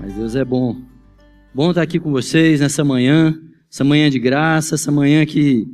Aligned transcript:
Mas 0.00 0.14
Deus 0.14 0.34
é 0.34 0.42
bom. 0.42 0.76
Bom 1.54 1.70
estar 1.70 1.82
aqui 1.82 2.00
com 2.00 2.10
vocês 2.10 2.60
nessa 2.60 2.82
manhã, 2.82 3.38
essa 3.70 3.84
manhã 3.84 4.08
de 4.08 4.18
graça, 4.18 4.74
essa 4.74 4.90
manhã 4.90 5.26
que 5.26 5.68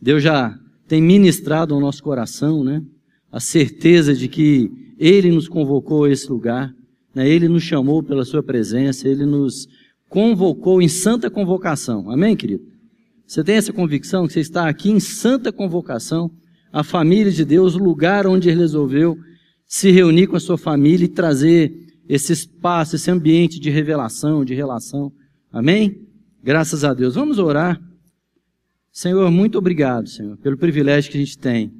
Deus 0.00 0.22
já 0.22 0.58
tem 0.88 1.02
ministrado 1.02 1.74
ao 1.74 1.80
nosso 1.80 2.02
coração, 2.02 2.64
né? 2.64 2.82
A 3.30 3.38
certeza 3.38 4.14
de 4.14 4.28
que 4.28 4.70
Ele 4.98 5.30
nos 5.30 5.46
convocou 5.46 6.04
a 6.04 6.10
esse 6.10 6.26
lugar, 6.30 6.72
né? 7.14 7.28
Ele 7.28 7.48
nos 7.48 7.64
chamou 7.64 8.02
pela 8.02 8.24
Sua 8.24 8.42
presença, 8.42 9.06
Ele 9.06 9.26
nos 9.26 9.68
convocou 10.08 10.80
em 10.80 10.88
santa 10.88 11.28
convocação. 11.28 12.10
Amém, 12.10 12.34
querido? 12.34 12.64
Você 13.26 13.44
tem 13.44 13.56
essa 13.56 13.74
convicção 13.74 14.26
que 14.26 14.32
você 14.32 14.40
está 14.40 14.70
aqui 14.70 14.90
em 14.90 15.00
santa 15.00 15.52
convocação, 15.52 16.30
a 16.72 16.82
família 16.82 17.30
de 17.30 17.44
Deus, 17.44 17.74
o 17.74 17.78
lugar 17.78 18.26
onde 18.26 18.48
Ele 18.48 18.58
resolveu 18.58 19.18
se 19.66 19.90
reunir 19.90 20.28
com 20.28 20.36
a 20.36 20.40
sua 20.40 20.56
família 20.56 21.04
e 21.04 21.08
trazer 21.08 21.85
esse 22.08 22.32
espaço, 22.32 22.96
esse 22.96 23.10
ambiente 23.10 23.58
de 23.58 23.70
revelação, 23.70 24.44
de 24.44 24.54
relação. 24.54 25.12
Amém? 25.52 26.06
Graças 26.42 26.84
a 26.84 26.94
Deus. 26.94 27.14
Vamos 27.14 27.38
orar. 27.38 27.80
Senhor, 28.92 29.30
muito 29.30 29.58
obrigado, 29.58 30.08
Senhor, 30.08 30.36
pelo 30.38 30.56
privilégio 30.56 31.10
que 31.10 31.18
a 31.18 31.20
gente 31.20 31.36
tem, 31.36 31.70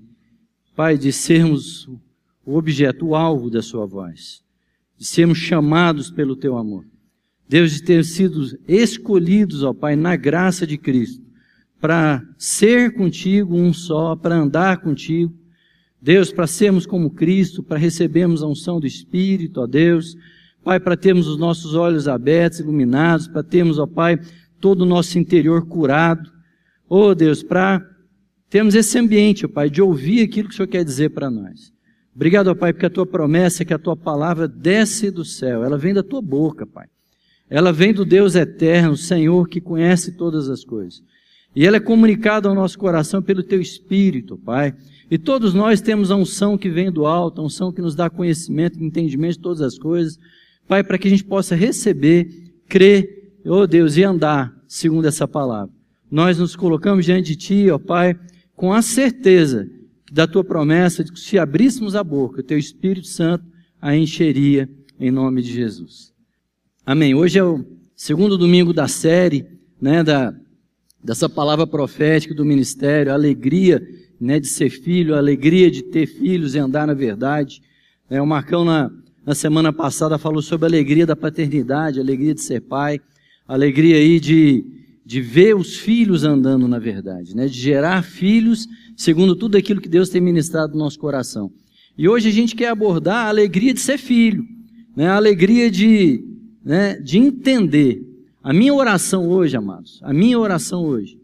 Pai, 0.74 0.98
de 0.98 1.10
sermos 1.10 1.88
o 2.44 2.56
objeto, 2.56 3.06
o 3.06 3.16
alvo 3.16 3.48
da 3.48 3.62
Sua 3.62 3.86
voz, 3.86 4.42
de 4.98 5.06
sermos 5.06 5.38
chamados 5.38 6.10
pelo 6.10 6.36
Teu 6.36 6.58
amor. 6.58 6.84
Deus, 7.48 7.72
de 7.72 7.82
ter 7.82 8.04
sido 8.04 8.58
escolhidos, 8.68 9.62
ó 9.62 9.72
Pai, 9.72 9.96
na 9.96 10.14
graça 10.14 10.66
de 10.66 10.76
Cristo, 10.76 11.24
para 11.80 12.22
ser 12.36 12.92
contigo 12.94 13.56
um 13.56 13.72
só, 13.72 14.14
para 14.14 14.36
andar 14.36 14.78
contigo, 14.82 15.32
Deus, 16.06 16.30
para 16.30 16.46
sermos 16.46 16.86
como 16.86 17.10
Cristo, 17.10 17.64
para 17.64 17.76
recebermos 17.76 18.40
a 18.40 18.46
unção 18.46 18.78
do 18.78 18.86
Espírito, 18.86 19.60
ó 19.60 19.66
Deus. 19.66 20.14
Pai, 20.62 20.78
para 20.78 20.96
termos 20.96 21.26
os 21.26 21.36
nossos 21.36 21.74
olhos 21.74 22.06
abertos, 22.06 22.60
iluminados, 22.60 23.26
para 23.26 23.42
termos, 23.42 23.76
ó 23.76 23.88
Pai, 23.88 24.16
todo 24.60 24.82
o 24.82 24.86
nosso 24.86 25.18
interior 25.18 25.66
curado. 25.66 26.30
Ó 26.88 27.12
Deus, 27.12 27.42
para 27.42 27.84
termos 28.48 28.76
esse 28.76 28.96
ambiente, 28.96 29.46
ó 29.46 29.48
Pai, 29.48 29.68
de 29.68 29.82
ouvir 29.82 30.22
aquilo 30.22 30.46
que 30.48 30.54
o 30.54 30.56
Senhor 30.56 30.68
quer 30.68 30.84
dizer 30.84 31.10
para 31.10 31.28
nós. 31.28 31.72
Obrigado, 32.14 32.46
ó 32.46 32.54
Pai, 32.54 32.72
porque 32.72 32.86
a 32.86 32.90
tua 32.90 33.04
promessa 33.04 33.64
é 33.64 33.66
que 33.66 33.74
a 33.74 33.78
tua 33.78 33.96
palavra 33.96 34.46
desce 34.46 35.10
do 35.10 35.24
céu, 35.24 35.64
ela 35.64 35.76
vem 35.76 35.92
da 35.92 36.04
tua 36.04 36.22
boca, 36.22 36.64
Pai. 36.64 36.86
Ela 37.50 37.72
vem 37.72 37.92
do 37.92 38.04
Deus 38.04 38.36
eterno, 38.36 38.96
Senhor, 38.96 39.48
que 39.48 39.60
conhece 39.60 40.12
todas 40.12 40.48
as 40.48 40.62
coisas. 40.62 41.02
E 41.52 41.66
ela 41.66 41.78
é 41.78 41.80
comunicada 41.80 42.48
ao 42.48 42.54
nosso 42.54 42.78
coração 42.78 43.20
pelo 43.20 43.42
teu 43.42 43.60
Espírito, 43.60 44.38
Pai. 44.38 44.72
E 45.10 45.16
todos 45.16 45.54
nós 45.54 45.80
temos 45.80 46.10
a 46.10 46.16
unção 46.16 46.58
que 46.58 46.68
vem 46.68 46.90
do 46.90 47.06
alto, 47.06 47.40
a 47.40 47.44
unção 47.44 47.72
que 47.72 47.80
nos 47.80 47.94
dá 47.94 48.10
conhecimento, 48.10 48.82
entendimento 48.82 49.34
de 49.34 49.40
todas 49.40 49.60
as 49.60 49.78
coisas. 49.78 50.18
Pai, 50.66 50.82
para 50.82 50.98
que 50.98 51.06
a 51.06 51.10
gente 51.10 51.24
possa 51.24 51.54
receber, 51.54 52.28
crer, 52.68 53.38
oh 53.44 53.66
Deus, 53.66 53.96
e 53.96 54.02
andar 54.02 54.52
segundo 54.66 55.06
essa 55.06 55.28
palavra. 55.28 55.72
Nós 56.10 56.38
nos 56.38 56.56
colocamos 56.56 57.04
diante 57.04 57.28
de 57.28 57.36
Ti, 57.36 57.70
ó 57.70 57.76
oh 57.76 57.78
Pai, 57.78 58.18
com 58.56 58.72
a 58.72 58.82
certeza 58.82 59.68
da 60.10 60.26
Tua 60.26 60.42
promessa 60.42 61.04
de 61.04 61.12
que 61.12 61.20
se 61.20 61.38
abríssemos 61.38 61.94
a 61.94 62.02
boca, 62.02 62.40
o 62.40 62.44
Teu 62.44 62.58
Espírito 62.58 63.06
Santo 63.06 63.44
a 63.80 63.96
encheria 63.96 64.68
em 64.98 65.10
nome 65.10 65.42
de 65.42 65.52
Jesus. 65.52 66.12
Amém. 66.84 67.14
Hoje 67.14 67.38
é 67.38 67.44
o 67.44 67.64
segundo 67.94 68.36
domingo 68.36 68.72
da 68.72 68.88
série, 68.88 69.46
né, 69.80 70.02
da, 70.02 70.34
dessa 71.02 71.28
palavra 71.28 71.66
profética 71.66 72.34
do 72.34 72.44
ministério, 72.44 73.12
alegria 73.12 73.80
né, 74.20 74.40
de 74.40 74.46
ser 74.46 74.70
filho, 74.70 75.14
a 75.14 75.18
alegria 75.18 75.70
de 75.70 75.82
ter 75.82 76.06
filhos 76.06 76.54
e 76.54 76.58
andar 76.58 76.86
na 76.86 76.94
verdade. 76.94 77.60
É, 78.08 78.20
o 78.20 78.26
Marcão, 78.26 78.64
na, 78.64 78.90
na 79.24 79.34
semana 79.34 79.72
passada, 79.72 80.18
falou 80.18 80.42
sobre 80.42 80.66
a 80.66 80.68
alegria 80.68 81.06
da 81.06 81.16
paternidade, 81.16 81.98
a 81.98 82.02
alegria 82.02 82.34
de 82.34 82.40
ser 82.40 82.60
pai, 82.60 83.00
a 83.46 83.54
alegria 83.54 83.96
aí 83.96 84.18
de, 84.18 84.64
de 85.04 85.20
ver 85.20 85.54
os 85.54 85.76
filhos 85.76 86.24
andando 86.24 86.66
na 86.66 86.78
verdade, 86.78 87.34
né, 87.34 87.46
de 87.46 87.58
gerar 87.58 88.02
filhos 88.02 88.66
segundo 88.96 89.36
tudo 89.36 89.56
aquilo 89.56 89.80
que 89.80 89.88
Deus 89.88 90.08
tem 90.08 90.20
ministrado 90.20 90.72
no 90.72 90.78
nosso 90.78 90.98
coração. 90.98 91.52
E 91.98 92.08
hoje 92.08 92.28
a 92.28 92.32
gente 92.32 92.56
quer 92.56 92.68
abordar 92.68 93.26
a 93.26 93.28
alegria 93.28 93.72
de 93.72 93.80
ser 93.80 93.98
filho, 93.98 94.44
né, 94.96 95.08
a 95.08 95.16
alegria 95.16 95.70
de, 95.70 96.24
né, 96.64 96.94
de 97.00 97.18
entender. 97.18 98.02
A 98.42 98.52
minha 98.52 98.72
oração 98.72 99.28
hoje, 99.28 99.56
amados, 99.56 100.00
a 100.02 100.12
minha 100.12 100.38
oração 100.38 100.84
hoje, 100.84 101.18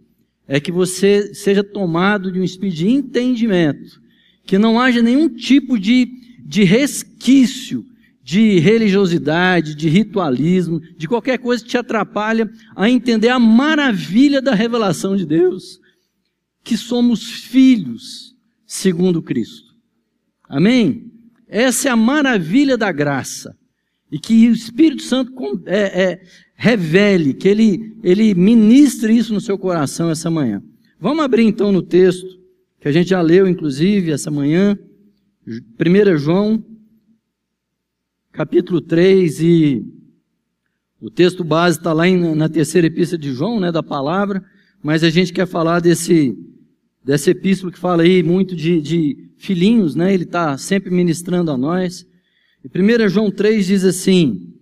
é 0.53 0.61
que 0.61 0.71
você 0.71 1.33
seja 1.35 1.65
tomado 1.65 2.31
de 2.31 2.39
um 2.39 2.45
espírito 2.45 2.77
de 2.77 2.87
entendimento, 2.87 4.03
que 4.45 4.59
não 4.59 4.79
haja 4.79 5.01
nenhum 5.01 5.27
tipo 5.27 5.79
de, 5.79 6.07
de 6.45 6.63
resquício 6.63 7.87
de 8.23 8.59
religiosidade, 8.59 9.75
de 9.75 9.89
ritualismo, 9.89 10.79
de 10.99 11.09
qualquer 11.09 11.39
coisa 11.39 11.65
que 11.65 11.71
te 11.71 11.79
atrapalha 11.79 12.51
a 12.77 12.89
entender 12.91 13.31
a 13.31 13.39
maravilha 13.39 14.43
da 14.43 14.55
revelação 14.55 15.17
de 15.17 15.25
Deus, 15.25 15.81
que 16.62 16.77
somos 16.77 17.23
filhos 17.33 18.37
segundo 18.67 19.23
Cristo. 19.23 19.75
Amém? 20.47 21.11
Essa 21.49 21.89
é 21.89 21.91
a 21.91 21.97
maravilha 21.97 22.77
da 22.77 22.93
graça. 22.93 23.57
E 24.11 24.19
que 24.19 24.51
o 24.51 24.53
Espírito 24.53 25.03
Santo 25.03 25.33
é, 25.65 26.03
é, 26.03 26.23
revele, 26.62 27.34
que 27.34 27.49
ele, 27.49 27.93
ele 28.05 28.37
ministre 28.37 29.12
isso 29.12 29.34
no 29.34 29.41
seu 29.41 29.59
coração 29.59 30.11
essa 30.11 30.31
manhã. 30.31 30.62
Vamos 31.00 31.25
abrir 31.25 31.43
então 31.43 31.73
no 31.73 31.83
texto, 31.83 32.39
que 32.81 32.87
a 32.87 32.93
gente 32.93 33.11
já 33.11 33.21
leu 33.21 33.49
inclusive 33.49 34.12
essa 34.12 34.31
manhã, 34.31 34.78
1 35.45 36.17
João, 36.19 36.65
capítulo 38.31 38.81
3, 38.81 39.41
e 39.41 39.84
o 41.00 41.11
texto 41.11 41.43
base 41.43 41.78
está 41.78 41.93
lá 41.93 42.06
em, 42.06 42.33
na 42.37 42.49
terceira 42.49 42.87
epístola 42.87 43.21
de 43.21 43.33
João, 43.33 43.59
né, 43.59 43.73
da 43.73 43.83
palavra, 43.83 44.41
mas 44.81 45.03
a 45.03 45.11
gente 45.11 45.33
quer 45.33 45.49
falar 45.49 45.81
desse, 45.81 46.33
dessa 47.05 47.33
epístola 47.33 47.73
que 47.73 47.79
fala 47.79 48.05
aí 48.05 48.23
muito 48.23 48.55
de, 48.55 48.81
de 48.81 49.31
filhinhos, 49.37 49.97
né, 49.97 50.15
ele 50.15 50.23
está 50.23 50.56
sempre 50.56 50.93
ministrando 50.93 51.50
a 51.50 51.59
nós. 51.59 52.06
E 52.65 52.69
1 52.69 53.09
João 53.09 53.33
3 53.33 53.67
diz 53.67 53.84
assim, 53.84 54.53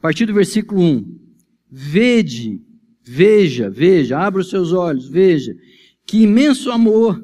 a 0.00 0.02
partir 0.02 0.24
do 0.24 0.32
versículo 0.32 0.80
1. 0.80 1.18
Vede, 1.70 2.58
veja, 3.02 3.68
veja, 3.68 4.18
abra 4.18 4.40
os 4.40 4.48
seus 4.48 4.72
olhos, 4.72 5.06
veja, 5.06 5.54
que 6.06 6.22
imenso 6.22 6.70
amor 6.70 7.22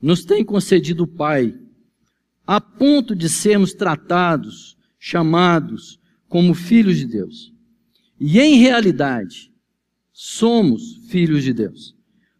nos 0.00 0.24
tem 0.24 0.44
concedido 0.44 1.02
o 1.02 1.08
Pai, 1.08 1.52
a 2.46 2.60
ponto 2.60 3.14
de 3.14 3.28
sermos 3.28 3.74
tratados, 3.74 4.76
chamados 5.00 5.98
como 6.28 6.54
filhos 6.54 6.96
de 6.96 7.06
Deus. 7.06 7.52
E 8.20 8.38
em 8.38 8.60
realidade, 8.60 9.52
somos 10.12 11.00
filhos 11.08 11.42
de 11.42 11.52
Deus. 11.52 11.96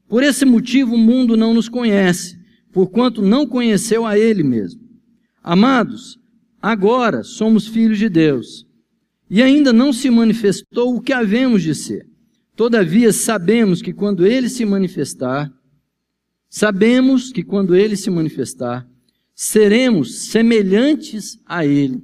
Por 0.08 0.22
esse 0.22 0.44
motivo, 0.44 0.94
o 0.94 0.98
mundo 0.98 1.36
não 1.36 1.52
nos 1.52 1.68
conhece, 1.68 2.38
porquanto 2.72 3.20
não 3.20 3.44
conheceu 3.48 4.06
a 4.06 4.16
Ele 4.16 4.44
mesmo. 4.44 4.80
Amados, 5.42 6.20
agora 6.62 7.24
somos 7.24 7.66
filhos 7.66 7.98
de 7.98 8.08
Deus 8.08 8.69
e 9.30 9.40
ainda 9.40 9.72
não 9.72 9.92
se 9.92 10.10
manifestou 10.10 10.96
o 10.96 11.00
que 11.00 11.12
havemos 11.12 11.62
de 11.62 11.72
ser. 11.72 12.04
Todavia, 12.56 13.12
sabemos 13.12 13.80
que 13.80 13.92
quando 13.92 14.26
ele 14.26 14.48
se 14.48 14.64
manifestar, 14.64 15.50
sabemos 16.48 17.30
que 17.30 17.44
quando 17.44 17.76
ele 17.76 17.96
se 17.96 18.10
manifestar, 18.10 18.86
seremos 19.32 20.24
semelhantes 20.24 21.38
a 21.46 21.64
ele, 21.64 22.02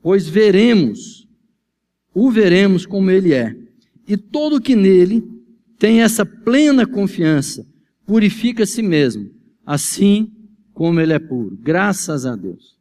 pois 0.00 0.28
veremos, 0.28 1.28
o 2.14 2.30
veremos 2.30 2.86
como 2.86 3.10
ele 3.10 3.34
é. 3.34 3.54
E 4.06 4.16
todo 4.16 4.60
que 4.60 4.76
nele 4.76 5.22
tem 5.76 6.02
essa 6.02 6.24
plena 6.24 6.86
confiança, 6.86 7.66
purifica 8.06 8.62
a 8.62 8.66
si 8.66 8.82
mesmo, 8.82 9.30
assim 9.66 10.32
como 10.72 11.00
ele 11.00 11.12
é 11.12 11.18
puro. 11.18 11.58
Graças 11.60 12.24
a 12.24 12.36
Deus. 12.36 12.78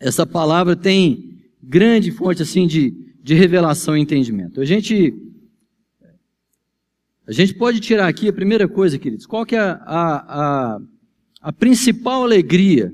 Essa 0.00 0.24
palavra 0.24 0.76
tem 0.76 1.37
grande 1.68 2.10
fonte 2.10 2.40
assim 2.40 2.66
de, 2.66 2.94
de 3.22 3.34
revelação 3.34 3.96
e 3.96 4.00
entendimento. 4.00 4.60
A 4.60 4.64
gente 4.64 5.14
a 7.26 7.32
gente 7.32 7.52
pode 7.52 7.78
tirar 7.78 8.08
aqui 8.08 8.26
a 8.26 8.32
primeira 8.32 8.66
coisa, 8.66 8.98
queridos. 8.98 9.26
Qual 9.26 9.44
que 9.44 9.54
é 9.54 9.58
a, 9.60 9.76
a, 9.84 10.80
a 11.42 11.52
principal 11.52 12.24
alegria 12.24 12.90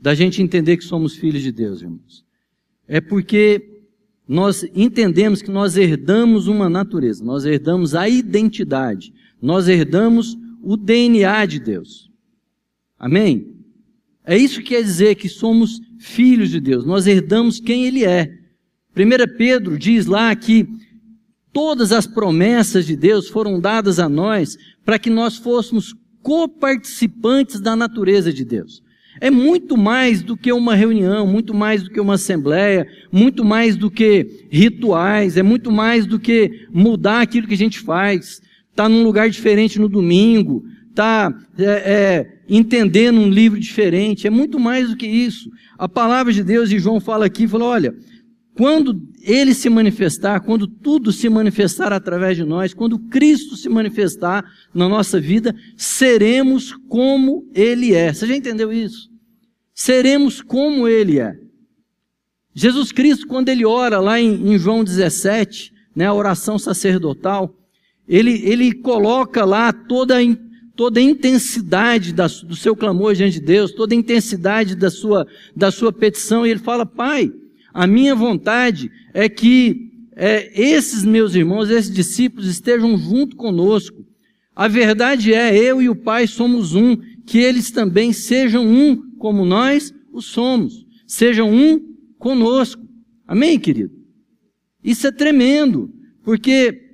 da 0.00 0.12
gente 0.12 0.42
entender 0.42 0.76
que 0.76 0.82
somos 0.82 1.14
filhos 1.14 1.40
de 1.40 1.52
Deus, 1.52 1.82
irmãos? 1.82 2.24
É 2.88 3.00
porque 3.00 3.84
nós 4.26 4.64
entendemos 4.74 5.40
que 5.40 5.52
nós 5.52 5.76
herdamos 5.76 6.48
uma 6.48 6.68
natureza, 6.68 7.24
nós 7.24 7.44
herdamos 7.44 7.94
a 7.94 8.08
identidade, 8.08 9.14
nós 9.40 9.68
herdamos 9.68 10.36
o 10.60 10.76
DNA 10.76 11.46
de 11.46 11.60
Deus. 11.60 12.10
Amém? 12.98 13.55
É 14.26 14.36
isso 14.36 14.60
que 14.60 14.70
quer 14.70 14.82
dizer 14.82 15.14
que 15.14 15.28
somos 15.28 15.80
filhos 16.00 16.50
de 16.50 16.60
Deus, 16.60 16.84
nós 16.84 17.06
herdamos 17.06 17.60
quem 17.60 17.86
Ele 17.86 18.04
é. 18.04 18.28
1 18.96 19.36
Pedro 19.36 19.78
diz 19.78 20.06
lá 20.06 20.34
que 20.34 20.66
todas 21.52 21.92
as 21.92 22.06
promessas 22.06 22.84
de 22.84 22.96
Deus 22.96 23.28
foram 23.28 23.60
dadas 23.60 23.98
a 23.98 24.08
nós 24.08 24.56
para 24.84 24.98
que 24.98 25.08
nós 25.08 25.36
fôssemos 25.36 25.94
coparticipantes 26.22 27.60
da 27.60 27.76
natureza 27.76 28.32
de 28.32 28.44
Deus. 28.44 28.82
É 29.20 29.30
muito 29.30 29.76
mais 29.76 30.22
do 30.22 30.36
que 30.36 30.52
uma 30.52 30.74
reunião, 30.74 31.26
muito 31.26 31.54
mais 31.54 31.82
do 31.82 31.90
que 31.90 32.00
uma 32.00 32.14
assembleia, 32.14 32.86
muito 33.10 33.44
mais 33.44 33.76
do 33.76 33.90
que 33.90 34.46
rituais, 34.50 35.36
é 35.36 35.42
muito 35.42 35.70
mais 35.70 36.04
do 36.04 36.18
que 36.18 36.66
mudar 36.72 37.22
aquilo 37.22 37.46
que 37.46 37.54
a 37.54 37.58
gente 37.58 37.78
faz, 37.78 38.42
estar 38.70 38.84
tá 38.84 38.88
num 38.88 39.02
lugar 39.02 39.30
diferente 39.30 39.78
no 39.78 39.88
domingo, 39.88 40.64
estar 40.96 41.30
tá, 41.30 41.38
é, 41.58 41.64
é, 41.64 42.38
entendendo 42.48 43.20
um 43.20 43.28
livro 43.28 43.60
diferente, 43.60 44.26
é 44.26 44.30
muito 44.30 44.58
mais 44.58 44.88
do 44.88 44.96
que 44.96 45.06
isso. 45.06 45.50
A 45.76 45.86
palavra 45.86 46.32
de 46.32 46.42
Deus, 46.42 46.72
e 46.72 46.78
João 46.78 46.98
fala 46.98 47.26
aqui, 47.26 47.46
fala, 47.46 47.66
olha, 47.66 47.94
quando 48.56 49.02
ele 49.20 49.52
se 49.52 49.68
manifestar, 49.68 50.40
quando 50.40 50.66
tudo 50.66 51.12
se 51.12 51.28
manifestar 51.28 51.92
através 51.92 52.38
de 52.38 52.44
nós, 52.44 52.72
quando 52.72 52.98
Cristo 52.98 53.54
se 53.54 53.68
manifestar 53.68 54.42
na 54.72 54.88
nossa 54.88 55.20
vida, 55.20 55.54
seremos 55.76 56.72
como 56.88 57.46
ele 57.54 57.94
é. 57.94 58.14
Você 58.14 58.26
já 58.26 58.34
entendeu 58.34 58.72
isso? 58.72 59.10
Seremos 59.74 60.40
como 60.40 60.88
ele 60.88 61.20
é. 61.20 61.36
Jesus 62.54 62.90
Cristo, 62.90 63.26
quando 63.26 63.50
ele 63.50 63.66
ora 63.66 64.00
lá 64.00 64.18
em, 64.18 64.54
em 64.54 64.58
João 64.58 64.82
17, 64.82 65.70
né, 65.94 66.06
a 66.06 66.14
oração 66.14 66.58
sacerdotal, 66.58 67.54
ele, 68.08 68.40
ele 68.48 68.72
coloca 68.72 69.44
lá 69.44 69.70
toda 69.72 70.16
a, 70.16 70.22
toda 70.76 71.00
a 71.00 71.02
intensidade 71.02 72.12
da, 72.12 72.26
do 72.26 72.54
seu 72.54 72.76
clamor 72.76 73.14
diante 73.14 73.40
de 73.40 73.46
Deus, 73.46 73.72
toda 73.72 73.94
a 73.94 73.98
intensidade 73.98 74.76
da 74.76 74.90
sua, 74.90 75.26
da 75.54 75.70
sua 75.70 75.92
petição, 75.92 76.46
e 76.46 76.50
ele 76.50 76.60
fala, 76.60 76.84
Pai, 76.84 77.32
a 77.72 77.86
minha 77.86 78.14
vontade 78.14 78.90
é 79.12 79.28
que 79.28 79.90
é, 80.14 80.50
esses 80.60 81.04
meus 81.04 81.34
irmãos, 81.34 81.70
esses 81.70 81.92
discípulos 81.92 82.46
estejam 82.46 82.96
junto 82.96 83.36
conosco. 83.36 84.04
A 84.54 84.68
verdade 84.68 85.34
é, 85.34 85.56
eu 85.56 85.82
e 85.82 85.88
o 85.88 85.96
Pai 85.96 86.26
somos 86.26 86.74
um, 86.74 86.96
que 87.26 87.38
eles 87.38 87.70
também 87.70 88.12
sejam 88.12 88.66
um 88.66 89.10
como 89.18 89.44
nós 89.44 89.92
o 90.12 90.22
somos. 90.22 90.86
Sejam 91.06 91.52
um 91.52 91.94
conosco. 92.18 92.82
Amém, 93.26 93.58
querido? 93.58 93.92
Isso 94.82 95.06
é 95.06 95.12
tremendo, 95.12 95.92
porque 96.22 96.85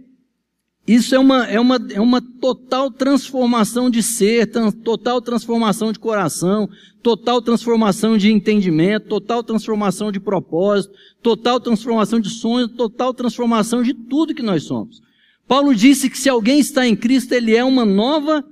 isso 0.86 1.14
é 1.14 1.18
uma, 1.18 1.46
é 1.46 1.60
uma, 1.60 1.78
é 1.90 2.00
uma 2.00 2.20
total 2.20 2.90
transformação 2.90 3.88
de 3.88 4.02
ser, 4.02 4.50
total 4.82 5.20
transformação 5.22 5.92
de 5.92 5.98
coração, 5.98 6.68
total 7.00 7.40
transformação 7.40 8.18
de 8.18 8.32
entendimento, 8.32 9.08
total 9.08 9.44
transformação 9.44 10.10
de 10.10 10.18
propósito, 10.18 10.92
total 11.22 11.60
transformação 11.60 12.18
de 12.18 12.30
sonhos, 12.30 12.72
total 12.72 13.14
transformação 13.14 13.82
de 13.82 13.94
tudo 13.94 14.34
que 14.34 14.42
nós 14.42 14.64
somos. 14.64 15.00
Paulo 15.46 15.74
disse 15.74 16.10
que 16.10 16.18
se 16.18 16.28
alguém 16.28 16.58
está 16.58 16.86
em 16.86 16.96
Cristo, 16.96 17.32
ele 17.32 17.54
é 17.54 17.62
uma 17.62 17.84
nova 17.84 18.44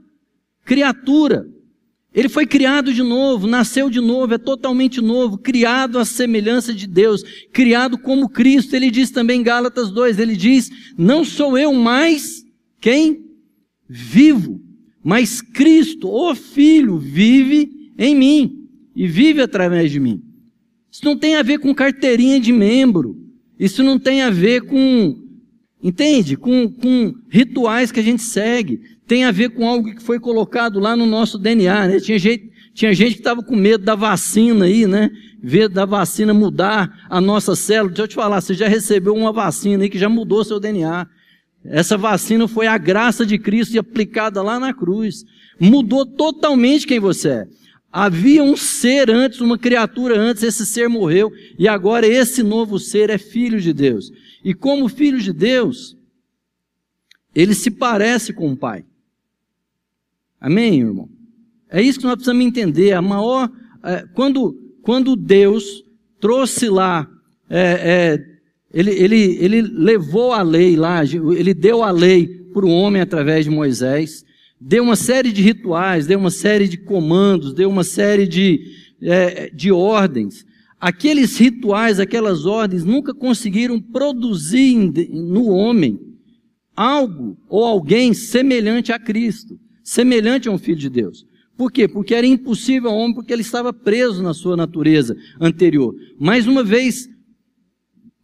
criatura. 0.65 1.49
Ele 2.13 2.29
foi 2.29 2.45
criado 2.45 2.93
de 2.93 3.03
novo, 3.03 3.47
nasceu 3.47 3.89
de 3.89 4.01
novo, 4.01 4.35
é 4.35 4.39
totalmente 4.39 5.01
novo, 5.01 5.39
criado 5.39 5.99
à 5.99 6.05
semelhança 6.05 6.75
de 6.75 6.87
Deus, 6.87 7.23
criado 7.53 7.97
como 7.97 8.29
Cristo. 8.29 8.75
Ele 8.75 8.91
diz 8.91 9.11
também 9.11 9.41
em 9.41 9.45
Gálatas 9.45 9.91
2, 9.91 10.19
ele 10.19 10.35
diz: 10.35 10.71
Não 10.99 11.25
sou 11.25 11.57
eu 11.57 11.73
mais 11.73 12.45
quem 12.81 13.25
vivo, 13.89 14.61
mas 15.05 15.41
Cristo, 15.41 16.09
o 16.09 16.35
Filho, 16.35 16.99
vive 16.99 17.71
em 17.97 18.17
mim 18.17 18.69
e 18.95 19.07
vive 19.07 19.41
através 19.41 19.93
de 19.93 20.01
mim. 20.01 20.21
Isso 20.91 21.05
não 21.05 21.17
tem 21.17 21.37
a 21.37 21.43
ver 21.43 21.59
com 21.59 21.73
carteirinha 21.73 22.41
de 22.41 22.53
membro, 22.53 23.17
isso 23.59 23.85
não 23.85 24.01
tem 24.01 24.23
a 24.23 24.31
ver 24.31 24.63
com, 24.63 25.17
entende? 25.81 26.37
Com, 26.37 26.69
com 26.69 27.15
rituais 27.29 27.93
que 27.93 28.01
a 28.01 28.03
gente 28.03 28.23
segue, 28.23 28.81
tem 29.11 29.25
a 29.25 29.33
ver 29.33 29.51
com 29.51 29.67
algo 29.67 29.93
que 29.93 30.01
foi 30.01 30.21
colocado 30.21 30.79
lá 30.79 30.95
no 30.95 31.05
nosso 31.05 31.37
DNA, 31.37 31.89
né? 31.89 31.99
Tinha 31.99 32.17
gente, 32.17 32.49
tinha 32.73 32.95
gente 32.95 33.15
que 33.15 33.19
estava 33.19 33.43
com 33.43 33.57
medo 33.57 33.85
da 33.85 33.97
vacina 33.97 34.67
aí, 34.67 34.87
né? 34.87 35.11
Medo 35.43 35.75
da 35.75 35.85
vacina 35.85 36.33
mudar 36.33 37.09
a 37.11 37.21
nossa 37.21 37.57
célula. 37.57 37.89
Deixa 37.89 38.03
eu 38.03 38.07
te 38.07 38.15
falar, 38.15 38.41
você 38.41 38.55
já 38.55 38.69
recebeu 38.69 39.13
uma 39.13 39.33
vacina 39.33 39.83
aí 39.83 39.91
que 39.91 39.99
já 39.99 40.09
mudou 40.09 40.45
seu 40.45 40.61
DNA. 40.61 41.09
Essa 41.65 41.99
vacina 41.99 42.47
foi 42.47 42.69
a 42.69 42.79
graça 42.79 43.27
de 43.27 43.37
Cristo 43.37 43.77
aplicada 43.81 44.41
lá 44.43 44.61
na 44.61 44.73
cruz. 44.73 45.25
Mudou 45.59 46.07
totalmente 46.07 46.87
quem 46.87 47.01
você 47.01 47.31
é. 47.31 47.47
Havia 47.93 48.45
um 48.45 48.57
ser 48.57 49.11
antes, 49.11 49.41
uma 49.41 49.59
criatura 49.59 50.17
antes, 50.17 50.45
esse 50.45 50.65
ser 50.65 50.89
morreu, 50.89 51.33
e 51.59 51.67
agora 51.67 52.07
esse 52.07 52.45
novo 52.45 52.79
ser 52.79 53.11
é 53.11 53.19
filho 53.19 53.61
de 53.61 53.73
Deus. 53.73 54.13
E 54.45 54.55
como 54.55 54.89
filho 54.89 55.19
de 55.19 55.33
Deus, 55.33 55.97
ele 57.35 57.57
se 57.57 57.73
parece 57.73 58.33
com 58.33 58.53
o 58.53 58.57
Pai. 58.57 58.85
Amém, 60.41 60.81
irmão? 60.81 61.09
É 61.69 61.83
isso 61.83 61.99
que 61.99 62.05
nós 62.05 62.15
precisamos 62.15 62.45
entender. 62.45 62.93
A 62.93 63.03
maior, 63.03 63.51
é, 63.85 64.07
quando, 64.15 64.57
quando 64.83 65.15
Deus 65.15 65.85
trouxe 66.19 66.69
lá, 66.69 67.07
é, 67.49 67.61
é, 67.61 68.25
ele, 68.73 68.91
ele, 68.91 69.37
ele 69.39 69.63
levou 69.63 70.33
a 70.33 70.43
lei 70.43 70.77
lá, 70.77 71.05
ele 71.05 71.53
deu 71.53 71.83
a 71.83 71.91
lei 71.91 72.27
para 72.53 72.65
o 72.65 72.71
homem 72.71 73.03
através 73.03 73.45
de 73.45 73.51
Moisés, 73.51 74.25
deu 74.59 74.83
uma 74.83 74.97
série 74.97 75.31
de 75.31 75.43
rituais, 75.43 76.07
deu 76.07 76.19
uma 76.19 76.31
série 76.31 76.67
de 76.67 76.79
comandos, 76.79 77.53
deu 77.53 77.69
uma 77.69 77.85
série 77.85 78.27
de, 78.27 78.61
é, 79.03 79.51
de 79.51 79.71
ordens. 79.71 80.47
Aqueles 80.81 81.37
rituais, 81.37 82.01
aquelas 82.01 82.47
ordens 82.47 82.85
nunca 82.85 83.13
conseguiram 83.13 83.79
produzir 83.79 84.75
no 85.11 85.49
homem 85.51 86.01
algo 86.75 87.37
ou 87.49 87.65
alguém 87.65 88.15
semelhante 88.15 88.91
a 88.91 88.99
Cristo 88.99 89.59
semelhante 89.91 90.49
a 90.49 90.53
um 90.53 90.59
filho 90.59 90.79
de 90.79 90.89
Deus. 90.89 91.27
Por 91.57 91.73
quê? 91.73 91.89
Porque 91.89 92.15
era 92.15 92.25
impossível 92.25 92.91
ao 92.91 92.97
homem, 92.97 93.13
porque 93.13 93.33
ele 93.33 93.43
estava 93.43 93.73
preso 93.73 94.23
na 94.23 94.33
sua 94.33 94.57
natureza 94.57 95.17
anterior. 95.41 95.93
Mais 96.17 96.47
uma 96.47 96.63
vez, 96.63 97.09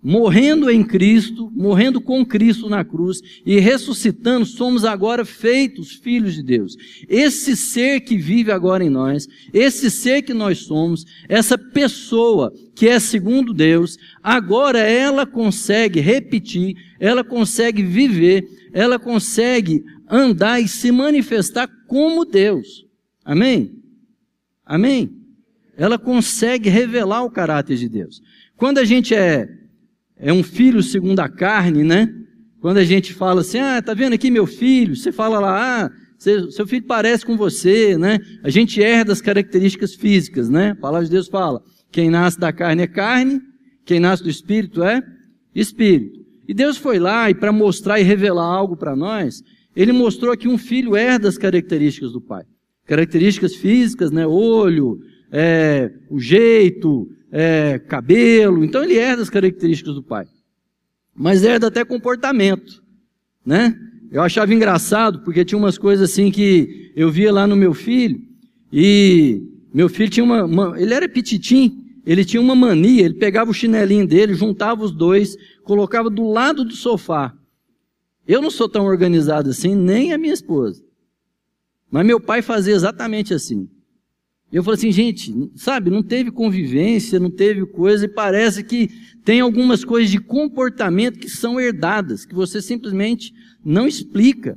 morrendo 0.01 0.71
em 0.71 0.85
Cristo, 0.85 1.51
morrendo 1.53 2.01
com 2.01 2.25
Cristo 2.25 2.69
na 2.69 2.85
cruz 2.85 3.21
e 3.45 3.59
ressuscitando, 3.59 4.47
somos 4.47 4.85
agora 4.85 5.25
feitos 5.25 5.95
filhos 5.95 6.35
de 6.35 6.45
Deus. 6.45 6.77
Esse 7.09 7.57
ser 7.57 7.99
que 8.03 8.17
vive 8.17 8.53
agora 8.53 8.85
em 8.85 8.89
nós, 8.89 9.27
esse 9.53 9.91
ser 9.91 10.23
que 10.23 10.33
nós 10.33 10.59
somos, 10.59 11.05
essa 11.29 11.59
pessoa 11.59 12.53
que 12.77 12.87
é 12.87 13.01
segundo 13.01 13.53
Deus, 13.53 13.99
agora 14.23 14.79
ela 14.79 15.27
consegue 15.27 15.99
repetir, 15.99 16.77
ela 17.01 17.25
consegue 17.25 17.83
viver, 17.83 18.47
ela 18.73 19.01
consegue 19.01 19.83
andar 20.08 20.61
e 20.61 20.69
se 20.69 20.91
manifestar 20.91 21.69
como 21.87 22.25
Deus. 22.25 22.87
Amém? 23.25 23.82
Amém? 24.64 25.11
Ela 25.76 25.99
consegue 25.99 26.69
revelar 26.69 27.23
o 27.23 27.31
caráter 27.31 27.76
de 27.76 27.88
Deus. 27.88 28.23
Quando 28.57 28.78
a 28.78 28.85
gente 28.85 29.14
é, 29.14 29.49
é 30.16 30.33
um 30.33 30.42
filho 30.42 30.83
segundo 30.83 31.21
a 31.21 31.28
carne, 31.28 31.85
né? 31.85 32.12
Quando 32.61 32.78
a 32.78 32.85
gente 32.85 33.12
fala 33.12 33.42
assim, 33.42 33.59
ah, 33.59 33.83
tá 33.83 33.95
vendo 33.95 34.14
aqui 34.14 34.31
meu 34.31 34.47
filho? 34.47 34.97
Você 34.97 35.12
fala 35.12 35.38
lá, 35.38 35.85
ah, 35.85 35.90
seu 36.19 36.66
filho 36.66 36.85
parece 36.87 37.25
com 37.25 37.37
você, 37.37 37.99
né? 37.99 38.19
A 38.42 38.49
gente 38.49 38.81
herda 38.81 39.12
as 39.12 39.21
características 39.21 39.95
físicas, 39.95 40.49
né? 40.49 40.71
A 40.71 40.76
palavra 40.76 41.04
de 41.04 41.12
Deus 41.12 41.28
fala, 41.28 41.62
quem 41.92 42.11
nasce 42.11 42.40
da 42.40 42.52
carne 42.52 42.83
é 42.83 42.87
carne, 42.87 43.40
quem 43.85 44.00
nasce 44.00 44.23
do 44.23 44.31
espírito 44.31 44.83
é 44.83 45.02
espírito. 45.54 46.25
E 46.49 46.54
Deus 46.54 46.76
foi 46.76 46.99
lá 46.99 47.31
e 47.31 47.35
para 47.35 47.52
mostrar 47.52 48.00
e 48.00 48.02
revelar 48.02 48.45
algo 48.45 48.76
para 48.76 48.97
nós, 48.97 49.42
ele 49.76 49.92
mostrou 49.92 50.35
que 50.35 50.49
um 50.49 50.56
filho 50.56 50.97
herda 50.97 51.28
as 51.28 51.37
características 51.37 52.11
do 52.11 52.21
pai. 52.21 52.45
Características 52.87 53.54
físicas, 53.54 54.11
né? 54.11 54.26
Olho, 54.26 54.99
é, 55.30 55.92
o 56.09 56.18
jeito, 56.18 57.06
é, 57.30 57.78
cabelo. 57.78 58.64
Então 58.64 58.83
ele 58.83 58.95
herda 58.95 59.23
as 59.23 59.28
características 59.28 59.95
do 59.95 60.02
pai. 60.02 60.26
Mas 61.14 61.45
herda 61.45 61.66
até 61.66 61.85
comportamento, 61.85 62.83
né? 63.45 63.78
Eu 64.11 64.23
achava 64.23 64.54
engraçado 64.54 65.21
porque 65.23 65.45
tinha 65.45 65.59
umas 65.59 65.76
coisas 65.76 66.11
assim 66.11 66.30
que 66.30 66.92
eu 66.97 67.11
via 67.11 67.30
lá 67.30 67.47
no 67.47 67.56
meu 67.56 67.75
filho 67.75 68.18
e 68.73 69.42
meu 69.75 69.88
filho 69.88 70.09
tinha 70.09 70.25
uma, 70.25 70.45
uma 70.45 70.80
ele 70.80 70.95
era 70.95 71.09
pititim, 71.09 71.85
ele 72.06 72.25
tinha 72.25 72.40
uma 72.40 72.54
mania, 72.54 73.04
ele 73.04 73.14
pegava 73.14 73.50
o 73.50 73.54
chinelinho 73.54 74.06
dele, 74.06 74.33
juntava 74.33 74.85
os 74.85 74.92
dois, 74.92 75.37
colocava 75.64 76.09
do 76.09 76.30
lado 76.30 76.64
do 76.64 76.75
sofá 76.75 77.35
eu 78.26 78.42
não 78.42 78.50
sou 78.50 78.68
tão 78.68 78.85
organizado 78.85 79.50
assim, 79.50 79.75
nem 79.75 80.12
a 80.12 80.18
minha 80.18 80.35
esposa. 80.35 80.83
Mas 81.90 82.06
meu 82.06 82.21
pai 82.21 82.42
fazia 82.42 82.75
exatamente 82.75 83.33
assim. 83.33 83.68
Eu 84.52 84.62
falei 84.62 84.78
assim, 84.78 84.92
gente, 84.92 85.35
sabe, 85.56 85.90
não 85.90 86.02
teve 86.02 86.30
convivência, 86.30 87.18
não 87.18 87.30
teve 87.30 87.66
coisa, 87.66 88.04
e 88.04 88.09
parece 88.09 88.62
que 88.62 88.88
tem 89.25 89.40
algumas 89.40 89.85
coisas 89.85 90.11
de 90.11 90.18
comportamento 90.18 91.18
que 91.18 91.28
são 91.28 91.61
herdadas, 91.61 92.25
que 92.25 92.35
você 92.35 92.62
simplesmente 92.62 93.33
não 93.64 93.87
explica. 93.87 94.56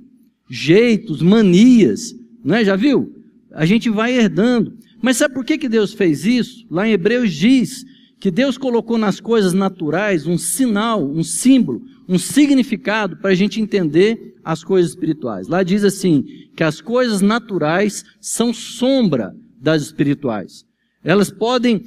Jeitos, 0.49 1.21
manias, 1.21 2.13
não 2.43 2.55
é? 2.55 2.65
Já 2.65 2.75
viu? 2.75 3.15
A 3.51 3.65
gente 3.65 3.89
vai 3.89 4.13
herdando. 4.13 4.77
Mas 5.01 5.17
sabe 5.17 5.33
por 5.33 5.45
que, 5.45 5.57
que 5.57 5.69
Deus 5.69 5.93
fez 5.93 6.25
isso? 6.25 6.65
Lá 6.69 6.87
em 6.87 6.91
Hebreus 6.91 7.33
diz 7.33 7.85
que 8.19 8.29
Deus 8.29 8.57
colocou 8.57 8.97
nas 8.97 9.19
coisas 9.19 9.53
naturais 9.53 10.27
um 10.27 10.37
sinal, 10.37 11.03
um 11.03 11.23
símbolo, 11.23 11.81
um 12.09 12.17
significado 12.17 13.17
para 13.17 13.29
a 13.29 13.35
gente 13.35 13.61
entender 13.61 14.33
as 14.43 14.63
coisas 14.63 14.89
espirituais. 14.89 15.47
Lá 15.47 15.61
diz 15.61 15.83
assim, 15.83 16.25
que 16.57 16.63
as 16.63 16.81
coisas 16.81 17.21
naturais 17.21 18.03
são 18.19 18.51
sombra 18.51 19.35
das 19.61 19.83
espirituais. 19.83 20.65
Elas 21.03 21.29
podem, 21.29 21.83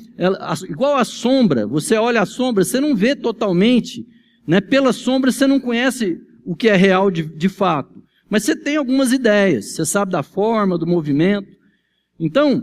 igual 0.69 0.97
a 0.97 1.05
sombra, 1.05 1.67
você 1.67 1.97
olha 1.97 2.23
a 2.23 2.27
sombra, 2.27 2.63
você 2.63 2.81
não 2.81 2.95
vê 2.95 3.17
totalmente, 3.17 4.07
né? 4.47 4.61
Pela 4.61 4.93
sombra 4.93 5.33
você 5.33 5.45
não 5.45 5.59
conhece 5.59 6.21
o 6.45 6.55
que 6.55 6.69
é 6.69 6.77
real 6.77 7.11
de, 7.11 7.25
de 7.25 7.49
fato. 7.49 8.01
Mas 8.31 8.45
você 8.45 8.55
tem 8.55 8.77
algumas 8.77 9.13
ideias, 9.13 9.75
você 9.75 9.85
sabe 9.85 10.13
da 10.13 10.23
forma, 10.23 10.79
do 10.79 10.87
movimento. 10.87 11.49
Então, 12.19 12.63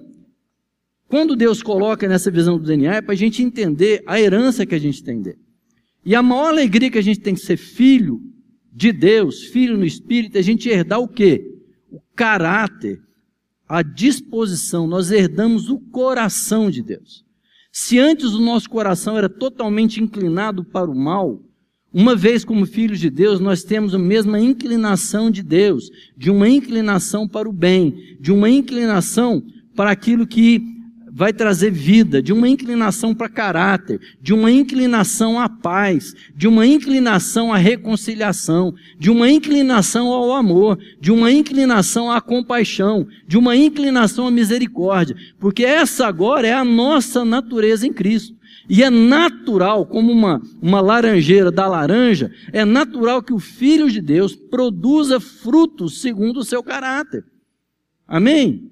quando 1.10 1.36
Deus 1.36 1.62
coloca 1.62 2.08
nessa 2.08 2.32
visão 2.32 2.58
do 2.58 2.64
DNA, 2.64 2.96
é 2.96 3.02
para 3.02 3.14
a 3.14 3.18
gente 3.18 3.44
entender 3.44 4.02
a 4.08 4.20
herança 4.20 4.66
que 4.66 4.74
a 4.74 4.80
gente 4.80 5.04
tem 5.04 5.22
dele. 5.22 5.49
E 6.10 6.16
a 6.16 6.24
maior 6.24 6.48
alegria 6.48 6.90
que 6.90 6.98
a 6.98 7.04
gente 7.04 7.20
tem 7.20 7.36
que 7.36 7.40
ser 7.40 7.56
filho 7.56 8.20
de 8.74 8.92
Deus, 8.92 9.44
filho 9.44 9.78
no 9.78 9.86
Espírito, 9.86 10.38
é 10.38 10.40
a 10.40 10.42
gente 10.44 10.68
herdar 10.68 11.00
o 11.00 11.08
quê? 11.08 11.56
O 11.92 12.00
caráter, 12.16 13.00
a 13.68 13.84
disposição, 13.84 14.88
nós 14.88 15.12
herdamos 15.12 15.70
o 15.70 15.78
coração 15.78 16.72
de 16.72 16.82
Deus. 16.82 17.24
Se 17.72 18.00
antes 18.00 18.34
o 18.34 18.42
nosso 18.42 18.68
coração 18.72 19.20
era 19.20 19.30
totalmente 19.30 20.02
inclinado 20.02 20.66
para 20.66 20.90
o 20.90 20.96
mal, 20.96 21.44
uma 21.94 22.16
vez 22.16 22.44
como 22.44 22.66
filhos 22.66 23.00
de 23.00 23.12
Deus, 23.12 23.40
nós 23.40 23.64
temos 23.64 23.94
a 23.94 24.00
mesma 24.00 24.40
inclinação 24.40 25.30
de 25.30 25.44
Deus, 25.44 25.92
de 26.18 26.32
uma 26.32 26.50
inclinação 26.50 27.28
para 27.28 27.48
o 27.48 27.54
bem, 27.54 28.18
de 28.20 28.32
uma 28.32 28.50
inclinação 28.50 29.44
para 29.76 29.92
aquilo 29.92 30.26
que 30.26 30.79
vai 31.12 31.34
trazer 31.34 31.72
vida, 31.72 32.22
de 32.22 32.32
uma 32.32 32.48
inclinação 32.48 33.14
para 33.14 33.30
caráter, 33.30 34.00
de 34.22 34.34
uma 34.34 34.52
inclinação 34.52 35.40
à 35.40 35.50
paz, 35.50 36.16
de 36.36 36.48
uma 36.48 36.66
inclinação 36.66 37.54
à 37.54 37.58
reconciliação, 37.58 38.74
de 38.98 39.10
uma 39.10 39.30
inclinação 39.30 40.08
ao 40.08 40.34
amor, 40.34 40.80
de 41.00 41.12
uma 41.12 41.32
inclinação 41.32 42.12
à 42.12 42.22
compaixão, 42.22 43.08
de 43.28 43.38
uma 43.38 43.56
inclinação 43.56 44.28
à 44.28 44.32
misericórdia, 44.32 45.16
porque 45.40 45.66
essa 45.66 46.08
agora 46.08 46.48
é 46.48 46.54
a 46.54 46.66
nossa 46.66 47.26
natureza 47.26 47.86
em 47.86 47.94
Cristo. 47.94 48.38
E 48.70 48.84
é 48.84 48.90
natural, 48.90 49.86
como 49.86 50.12
uma, 50.12 50.40
uma 50.62 50.80
laranjeira 50.80 51.52
da 51.52 51.68
laranja, 51.68 52.32
é 52.54 52.64
natural 52.64 53.24
que 53.24 53.34
o 53.34 53.40
Filho 53.40 53.90
de 53.90 54.00
Deus 54.00 54.36
produza 54.36 55.20
frutos 55.20 56.02
segundo 56.02 56.42
o 56.42 56.46
seu 56.46 56.62
caráter. 56.62 57.26
Amém? 58.08 58.70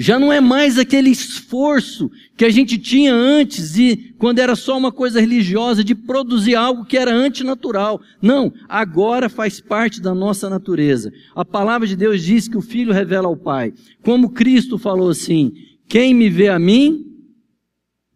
Já 0.00 0.16
não 0.16 0.32
é 0.32 0.40
mais 0.40 0.78
aquele 0.78 1.10
esforço 1.10 2.08
que 2.36 2.44
a 2.44 2.50
gente 2.50 2.78
tinha 2.78 3.12
antes 3.12 3.76
e 3.76 4.14
quando 4.16 4.38
era 4.38 4.54
só 4.54 4.78
uma 4.78 4.92
coisa 4.92 5.20
religiosa 5.20 5.82
de 5.82 5.92
produzir 5.92 6.54
algo 6.54 6.84
que 6.84 6.96
era 6.96 7.12
antinatural. 7.12 8.00
Não, 8.22 8.52
agora 8.68 9.28
faz 9.28 9.60
parte 9.60 10.00
da 10.00 10.14
nossa 10.14 10.48
natureza. 10.48 11.12
A 11.34 11.44
palavra 11.44 11.84
de 11.84 11.96
Deus 11.96 12.22
diz 12.22 12.46
que 12.46 12.56
o 12.56 12.62
filho 12.62 12.92
revela 12.92 13.26
ao 13.26 13.36
pai. 13.36 13.74
Como 14.04 14.30
Cristo 14.30 14.78
falou 14.78 15.10
assim: 15.10 15.52
"Quem 15.88 16.14
me 16.14 16.30
vê 16.30 16.46
a 16.46 16.60
mim, 16.60 17.04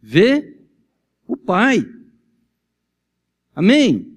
vê 0.01 0.55
o 1.27 1.35
Pai". 1.35 1.85
Amém. 3.53 4.07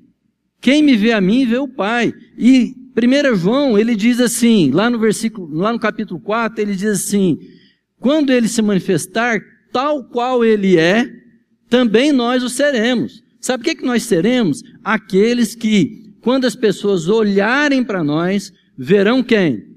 Quem 0.61 0.85
me 0.85 0.94
vê 0.94 1.11
a 1.11 1.20
mim, 1.20 1.44
vê 1.44 1.58
o 1.58 1.66
Pai. 1.66 2.14
E 2.38 2.76
1 2.96 3.35
João, 3.35 3.76
ele 3.76 3.96
diz 3.96 4.20
assim, 4.20 4.70
lá 4.70 4.88
no 4.88 5.00
versículo, 5.00 5.52
lá 5.52 5.73
no 5.73 5.80
capítulo 5.80 6.20
4, 6.20 6.62
ele 6.62 6.76
diz 6.76 7.04
assim: 7.04 7.55
quando 8.00 8.30
ele 8.30 8.48
se 8.48 8.62
manifestar, 8.62 9.40
tal 9.72 10.04
qual 10.04 10.44
ele 10.44 10.78
é, 10.78 11.10
também 11.68 12.12
nós 12.12 12.42
o 12.42 12.48
seremos. 12.48 13.22
Sabe 13.40 13.62
o 13.62 13.64
que, 13.64 13.70
é 13.70 13.74
que 13.74 13.84
nós 13.84 14.02
seremos? 14.02 14.62
Aqueles 14.82 15.54
que, 15.54 16.14
quando 16.20 16.46
as 16.46 16.56
pessoas 16.56 17.08
olharem 17.08 17.84
para 17.84 18.02
nós, 18.02 18.52
verão 18.76 19.22
quem? 19.22 19.76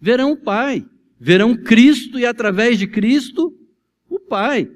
Verão 0.00 0.32
o 0.32 0.36
Pai. 0.36 0.84
Verão 1.18 1.54
Cristo 1.54 2.18
e 2.18 2.24
através 2.24 2.78
de 2.78 2.86
Cristo, 2.86 3.52
o 4.08 4.18
Pai. 4.18 4.70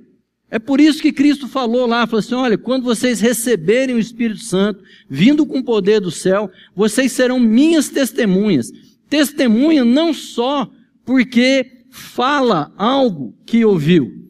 É 0.50 0.58
por 0.58 0.80
isso 0.80 1.00
que 1.00 1.12
Cristo 1.12 1.48
falou 1.48 1.86
lá, 1.86 2.06
falou 2.06 2.20
assim: 2.20 2.34
olha, 2.34 2.58
quando 2.58 2.84
vocês 2.84 3.20
receberem 3.20 3.96
o 3.96 3.98
Espírito 3.98 4.40
Santo, 4.40 4.84
vindo 5.08 5.46
com 5.46 5.58
o 5.58 5.64
poder 5.64 6.00
do 6.00 6.10
céu, 6.10 6.50
vocês 6.76 7.12
serão 7.12 7.40
minhas 7.40 7.88
testemunhas. 7.88 8.70
Testemunha 9.08 9.84
não 9.84 10.12
só 10.12 10.70
porque 11.04 11.83
fala 11.94 12.74
algo 12.76 13.32
que 13.46 13.64
ouviu. 13.64 14.28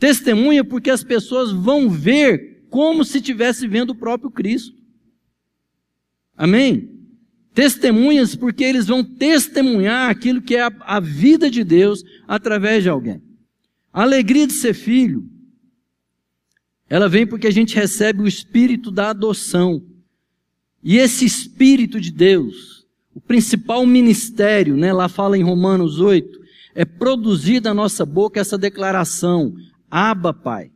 Testemunha 0.00 0.64
porque 0.64 0.90
as 0.90 1.04
pessoas 1.04 1.52
vão 1.52 1.88
ver 1.88 2.66
como 2.68 3.04
se 3.04 3.18
estivesse 3.18 3.68
vendo 3.68 3.90
o 3.90 3.94
próprio 3.94 4.32
Cristo. 4.32 4.76
Amém? 6.36 6.90
Testemunhas 7.54 8.34
porque 8.34 8.64
eles 8.64 8.88
vão 8.88 9.04
testemunhar 9.04 10.10
aquilo 10.10 10.42
que 10.42 10.56
é 10.56 10.62
a, 10.62 10.72
a 10.80 10.98
vida 10.98 11.48
de 11.48 11.62
Deus 11.62 12.02
através 12.26 12.82
de 12.82 12.88
alguém. 12.88 13.22
A 13.92 14.02
alegria 14.02 14.48
de 14.48 14.52
ser 14.52 14.74
filho, 14.74 15.24
ela 16.90 17.08
vem 17.08 17.24
porque 17.24 17.46
a 17.46 17.52
gente 17.52 17.76
recebe 17.76 18.22
o 18.22 18.26
espírito 18.28 18.90
da 18.90 19.10
adoção. 19.10 19.80
E 20.82 20.96
esse 20.98 21.24
espírito 21.24 22.00
de 22.00 22.10
Deus, 22.10 22.84
o 23.14 23.20
principal 23.20 23.86
ministério, 23.86 24.76
né, 24.76 24.92
lá 24.92 25.08
fala 25.08 25.38
em 25.38 25.44
Romanos 25.44 26.00
8, 26.00 26.43
é 26.74 26.84
produzir 26.84 27.60
da 27.60 27.72
nossa 27.72 28.04
boca 28.04 28.40
essa 28.40 28.58
declaração: 28.58 29.54
Abba, 29.90 30.32
Pai. 30.32 30.70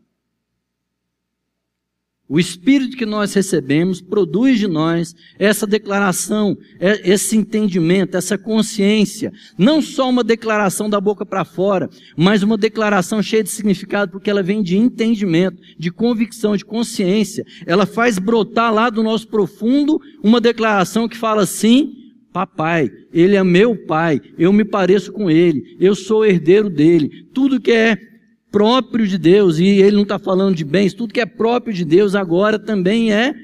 O 2.30 2.38
Espírito 2.38 2.94
que 2.94 3.06
nós 3.06 3.32
recebemos 3.32 4.02
produz 4.02 4.58
de 4.58 4.66
nós 4.68 5.16
essa 5.38 5.66
declaração, 5.66 6.58
é, 6.78 7.10
esse 7.10 7.34
entendimento, 7.34 8.18
essa 8.18 8.36
consciência. 8.36 9.32
Não 9.56 9.80
só 9.80 10.10
uma 10.10 10.22
declaração 10.22 10.90
da 10.90 11.00
boca 11.00 11.24
para 11.24 11.42
fora, 11.42 11.88
mas 12.14 12.42
uma 12.42 12.58
declaração 12.58 13.22
cheia 13.22 13.42
de 13.42 13.48
significado, 13.48 14.12
porque 14.12 14.28
ela 14.28 14.42
vem 14.42 14.62
de 14.62 14.76
entendimento, 14.76 15.62
de 15.78 15.90
convicção, 15.90 16.54
de 16.54 16.66
consciência. 16.66 17.46
Ela 17.64 17.86
faz 17.86 18.18
brotar 18.18 18.74
lá 18.74 18.90
do 18.90 19.02
nosso 19.02 19.26
profundo 19.28 19.98
uma 20.22 20.38
declaração 20.38 21.08
que 21.08 21.16
fala 21.16 21.44
assim: 21.44 22.07
Papai, 22.38 22.88
ele 23.12 23.34
é 23.34 23.42
meu 23.42 23.74
pai, 23.74 24.20
eu 24.38 24.52
me 24.52 24.64
pareço 24.64 25.10
com 25.10 25.28
ele, 25.28 25.76
eu 25.80 25.92
sou 25.92 26.24
herdeiro 26.24 26.70
dele. 26.70 27.26
Tudo 27.34 27.60
que 27.60 27.72
é 27.72 27.98
próprio 28.48 29.08
de 29.08 29.18
Deus, 29.18 29.58
e 29.58 29.64
ele 29.64 29.96
não 29.96 30.04
está 30.04 30.20
falando 30.20 30.54
de 30.54 30.64
bens, 30.64 30.94
tudo 30.94 31.12
que 31.12 31.20
é 31.20 31.26
próprio 31.26 31.74
de 31.74 31.84
Deus 31.84 32.14
agora 32.14 32.56
também 32.56 33.12
é, 33.12 33.34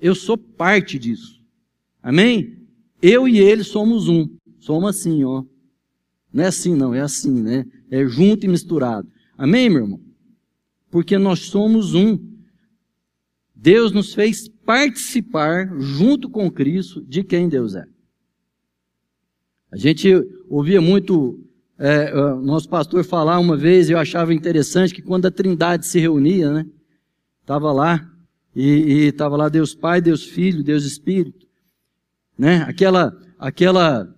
eu 0.00 0.14
sou 0.14 0.38
parte 0.38 0.98
disso. 0.98 1.38
Amém? 2.02 2.66
Eu 3.02 3.28
e 3.28 3.40
ele 3.40 3.62
somos 3.62 4.08
um. 4.08 4.26
Somos 4.58 4.96
assim, 4.96 5.22
ó. 5.22 5.44
Não 6.32 6.44
é 6.44 6.46
assim, 6.46 6.74
não, 6.74 6.94
é 6.94 7.00
assim, 7.00 7.42
né? 7.42 7.66
É 7.90 8.06
junto 8.06 8.46
e 8.46 8.48
misturado. 8.48 9.06
Amém, 9.36 9.68
meu 9.68 9.82
irmão? 9.82 10.00
Porque 10.90 11.18
nós 11.18 11.40
somos 11.40 11.92
um. 11.92 12.18
Deus 13.54 13.92
nos 13.92 14.14
fez 14.14 14.48
participar, 14.64 15.70
junto 15.78 16.30
com 16.30 16.50
Cristo, 16.50 17.04
de 17.04 17.22
quem 17.22 17.50
Deus 17.50 17.74
é. 17.74 17.84
A 19.70 19.76
gente 19.76 20.10
ouvia 20.48 20.80
muito 20.80 21.38
é, 21.78 22.12
nosso 22.40 22.68
pastor 22.68 23.04
falar 23.04 23.38
uma 23.38 23.56
vez, 23.56 23.88
eu 23.88 23.98
achava 23.98 24.32
interessante 24.32 24.94
que 24.94 25.02
quando 25.02 25.26
a 25.26 25.30
Trindade 25.30 25.86
se 25.86 26.00
reunia, 26.00 26.50
né? 26.52 26.66
Estava 27.40 27.70
lá, 27.72 28.06
e 28.54 29.06
estava 29.06 29.36
lá 29.36 29.48
Deus 29.48 29.74
Pai, 29.74 30.00
Deus 30.00 30.24
Filho, 30.24 30.64
Deus 30.64 30.84
Espírito, 30.84 31.46
né? 32.36 32.64
Aquela, 32.68 33.16
aquela 33.38 34.12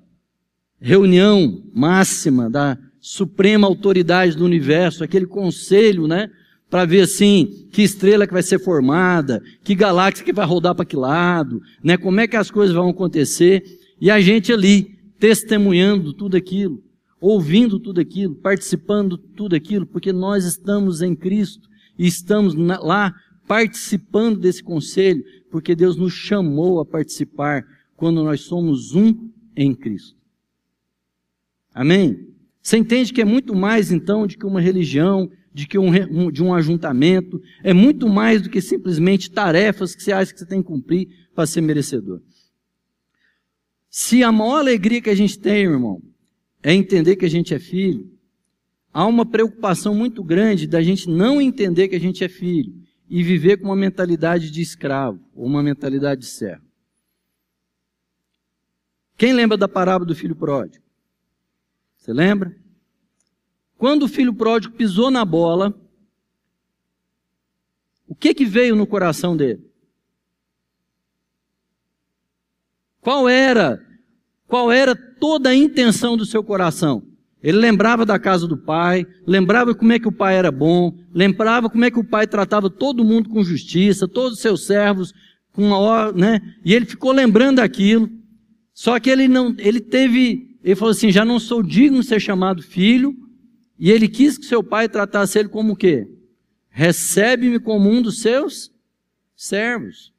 reunião 0.80 1.62
máxima 1.74 2.48
da 2.48 2.78
suprema 3.00 3.66
autoridade 3.66 4.36
do 4.36 4.44
universo, 4.44 5.04
aquele 5.04 5.26
conselho, 5.26 6.06
né? 6.06 6.30
para 6.70 6.84
ver 6.84 7.00
assim 7.00 7.66
que 7.72 7.82
estrela 7.82 8.28
que 8.28 8.32
vai 8.32 8.44
ser 8.44 8.60
formada, 8.60 9.42
que 9.64 9.74
galáxia 9.74 10.24
que 10.24 10.32
vai 10.32 10.46
rodar 10.46 10.72
para 10.72 10.84
que 10.84 10.94
lado, 10.94 11.60
né? 11.82 11.96
Como 11.96 12.20
é 12.20 12.28
que 12.28 12.36
as 12.36 12.48
coisas 12.48 12.74
vão 12.74 12.88
acontecer? 12.88 13.64
E 14.00 14.08
a 14.08 14.20
gente 14.20 14.52
ali 14.52 14.99
testemunhando 15.20 16.14
tudo 16.14 16.36
aquilo, 16.36 16.82
ouvindo 17.20 17.78
tudo 17.78 18.00
aquilo, 18.00 18.34
participando 18.34 19.18
de 19.18 19.28
tudo 19.34 19.54
aquilo, 19.54 19.86
porque 19.86 20.12
nós 20.12 20.46
estamos 20.46 21.02
em 21.02 21.14
Cristo 21.14 21.68
e 21.98 22.06
estamos 22.06 22.54
lá 22.54 23.14
participando 23.46 24.38
desse 24.38 24.62
conselho, 24.62 25.22
porque 25.50 25.76
Deus 25.76 25.96
nos 25.96 26.14
chamou 26.14 26.80
a 26.80 26.86
participar 26.86 27.64
quando 27.94 28.24
nós 28.24 28.40
somos 28.40 28.94
um 28.94 29.30
em 29.54 29.74
Cristo. 29.74 30.16
Amém? 31.74 32.28
Você 32.62 32.78
entende 32.78 33.12
que 33.12 33.20
é 33.20 33.24
muito 33.24 33.54
mais 33.54 33.92
então 33.92 34.26
do 34.26 34.36
que 34.36 34.46
uma 34.46 34.60
religião, 34.60 35.30
de 35.52 35.66
que 35.66 35.78
um, 35.78 36.30
de 36.30 36.42
um 36.42 36.54
ajuntamento, 36.54 37.40
é 37.62 37.74
muito 37.74 38.08
mais 38.08 38.40
do 38.40 38.48
que 38.48 38.60
simplesmente 38.60 39.30
tarefas 39.30 39.94
que 39.94 40.02
você 40.02 40.12
acha 40.12 40.32
que 40.32 40.38
você 40.38 40.46
tem 40.46 40.62
que 40.62 40.68
cumprir 40.68 41.08
para 41.34 41.46
ser 41.46 41.60
merecedor. 41.60 42.22
Se 43.90 44.22
a 44.22 44.32
maior 44.32 44.60
alegria 44.60 45.02
que 45.02 45.10
a 45.10 45.14
gente 45.14 45.38
tem, 45.38 45.64
irmão, 45.64 46.00
é 46.62 46.72
entender 46.72 47.16
que 47.16 47.26
a 47.26 47.30
gente 47.30 47.52
é 47.52 47.58
filho, 47.58 48.10
há 48.92 49.04
uma 49.04 49.26
preocupação 49.26 49.94
muito 49.94 50.24
grande 50.24 50.66
da 50.66 50.80
gente 50.80 51.10
não 51.10 51.40
entender 51.42 51.88
que 51.88 51.96
a 51.96 52.00
gente 52.00 52.24
é 52.24 52.28
filho 52.28 52.72
e 53.08 53.22
viver 53.22 53.58
com 53.58 53.66
uma 53.66 53.76
mentalidade 53.76 54.50
de 54.50 54.62
escravo 54.62 55.20
ou 55.34 55.44
uma 55.44 55.62
mentalidade 55.62 56.22
de 56.22 56.28
servo. 56.28 56.64
Quem 59.18 59.34
lembra 59.34 59.58
da 59.58 59.68
parábola 59.68 60.06
do 60.06 60.14
filho 60.14 60.36
pródigo? 60.36 60.82
Você 61.98 62.12
lembra? 62.12 62.56
quando 63.80 64.02
o 64.02 64.08
filho 64.08 64.34
pródigo 64.34 64.74
pisou 64.74 65.10
na 65.10 65.24
bola, 65.24 65.74
o 68.06 68.14
que 68.14 68.34
que 68.34 68.44
veio 68.44 68.76
no 68.76 68.86
coração 68.86 69.34
dele? 69.34 69.69
Qual 73.00 73.28
era, 73.28 73.80
qual 74.46 74.70
era 74.70 74.94
toda 74.94 75.50
a 75.50 75.54
intenção 75.54 76.16
do 76.16 76.26
seu 76.26 76.42
coração? 76.42 77.02
Ele 77.42 77.56
lembrava 77.56 78.04
da 78.04 78.18
casa 78.18 78.46
do 78.46 78.56
pai, 78.56 79.06
lembrava 79.26 79.74
como 79.74 79.92
é 79.92 79.98
que 79.98 80.08
o 80.08 80.12
pai 80.12 80.36
era 80.36 80.52
bom, 80.52 80.94
lembrava 81.12 81.70
como 81.70 81.84
é 81.84 81.90
que 81.90 81.98
o 81.98 82.04
pai 82.04 82.26
tratava 82.26 82.68
todo 82.68 83.04
mundo 83.04 83.30
com 83.30 83.42
justiça, 83.42 84.06
todos 84.06 84.34
os 84.34 84.40
seus 84.40 84.66
servos 84.66 85.14
com 85.52 85.64
uma 85.64 85.78
hora, 85.78 86.12
né? 86.12 86.40
E 86.64 86.74
ele 86.74 86.84
ficou 86.84 87.12
lembrando 87.12 87.56
daquilo. 87.56 88.10
Só 88.74 89.00
que 89.00 89.08
ele 89.08 89.26
não, 89.26 89.54
ele 89.58 89.80
teve, 89.80 90.58
ele 90.62 90.76
falou 90.76 90.92
assim: 90.92 91.10
já 91.10 91.24
não 91.24 91.38
sou 91.38 91.62
digno 91.62 92.00
de 92.00 92.06
ser 92.06 92.20
chamado 92.20 92.62
filho. 92.62 93.16
E 93.78 93.90
ele 93.90 94.08
quis 94.08 94.36
que 94.36 94.44
seu 94.44 94.62
pai 94.62 94.90
tratasse 94.90 95.38
ele 95.38 95.48
como 95.48 95.72
o 95.72 95.76
quê? 95.76 96.06
Recebe-me 96.68 97.58
como 97.58 97.88
um 97.88 98.02
dos 98.02 98.20
seus 98.20 98.70
servos. 99.34 100.12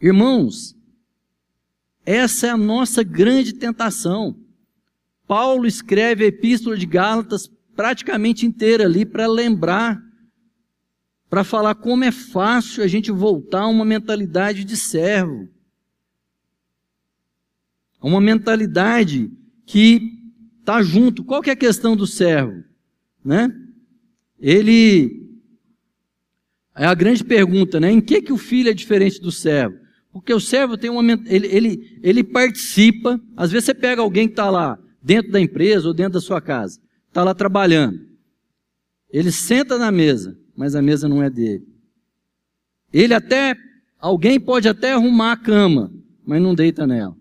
Irmãos, 0.00 0.76
essa 2.06 2.46
é 2.46 2.50
a 2.50 2.56
nossa 2.56 3.02
grande 3.02 3.52
tentação. 3.52 4.38
Paulo 5.26 5.66
escreve 5.66 6.24
a 6.24 6.28
epístola 6.28 6.76
de 6.76 6.86
Gálatas 6.86 7.50
praticamente 7.74 8.46
inteira 8.46 8.84
ali 8.84 9.04
para 9.04 9.26
lembrar, 9.26 10.02
para 11.28 11.44
falar 11.44 11.74
como 11.74 12.04
é 12.04 12.12
fácil 12.12 12.82
a 12.82 12.86
gente 12.86 13.10
voltar 13.10 13.62
a 13.62 13.68
uma 13.68 13.84
mentalidade 13.84 14.64
de 14.64 14.76
servo. 14.76 15.48
Uma 18.00 18.20
mentalidade 18.20 19.30
que 19.66 20.18
está 20.60 20.80
junto. 20.82 21.24
Qual 21.24 21.42
que 21.42 21.50
é 21.50 21.52
a 21.52 21.56
questão 21.56 21.96
do 21.96 22.06
servo? 22.06 22.64
Né? 23.24 23.52
Ele 24.40 25.28
é 26.74 26.86
a 26.86 26.94
grande 26.94 27.24
pergunta, 27.24 27.80
né? 27.80 27.90
Em 27.90 28.00
que 28.00 28.22
que 28.22 28.32
o 28.32 28.38
filho 28.38 28.70
é 28.70 28.74
diferente 28.74 29.20
do 29.20 29.32
servo? 29.32 29.87
Porque 30.12 30.32
o 30.32 30.40
servo 30.40 30.76
tem 30.76 30.90
uma. 30.90 31.02
Ele, 31.26 31.46
ele, 31.46 32.00
ele 32.02 32.24
participa. 32.24 33.20
Às 33.36 33.50
vezes 33.50 33.66
você 33.66 33.74
pega 33.74 34.02
alguém 34.02 34.26
que 34.26 34.32
está 34.32 34.50
lá, 34.50 34.78
dentro 35.02 35.30
da 35.30 35.40
empresa 35.40 35.88
ou 35.88 35.94
dentro 35.94 36.14
da 36.14 36.20
sua 36.20 36.40
casa, 36.40 36.80
está 37.08 37.22
lá 37.22 37.34
trabalhando. 37.34 37.98
Ele 39.10 39.32
senta 39.32 39.78
na 39.78 39.90
mesa, 39.90 40.38
mas 40.56 40.74
a 40.74 40.82
mesa 40.82 41.08
não 41.08 41.22
é 41.22 41.30
dele. 41.30 41.66
Ele 42.92 43.14
até. 43.14 43.56
Alguém 43.98 44.38
pode 44.38 44.68
até 44.68 44.92
arrumar 44.92 45.32
a 45.32 45.36
cama, 45.36 45.92
mas 46.24 46.40
não 46.40 46.54
deita 46.54 46.86
nela. 46.86 47.16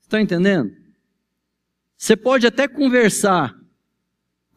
Está 0.00 0.22
entendendo? 0.22 0.72
Você 1.96 2.16
pode 2.16 2.46
até 2.46 2.66
conversar, 2.66 3.54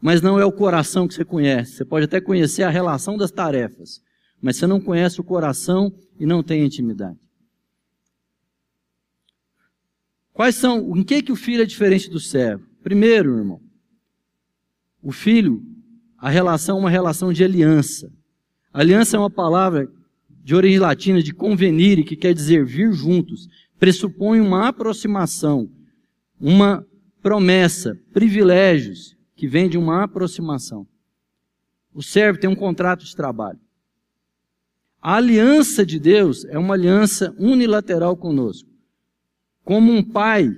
mas 0.00 0.22
não 0.22 0.38
é 0.38 0.44
o 0.44 0.52
coração 0.52 1.06
que 1.06 1.14
você 1.14 1.24
conhece. 1.24 1.72
Você 1.72 1.84
pode 1.84 2.04
até 2.04 2.20
conhecer 2.20 2.62
a 2.62 2.70
relação 2.70 3.16
das 3.16 3.30
tarefas, 3.30 4.02
mas 4.40 4.56
você 4.56 4.66
não 4.66 4.80
conhece 4.80 5.20
o 5.20 5.24
coração 5.24 5.92
e 6.18 6.26
não 6.26 6.42
tem 6.42 6.64
intimidade. 6.64 7.18
Quais 10.32 10.54
são, 10.54 10.96
em 10.96 11.02
que 11.02 11.22
que 11.22 11.32
o 11.32 11.36
filho 11.36 11.62
é 11.62 11.66
diferente 11.66 12.08
do 12.08 12.20
servo? 12.20 12.64
Primeiro, 12.82 13.36
irmão, 13.36 13.60
o 15.02 15.10
filho, 15.10 15.62
a 16.16 16.30
relação 16.30 16.76
é 16.76 16.80
uma 16.80 16.90
relação 16.90 17.32
de 17.32 17.42
aliança. 17.42 18.12
Aliança 18.72 19.16
é 19.16 19.20
uma 19.20 19.30
palavra 19.30 19.90
de 20.28 20.54
origem 20.54 20.78
latina 20.78 21.22
de 21.22 21.34
convenire, 21.34 22.04
que 22.04 22.16
quer 22.16 22.32
dizer 22.32 22.64
vir 22.64 22.92
juntos, 22.92 23.48
pressupõe 23.78 24.40
uma 24.40 24.68
aproximação, 24.68 25.68
uma 26.40 26.86
promessa, 27.20 27.98
privilégios 28.12 29.16
que 29.34 29.46
vem 29.46 29.68
de 29.68 29.76
uma 29.76 30.04
aproximação. 30.04 30.86
O 31.92 32.02
servo 32.02 32.38
tem 32.38 32.48
um 32.48 32.54
contrato 32.54 33.04
de 33.04 33.14
trabalho. 33.14 33.58
A 35.00 35.16
aliança 35.16 35.86
de 35.86 35.98
Deus 35.98 36.44
é 36.46 36.58
uma 36.58 36.74
aliança 36.74 37.34
unilateral 37.38 38.16
conosco. 38.16 38.68
Como 39.64 39.92
um 39.92 40.02
pai, 40.02 40.56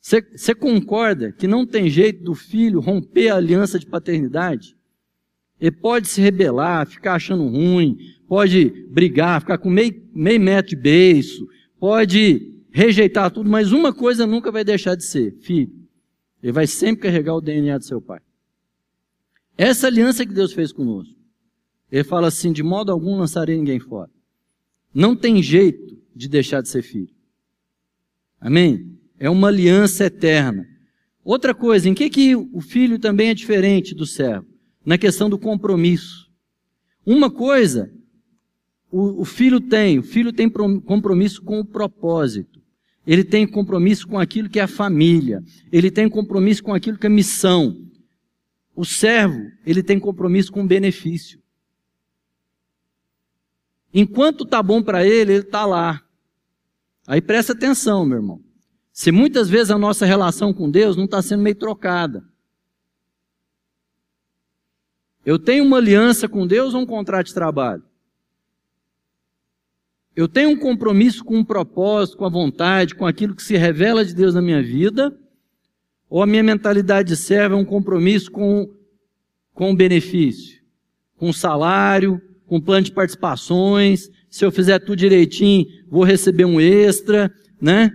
você 0.00 0.54
concorda 0.54 1.32
que 1.32 1.46
não 1.46 1.66
tem 1.66 1.88
jeito 1.90 2.22
do 2.22 2.34
filho 2.34 2.80
romper 2.80 3.28
a 3.28 3.36
aliança 3.36 3.78
de 3.78 3.86
paternidade? 3.86 4.76
Ele 5.60 5.70
pode 5.70 6.08
se 6.08 6.20
rebelar, 6.20 6.86
ficar 6.86 7.14
achando 7.14 7.46
ruim, 7.46 7.96
pode 8.26 8.66
brigar, 8.90 9.40
ficar 9.40 9.58
com 9.58 9.70
meio, 9.70 10.02
meio 10.14 10.40
metro 10.40 10.70
de 10.70 10.76
beiço, 10.76 11.46
pode 11.78 12.62
rejeitar 12.70 13.30
tudo, 13.30 13.48
mas 13.48 13.72
uma 13.72 13.92
coisa 13.92 14.26
nunca 14.26 14.50
vai 14.50 14.64
deixar 14.64 14.94
de 14.94 15.04
ser: 15.04 15.36
filho. 15.40 15.72
Ele 16.42 16.52
vai 16.52 16.66
sempre 16.66 17.02
carregar 17.04 17.34
o 17.34 17.40
DNA 17.40 17.78
do 17.78 17.84
seu 17.84 18.00
pai. 18.00 18.20
Essa 19.56 19.86
aliança 19.86 20.26
que 20.26 20.34
Deus 20.34 20.52
fez 20.52 20.72
conosco. 20.72 21.14
Ele 21.94 22.02
fala 22.02 22.26
assim: 22.26 22.52
de 22.52 22.60
modo 22.60 22.90
algum 22.90 23.16
lançarei 23.16 23.56
ninguém 23.56 23.78
fora. 23.78 24.10
Não 24.92 25.14
tem 25.14 25.40
jeito 25.40 25.96
de 26.12 26.28
deixar 26.28 26.60
de 26.60 26.68
ser 26.68 26.82
filho. 26.82 27.14
Amém? 28.40 28.98
É 29.16 29.30
uma 29.30 29.46
aliança 29.46 30.06
eterna. 30.06 30.66
Outra 31.24 31.54
coisa, 31.54 31.88
em 31.88 31.94
que, 31.94 32.10
que 32.10 32.34
o 32.34 32.60
filho 32.60 32.98
também 32.98 33.28
é 33.28 33.34
diferente 33.34 33.94
do 33.94 34.04
servo? 34.04 34.44
Na 34.84 34.98
questão 34.98 35.30
do 35.30 35.38
compromisso. 35.38 36.28
Uma 37.06 37.30
coisa, 37.30 37.88
o, 38.90 39.22
o 39.22 39.24
filho 39.24 39.60
tem, 39.60 39.96
o 39.96 40.02
filho 40.02 40.32
tem 40.32 40.50
compromisso 40.50 41.42
com 41.42 41.60
o 41.60 41.64
propósito. 41.64 42.60
Ele 43.06 43.22
tem 43.22 43.46
compromisso 43.46 44.08
com 44.08 44.18
aquilo 44.18 44.50
que 44.50 44.58
é 44.58 44.64
a 44.64 44.68
família. 44.68 45.44
Ele 45.70 45.92
tem 45.92 46.08
compromisso 46.08 46.64
com 46.64 46.74
aquilo 46.74 46.98
que 46.98 47.06
é 47.06 47.10
missão. 47.10 47.86
O 48.74 48.84
servo, 48.84 49.48
ele 49.64 49.80
tem 49.80 50.00
compromisso 50.00 50.50
com 50.50 50.64
o 50.64 50.66
benefício. 50.66 51.43
Enquanto 53.94 54.44
tá 54.44 54.60
bom 54.60 54.82
para 54.82 55.06
ele, 55.06 55.34
ele 55.34 55.44
tá 55.44 55.64
lá. 55.64 56.02
Aí 57.06 57.22
presta 57.22 57.52
atenção, 57.52 58.04
meu 58.04 58.18
irmão. 58.18 58.42
Se 58.92 59.12
muitas 59.12 59.48
vezes 59.48 59.70
a 59.70 59.78
nossa 59.78 60.04
relação 60.04 60.52
com 60.52 60.68
Deus 60.68 60.96
não 60.96 61.04
está 61.04 61.22
sendo 61.22 61.44
meio 61.44 61.54
trocada. 61.54 62.24
Eu 65.24 65.38
tenho 65.38 65.64
uma 65.64 65.76
aliança 65.76 66.28
com 66.28 66.44
Deus 66.44 66.74
ou 66.74 66.80
um 66.80 66.86
contrato 66.86 67.26
de 67.26 67.34
trabalho? 67.34 67.84
Eu 70.14 70.28
tenho 70.28 70.50
um 70.50 70.56
compromisso 70.56 71.24
com 71.24 71.36
um 71.36 71.44
propósito, 71.44 72.18
com 72.18 72.24
a 72.24 72.28
vontade, 72.28 72.94
com 72.94 73.06
aquilo 73.06 73.34
que 73.34 73.42
se 73.42 73.56
revela 73.56 74.04
de 74.04 74.14
Deus 74.14 74.34
na 74.34 74.42
minha 74.42 74.62
vida? 74.62 75.16
Ou 76.08 76.22
a 76.22 76.26
minha 76.26 76.42
mentalidade 76.42 77.08
de 77.08 77.16
servo 77.16 77.54
é 77.54 77.58
um 77.58 77.64
compromisso 77.64 78.30
com, 78.30 78.72
com 79.52 79.70
o 79.72 79.76
benefício, 79.76 80.62
com 81.16 81.30
o 81.30 81.34
salário, 81.34 82.20
com 82.46 82.60
plano 82.60 82.84
de 82.84 82.92
participações, 82.92 84.10
se 84.30 84.44
eu 84.44 84.50
fizer 84.50 84.78
tudo 84.80 84.96
direitinho, 84.96 85.66
vou 85.88 86.04
receber 86.04 86.44
um 86.44 86.60
extra, 86.60 87.32
né? 87.60 87.90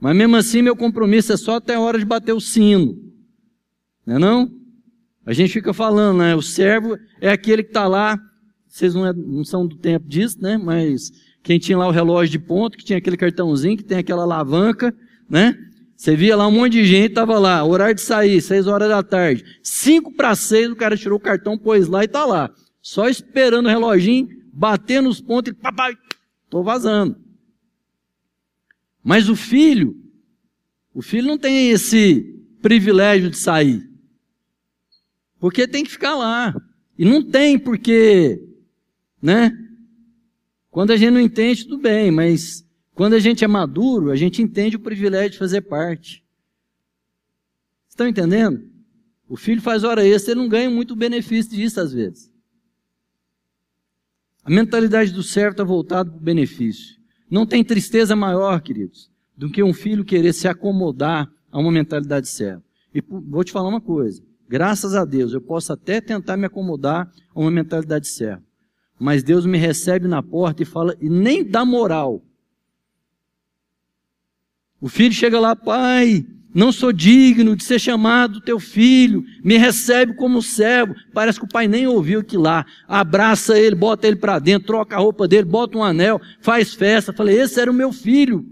Mas 0.00 0.14
mesmo 0.14 0.36
assim, 0.36 0.60
meu 0.62 0.76
compromisso 0.76 1.32
é 1.32 1.36
só 1.36 1.56
até 1.56 1.74
a 1.74 1.80
hora 1.80 1.98
de 1.98 2.04
bater 2.04 2.32
o 2.32 2.40
sino. 2.40 2.96
Não 4.06 4.16
é 4.16 4.18
não? 4.18 4.50
A 5.24 5.32
gente 5.32 5.52
fica 5.52 5.72
falando, 5.72 6.18
né? 6.18 6.36
O 6.36 6.42
servo 6.42 6.98
é 7.20 7.30
aquele 7.30 7.62
que 7.62 7.70
está 7.70 7.88
lá, 7.88 8.18
vocês 8.68 8.94
não, 8.94 9.06
é, 9.06 9.12
não, 9.12 9.44
são 9.44 9.66
do 9.66 9.76
tempo 9.76 10.06
disso, 10.06 10.36
né? 10.40 10.58
Mas 10.58 11.10
quem 11.42 11.58
tinha 11.58 11.78
lá 11.78 11.88
o 11.88 11.90
relógio 11.90 12.32
de 12.32 12.38
ponto, 12.38 12.76
que 12.76 12.84
tinha 12.84 12.98
aquele 12.98 13.16
cartãozinho, 13.16 13.76
que 13.76 13.84
tem 13.84 13.98
aquela 13.98 14.24
alavanca, 14.24 14.94
né? 15.28 15.56
Você 15.96 16.14
via 16.14 16.36
lá 16.36 16.46
um 16.46 16.50
monte 16.50 16.72
de 16.72 16.84
gente, 16.84 17.14
tava 17.14 17.38
lá, 17.38 17.64
horário 17.64 17.94
de 17.94 18.02
sair, 18.02 18.40
seis 18.42 18.66
horas 18.66 18.88
da 18.88 19.02
tarde. 19.02 19.44
Cinco 19.62 20.12
para 20.12 20.34
seis, 20.34 20.70
o 20.70 20.76
cara 20.76 20.96
tirou 20.96 21.16
o 21.16 21.22
cartão, 21.22 21.56
pôs 21.56 21.88
lá 21.88 22.04
e 22.04 22.08
tá 22.08 22.26
lá. 22.26 22.50
Só 22.84 23.08
esperando 23.08 23.64
o 23.64 23.70
reloginho, 23.70 24.28
bater 24.52 25.00
nos 25.00 25.18
pontos 25.18 25.50
e 25.50 25.56
papai, 25.56 25.96
tô 26.50 26.62
vazando. 26.62 27.16
Mas 29.02 29.30
o 29.30 29.34
filho, 29.34 29.96
o 30.92 31.00
filho 31.00 31.26
não 31.26 31.38
tem 31.38 31.70
esse 31.70 32.20
privilégio 32.60 33.30
de 33.30 33.38
sair. 33.38 33.90
Porque 35.38 35.66
tem 35.66 35.82
que 35.82 35.92
ficar 35.92 36.14
lá. 36.14 36.54
E 36.98 37.06
não 37.06 37.22
tem 37.22 37.58
porque, 37.58 38.46
né? 39.20 39.50
Quando 40.70 40.90
a 40.90 40.96
gente 40.98 41.12
não 41.12 41.20
entende, 41.20 41.64
tudo 41.64 41.78
bem, 41.78 42.10
mas 42.10 42.68
quando 42.92 43.14
a 43.14 43.18
gente 43.18 43.42
é 43.42 43.48
maduro, 43.48 44.10
a 44.10 44.16
gente 44.16 44.42
entende 44.42 44.76
o 44.76 44.80
privilégio 44.80 45.30
de 45.30 45.38
fazer 45.38 45.62
parte. 45.62 46.22
Estão 47.88 48.06
entendendo? 48.06 48.62
O 49.26 49.38
filho 49.38 49.62
faz 49.62 49.84
hora 49.84 50.06
extra, 50.06 50.32
ele 50.32 50.40
não 50.42 50.50
ganha 50.50 50.68
muito 50.68 50.94
benefício 50.94 51.56
disso 51.56 51.80
às 51.80 51.94
vezes. 51.94 52.33
A 54.44 54.50
mentalidade 54.50 55.10
do 55.10 55.22
servo 55.22 55.52
está 55.52 55.64
voltada 55.64 56.10
para 56.10 56.18
o 56.18 56.22
benefício. 56.22 56.96
Não 57.30 57.46
tem 57.46 57.64
tristeza 57.64 58.14
maior, 58.14 58.60
queridos, 58.60 59.10
do 59.34 59.50
que 59.50 59.62
um 59.62 59.72
filho 59.72 60.04
querer 60.04 60.34
se 60.34 60.46
acomodar 60.46 61.30
a 61.50 61.58
uma 61.58 61.72
mentalidade 61.72 62.26
de 62.26 62.32
servo. 62.32 62.62
E 62.94 63.00
vou 63.00 63.42
te 63.42 63.50
falar 63.50 63.68
uma 63.68 63.80
coisa. 63.80 64.22
Graças 64.46 64.94
a 64.94 65.04
Deus, 65.04 65.32
eu 65.32 65.40
posso 65.40 65.72
até 65.72 66.00
tentar 66.00 66.36
me 66.36 66.44
acomodar 66.44 67.10
a 67.34 67.40
uma 67.40 67.50
mentalidade 67.50 68.04
de 68.04 68.10
servo. 68.10 68.42
Mas 69.00 69.22
Deus 69.22 69.46
me 69.46 69.56
recebe 69.56 70.06
na 70.06 70.22
porta 70.22 70.62
e 70.62 70.66
fala, 70.66 70.94
e 71.00 71.08
nem 71.08 71.42
dá 71.42 71.64
moral. 71.64 72.22
O 74.78 74.88
filho 74.88 75.14
chega 75.14 75.40
lá, 75.40 75.56
pai, 75.56 76.26
não 76.54 76.70
sou 76.70 76.92
digno 76.92 77.56
de 77.56 77.64
ser 77.64 77.80
chamado 77.80 78.40
teu 78.40 78.60
filho, 78.60 79.24
me 79.42 79.56
recebe 79.56 80.14
como 80.14 80.40
servo. 80.40 80.94
Parece 81.12 81.40
que 81.40 81.44
o 81.44 81.48
pai 81.48 81.66
nem 81.66 81.88
ouviu 81.88 82.20
aquilo 82.20 82.44
lá. 82.44 82.64
Abraça 82.86 83.58
ele, 83.58 83.74
bota 83.74 84.06
ele 84.06 84.14
para 84.14 84.38
dentro, 84.38 84.68
troca 84.68 84.94
a 84.94 85.00
roupa 85.00 85.26
dele, 85.26 85.44
bota 85.44 85.76
um 85.76 85.82
anel, 85.82 86.20
faz 86.40 86.72
festa. 86.72 87.12
Falei, 87.12 87.40
esse 87.40 87.60
era 87.60 87.68
o 87.68 87.74
meu 87.74 87.92
filho. 87.92 88.46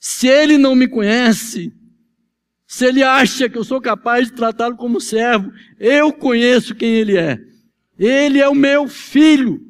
Se 0.00 0.26
ele 0.26 0.58
não 0.58 0.74
me 0.74 0.88
conhece, 0.88 1.72
se 2.66 2.84
ele 2.84 3.02
acha 3.02 3.48
que 3.48 3.56
eu 3.56 3.64
sou 3.64 3.80
capaz 3.80 4.26
de 4.26 4.34
tratá-lo 4.34 4.76
como 4.76 5.00
servo, 5.00 5.52
eu 5.78 6.12
conheço 6.12 6.74
quem 6.74 6.88
ele 6.88 7.16
é. 7.16 7.38
Ele 7.96 8.40
é 8.40 8.48
o 8.48 8.54
meu 8.54 8.88
filho. 8.88 9.64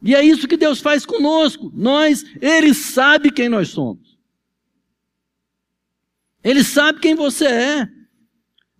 E 0.00 0.14
é 0.14 0.22
isso 0.24 0.46
que 0.46 0.56
Deus 0.56 0.80
faz 0.80 1.04
conosco. 1.04 1.72
Nós, 1.74 2.24
Ele 2.40 2.72
sabe 2.72 3.32
quem 3.32 3.48
nós 3.48 3.68
somos. 3.70 4.07
Ele 6.42 6.62
sabe 6.62 7.00
quem 7.00 7.14
você 7.14 7.46
é. 7.46 7.88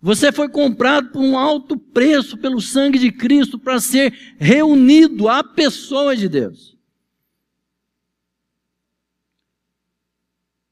Você 0.01 0.31
foi 0.31 0.47
comprado 0.47 1.11
por 1.11 1.21
um 1.21 1.37
alto 1.37 1.77
preço 1.77 2.37
pelo 2.37 2.61
sangue 2.61 2.97
de 2.97 3.11
Cristo 3.11 3.59
para 3.59 3.79
ser 3.81 4.13
reunido 4.37 5.27
à 5.27 5.43
pessoa 5.43 6.15
de 6.15 6.29
Deus. 6.29 6.77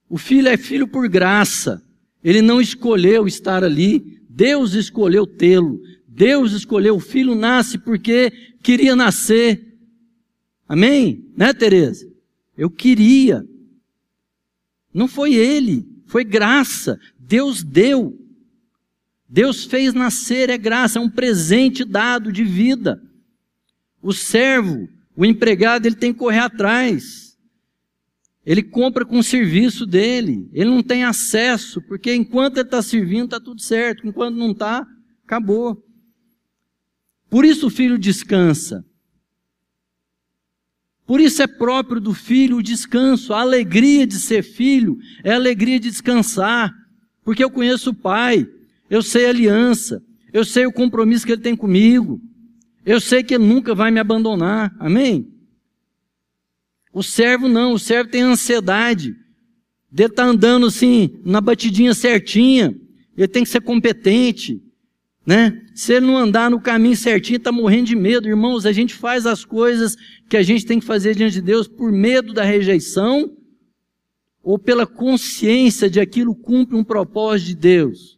O 0.10 0.18
filho 0.18 0.48
é 0.48 0.56
filho 0.56 0.88
por 0.88 1.10
graça. 1.10 1.84
Ele 2.24 2.42
não 2.42 2.62
escolheu 2.62 3.28
estar 3.28 3.64
ali. 3.64 4.22
Deus 4.30 4.74
escolheu 4.74 5.28
tê-lo. 5.28 5.82
Deus 6.08 6.54
escolheu. 6.54 6.96
O 6.96 7.02
filho 7.02 7.36
nasce 7.36 7.78
porque 7.78 8.32
queria 8.64 8.96
nascer. 8.96 9.78
Amém? 10.68 11.26
Né, 11.36 11.54
Tereza? 11.54 12.10
Eu 12.58 12.70
queria. 12.70 13.46
Não 14.94 15.08
foi 15.08 15.36
ele, 15.36 15.86
foi 16.08 16.24
graça. 16.24 17.00
Deus 17.20 17.64
deu. 17.64 18.18
Deus 19.30 19.66
fez 19.66 19.94
nascer, 19.94 20.50
é 20.50 20.58
graça, 20.58 20.98
é 20.98 21.02
um 21.02 21.10
presente 21.10 21.84
dado 21.84 22.32
de 22.32 22.44
vida. 22.44 23.02
O 24.02 24.14
servo, 24.14 24.88
o 25.16 25.26
empregado, 25.26 25.86
ele 25.86 25.96
tem 25.96 26.14
que 26.14 26.20
correr 26.20 26.40
atrás. 26.40 27.38
Ele 28.46 28.64
compra 28.64 29.06
com 29.06 29.20
o 29.20 29.24
serviço 29.24 29.86
dele. 29.86 30.50
Ele 30.54 30.70
não 30.70 30.82
tem 30.82 31.04
acesso, 31.04 31.82
porque 31.82 32.16
enquanto 32.16 32.58
ele 32.58 32.68
está 32.68 32.82
servindo, 32.82 33.26
está 33.26 33.40
tudo 33.40 33.62
certo. 33.62 34.08
Enquanto 34.08 34.38
não 34.38 34.52
está, 34.52 34.88
acabou. 35.26 35.84
Por 37.30 37.44
isso 37.44 37.68
o 37.68 37.70
filho 37.70 37.98
descansa. 37.98 38.86
Por 41.08 41.22
isso 41.22 41.42
é 41.42 41.48
próprio 41.48 42.02
do 42.02 42.14
filho 42.14 42.58
o 42.58 42.62
descanso, 42.62 43.34
a 43.34 43.40
alegria 43.40 44.06
de 44.06 44.20
ser 44.20 44.44
filho 44.44 45.00
é 45.24 45.32
a 45.32 45.36
alegria 45.36 45.80
de 45.80 45.90
descansar, 45.90 46.76
porque 47.24 47.42
eu 47.42 47.50
conheço 47.50 47.92
o 47.92 47.96
pai, 47.96 48.46
eu 48.90 49.02
sei 49.02 49.26
a 49.26 49.30
aliança, 49.30 50.04
eu 50.34 50.44
sei 50.44 50.66
o 50.66 50.72
compromisso 50.72 51.26
que 51.26 51.32
ele 51.32 51.42
tem 51.42 51.56
comigo, 51.56 52.22
eu 52.86 53.00
sei 53.00 53.24
que 53.24 53.34
ele 53.34 53.46
nunca 53.46 53.74
vai 53.74 53.90
me 53.90 54.02
abandonar, 54.02 54.76
amém? 54.78 55.32
O 56.92 57.02
servo 57.02 57.48
não, 57.48 57.72
o 57.72 57.80
servo 57.80 58.12
tem 58.12 58.22
ansiedade, 58.22 59.16
de 59.90 60.04
estar 60.04 60.26
tá 60.26 60.30
andando 60.30 60.66
assim, 60.66 61.22
na 61.24 61.40
batidinha 61.40 61.94
certinha, 61.94 62.76
ele 63.16 63.30
tem 63.30 63.44
que 63.44 63.50
ser 63.50 63.62
competente, 63.62 64.62
né? 65.28 65.62
Se 65.76 65.92
ele 65.92 66.06
não 66.06 66.16
andar 66.16 66.50
no 66.50 66.62
caminho 66.62 66.96
certinho, 66.96 67.36
está 67.36 67.52
morrendo 67.52 67.88
de 67.88 67.98
medo. 67.98 68.30
Irmãos, 68.30 68.66
a 68.66 68.72
gente 68.72 68.94
faz 68.94 69.26
as 69.26 69.44
coisas 69.44 69.98
que 70.30 70.38
a 70.38 70.42
gente 70.42 70.66
tem 70.66 70.80
que 70.80 70.86
fazer 70.86 71.16
diante 71.16 71.34
de 71.34 71.42
Deus 71.42 71.68
por 71.68 71.92
medo 71.92 72.34
da 72.34 72.46
rejeição 72.46 73.36
ou 74.42 74.58
pela 74.58 74.88
consciência 74.88 75.90
de 75.90 76.00
aquilo 76.00 76.34
cumpre 76.34 76.78
um 76.78 76.84
propósito 76.84 77.48
de 77.48 77.56
Deus. 77.58 78.18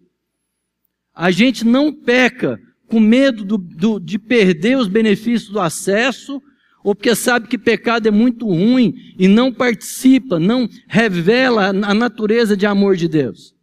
A 1.12 1.32
gente 1.32 1.66
não 1.66 1.92
peca 1.92 2.60
com 2.88 3.00
medo 3.00 3.44
do, 3.44 3.58
do, 3.58 4.00
de 4.00 4.20
perder 4.20 4.78
os 4.78 4.88
benefícios 4.88 5.50
do 5.50 5.60
acesso, 5.60 6.40
ou 6.84 6.94
porque 6.94 7.16
sabe 7.16 7.48
que 7.48 7.58
pecado 7.58 8.08
é 8.08 8.12
muito 8.12 8.46
ruim 8.46 8.94
e 9.18 9.28
não 9.28 9.52
participa, 9.52 10.40
não 10.40 10.70
revela 10.88 11.70
a 11.70 11.94
natureza 11.94 12.56
de 12.56 12.68
amor 12.68 12.96
de 12.96 13.08
Deus. 13.08 13.59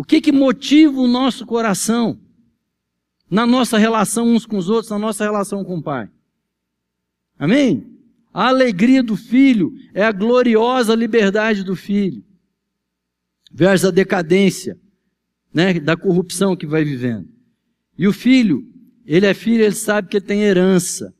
O 0.00 0.02
que, 0.02 0.18
que 0.18 0.32
motiva 0.32 0.98
o 0.98 1.06
nosso 1.06 1.44
coração 1.44 2.18
na 3.30 3.44
nossa 3.44 3.76
relação 3.76 4.26
uns 4.28 4.46
com 4.46 4.56
os 4.56 4.70
outros, 4.70 4.90
na 4.90 4.98
nossa 4.98 5.22
relação 5.22 5.62
com 5.62 5.76
o 5.76 5.82
Pai? 5.82 6.08
Amém? 7.38 8.00
A 8.32 8.48
alegria 8.48 9.02
do 9.02 9.14
filho 9.14 9.74
é 9.92 10.02
a 10.02 10.10
gloriosa 10.10 10.94
liberdade 10.94 11.62
do 11.62 11.76
filho, 11.76 12.24
versus 13.52 13.88
a 13.88 13.90
decadência 13.90 14.80
né, 15.52 15.78
da 15.78 15.98
corrupção 15.98 16.56
que 16.56 16.66
vai 16.66 16.82
vivendo. 16.82 17.28
E 17.98 18.08
o 18.08 18.12
filho, 18.14 18.66
ele 19.04 19.26
é 19.26 19.34
filho, 19.34 19.62
ele 19.62 19.74
sabe 19.74 20.08
que 20.08 20.16
ele 20.16 20.24
tem 20.24 20.40
herança. 20.40 21.14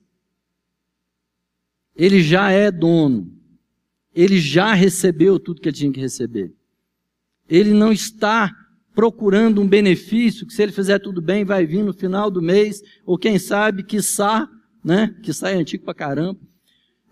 Ele 1.95 2.23
já 2.23 2.51
é 2.51 2.71
dono. 2.71 3.31
Ele 4.15 4.41
já 4.41 4.73
recebeu 4.73 5.39
tudo 5.39 5.61
que 5.61 5.69
ele 5.69 5.77
tinha 5.77 5.93
que 5.93 6.01
receber. 6.01 6.51
Ele 7.47 7.75
não 7.75 7.93
está 7.93 8.57
procurando 8.95 9.61
um 9.61 9.69
benefício, 9.69 10.47
que 10.47 10.53
se 10.53 10.63
ele 10.63 10.73
fizer 10.73 10.99
tudo 10.99 11.21
bem, 11.23 11.45
vai 11.45 11.65
vir 11.65 11.83
no 11.83 11.93
final 11.93 12.31
do 12.31 12.43
mês, 12.43 12.83
ou 13.07 13.17
quem 13.17 13.39
sabe, 13.39 13.85
quiçá, 13.85 14.49
né? 14.85 15.15
Que 15.23 15.33
sai 15.33 15.55
antigo 15.55 15.85
pra 15.85 15.95
caramba. 15.95 16.41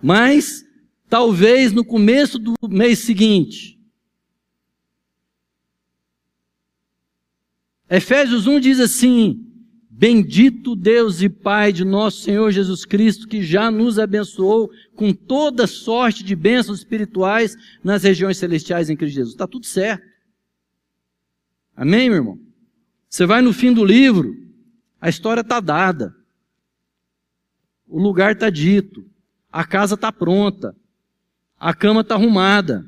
Mas, 0.03 0.65
talvez 1.09 1.73
no 1.73 1.85
começo 1.85 2.39
do 2.39 2.55
mês 2.69 3.01
seguinte. 3.01 3.79
Efésios 7.91 8.47
1 8.47 8.61
diz 8.61 8.81
assim: 8.81 9.45
Bendito 9.89 10.77
Deus 10.77 11.23
e 11.23 11.29
Pai 11.29 11.73
de 11.73 11.85
nosso 11.85 12.23
Senhor 12.23 12.51
Jesus 12.53 12.85
Cristo, 12.85 13.27
que 13.27 13.43
já 13.43 13.71
nos 13.71 13.99
abençoou 13.99 14.71
com 14.95 15.13
toda 15.13 15.67
sorte 15.67 16.23
de 16.23 16.37
bênçãos 16.37 16.79
espirituais 16.79 17.57
nas 17.83 18.03
regiões 18.05 18.37
celestiais 18.37 18.91
em 18.91 18.97
Cristo 18.97 19.17
Jesus. 19.17 19.35
Está 19.35 19.47
tudo 19.47 19.67
certo. 19.67 20.08
Amém, 21.79 22.09
meu 22.11 22.19
irmão? 22.19 22.41
Você 23.09 23.25
vai 23.25 23.41
no 23.41 23.53
fim 23.53 23.73
do 23.73 23.85
livro, 23.85 24.35
a 25.01 25.09
história 25.09 25.43
está 25.43 25.61
dada. 25.61 26.13
O 27.87 28.01
lugar 28.01 28.33
está 28.33 28.51
dito. 28.51 29.09
A 29.51 29.65
casa 29.65 29.95
está 29.95 30.11
pronta. 30.11 30.75
A 31.57 31.73
cama 31.73 32.01
está 32.01 32.17
arrumada. 32.17 32.85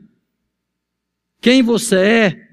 Quem 1.41 1.63
você 1.63 1.97
é 1.97 2.49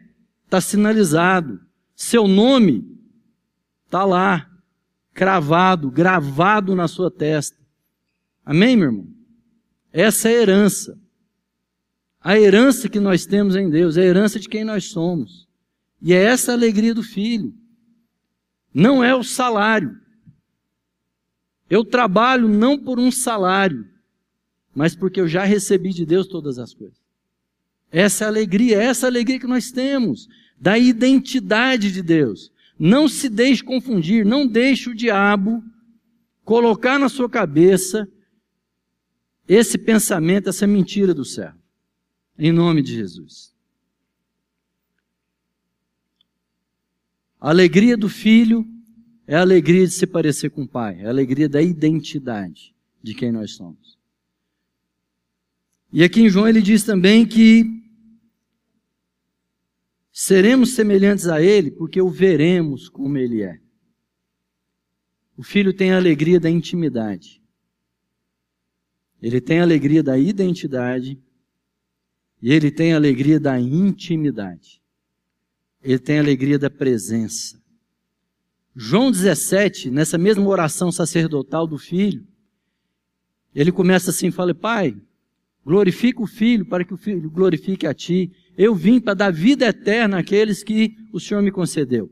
está 0.45 0.61
sinalizado. 0.61 1.59
Seu 1.95 2.27
nome 2.27 2.85
está 3.85 4.05
lá, 4.05 4.47
cravado, 5.15 5.89
gravado 5.89 6.75
na 6.75 6.87
sua 6.87 7.09
testa. 7.09 7.57
Amém, 8.45 8.77
meu 8.77 8.89
irmão? 8.89 9.07
Essa 9.91 10.29
é 10.29 10.37
a 10.37 10.41
herança. 10.43 10.99
A 12.21 12.37
herança 12.37 12.87
que 12.87 12.99
nós 12.99 13.25
temos 13.25 13.55
em 13.55 13.67
Deus, 13.71 13.97
a 13.97 14.03
herança 14.03 14.39
de 14.39 14.47
quem 14.47 14.63
nós 14.63 14.85
somos. 14.85 15.46
E 16.01 16.13
é 16.13 16.23
essa 16.23 16.51
a 16.51 16.55
alegria 16.55 16.93
do 16.93 17.03
filho. 17.03 17.53
Não 18.73 19.03
é 19.03 19.15
o 19.15 19.23
salário. 19.23 19.99
Eu 21.69 21.83
trabalho 21.83 22.47
não 22.47 22.77
por 22.77 22.99
um 22.99 23.11
salário, 23.11 23.85
mas 24.73 24.95
porque 24.95 25.19
eu 25.19 25.27
já 25.27 25.43
recebi 25.43 25.89
de 25.89 26.05
Deus 26.05 26.27
todas 26.27 26.59
as 26.59 26.73
coisas. 26.73 26.97
Essa 27.91 28.23
é 28.23 28.27
a 28.27 28.29
alegria, 28.29 28.81
essa 28.81 29.05
é 29.05 29.07
a 29.07 29.11
alegria 29.11 29.39
que 29.39 29.47
nós 29.47 29.71
temos, 29.71 30.27
da 30.59 30.77
identidade 30.77 31.91
de 31.91 32.01
Deus. 32.01 32.51
Não 32.77 33.07
se 33.07 33.27
deixe 33.27 33.63
confundir, 33.63 34.25
não 34.25 34.47
deixe 34.47 34.89
o 34.89 34.95
diabo 34.95 35.63
colocar 36.45 36.99
na 36.99 37.09
sua 37.09 37.29
cabeça 37.29 38.07
esse 39.47 39.77
pensamento, 39.77 40.49
essa 40.49 40.67
mentira 40.67 41.13
do 41.13 41.25
céu. 41.25 41.53
Em 42.37 42.51
nome 42.51 42.81
de 42.81 42.93
Jesus. 42.93 43.56
A 47.39 47.49
alegria 47.49 47.95
do 47.95 48.09
filho 48.09 48.67
é 49.27 49.35
a 49.35 49.41
alegria 49.41 49.85
de 49.85 49.93
se 49.93 50.07
parecer 50.07 50.49
com 50.49 50.63
o 50.63 50.67
pai, 50.67 51.01
é 51.01 51.05
a 51.05 51.09
alegria 51.09 51.47
da 51.47 51.61
identidade 51.61 52.75
de 53.01 53.13
quem 53.13 53.31
nós 53.31 53.51
somos. 53.51 53.97
E 55.93 56.03
aqui 56.03 56.21
em 56.21 56.29
João 56.29 56.47
ele 56.47 56.61
diz 56.61 56.83
também 56.83 57.25
que 57.25 57.65
seremos 60.11 60.73
semelhantes 60.73 61.27
a 61.27 61.41
ele 61.41 61.69
porque 61.69 62.01
o 62.01 62.09
veremos 62.09 62.89
como 62.89 63.17
ele 63.17 63.43
é. 63.43 63.59
O 65.37 65.43
filho 65.43 65.71
tem 65.71 65.91
a 65.91 65.97
alegria 65.97 66.39
da 66.39 66.49
intimidade. 66.49 67.39
Ele 69.21 69.39
tem 69.39 69.59
a 69.59 69.63
alegria 69.63 70.01
da 70.01 70.17
identidade 70.17 71.21
e 72.41 72.51
ele 72.51 72.71
tem 72.71 72.93
a 72.93 72.95
alegria 72.95 73.39
da 73.39 73.59
intimidade 73.59 74.81
ele 75.91 75.99
tem 75.99 76.17
a 76.17 76.21
alegria 76.21 76.59
da 76.59 76.69
presença. 76.69 77.61
João 78.75 79.11
17, 79.11 79.89
nessa 79.89 80.17
mesma 80.17 80.45
oração 80.47 80.91
sacerdotal 80.91 81.65
do 81.65 81.77
filho, 81.77 82.25
ele 83.55 83.71
começa 83.71 84.11
assim, 84.11 84.29
fala, 84.29 84.53
pai, 84.53 84.95
Glorifica 85.67 86.21
o 86.21 86.25
Filho 86.25 86.65
para 86.65 86.85
que 86.85 86.93
o 86.93 86.97
Filho 86.97 87.29
glorifique 87.29 87.85
a 87.85 87.93
ti. 87.93 88.31
Eu 88.57 88.73
vim 88.73 89.01
para 89.01 89.13
dar 89.13 89.33
vida 89.33 89.65
eterna 89.65 90.19
àqueles 90.19 90.63
que 90.63 90.95
o 91.11 91.19
Senhor 91.19 91.43
me 91.43 91.51
concedeu. 91.51 92.09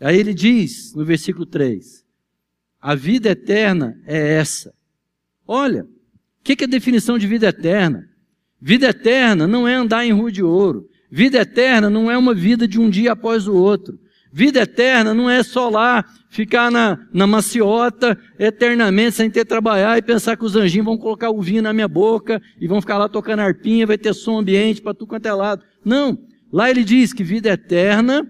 Aí 0.00 0.18
ele 0.18 0.34
diz, 0.34 0.92
no 0.96 1.04
versículo 1.04 1.46
3, 1.46 2.04
a 2.80 2.96
vida 2.96 3.28
eterna 3.30 3.96
é 4.04 4.38
essa. 4.38 4.74
Olha, 5.46 5.84
o 5.84 5.88
que, 6.42 6.56
que 6.56 6.64
é 6.64 6.66
a 6.66 6.70
definição 6.70 7.16
de 7.16 7.28
vida 7.28 7.46
eterna? 7.46 8.04
Vida 8.60 8.88
eterna 8.88 9.46
não 9.46 9.68
é 9.68 9.76
andar 9.76 10.04
em 10.04 10.10
rua 10.10 10.32
de 10.32 10.42
ouro. 10.42 10.90
Vida 11.10 11.38
eterna 11.38 11.88
não 11.88 12.10
é 12.10 12.18
uma 12.18 12.34
vida 12.34 12.68
de 12.68 12.78
um 12.78 12.90
dia 12.90 13.12
após 13.12 13.48
o 13.48 13.54
outro. 13.54 13.98
Vida 14.30 14.60
eterna 14.60 15.14
não 15.14 15.28
é 15.28 15.42
só 15.42 15.70
lá 15.70 16.04
ficar 16.28 16.70
na, 16.70 16.98
na 17.12 17.26
maciota 17.26 18.18
eternamente 18.38 19.16
sem 19.16 19.30
ter 19.30 19.44
trabalhar 19.46 19.96
e 19.96 20.02
pensar 20.02 20.36
que 20.36 20.44
os 20.44 20.54
anjinhos 20.54 20.84
vão 20.84 20.98
colocar 20.98 21.30
o 21.30 21.40
vinho 21.40 21.62
na 21.62 21.72
minha 21.72 21.88
boca 21.88 22.40
e 22.60 22.68
vão 22.68 22.80
ficar 22.80 22.98
lá 22.98 23.08
tocando 23.08 23.40
arpinha, 23.40 23.86
vai 23.86 23.96
ter 23.96 24.12
som 24.12 24.38
ambiente 24.38 24.82
para 24.82 24.92
tudo 24.92 25.08
quanto 25.08 25.26
é 25.26 25.32
lado. 25.32 25.64
Não. 25.84 26.18
Lá 26.52 26.70
ele 26.70 26.84
diz 26.84 27.12
que 27.12 27.24
vida 27.24 27.48
eterna 27.48 28.26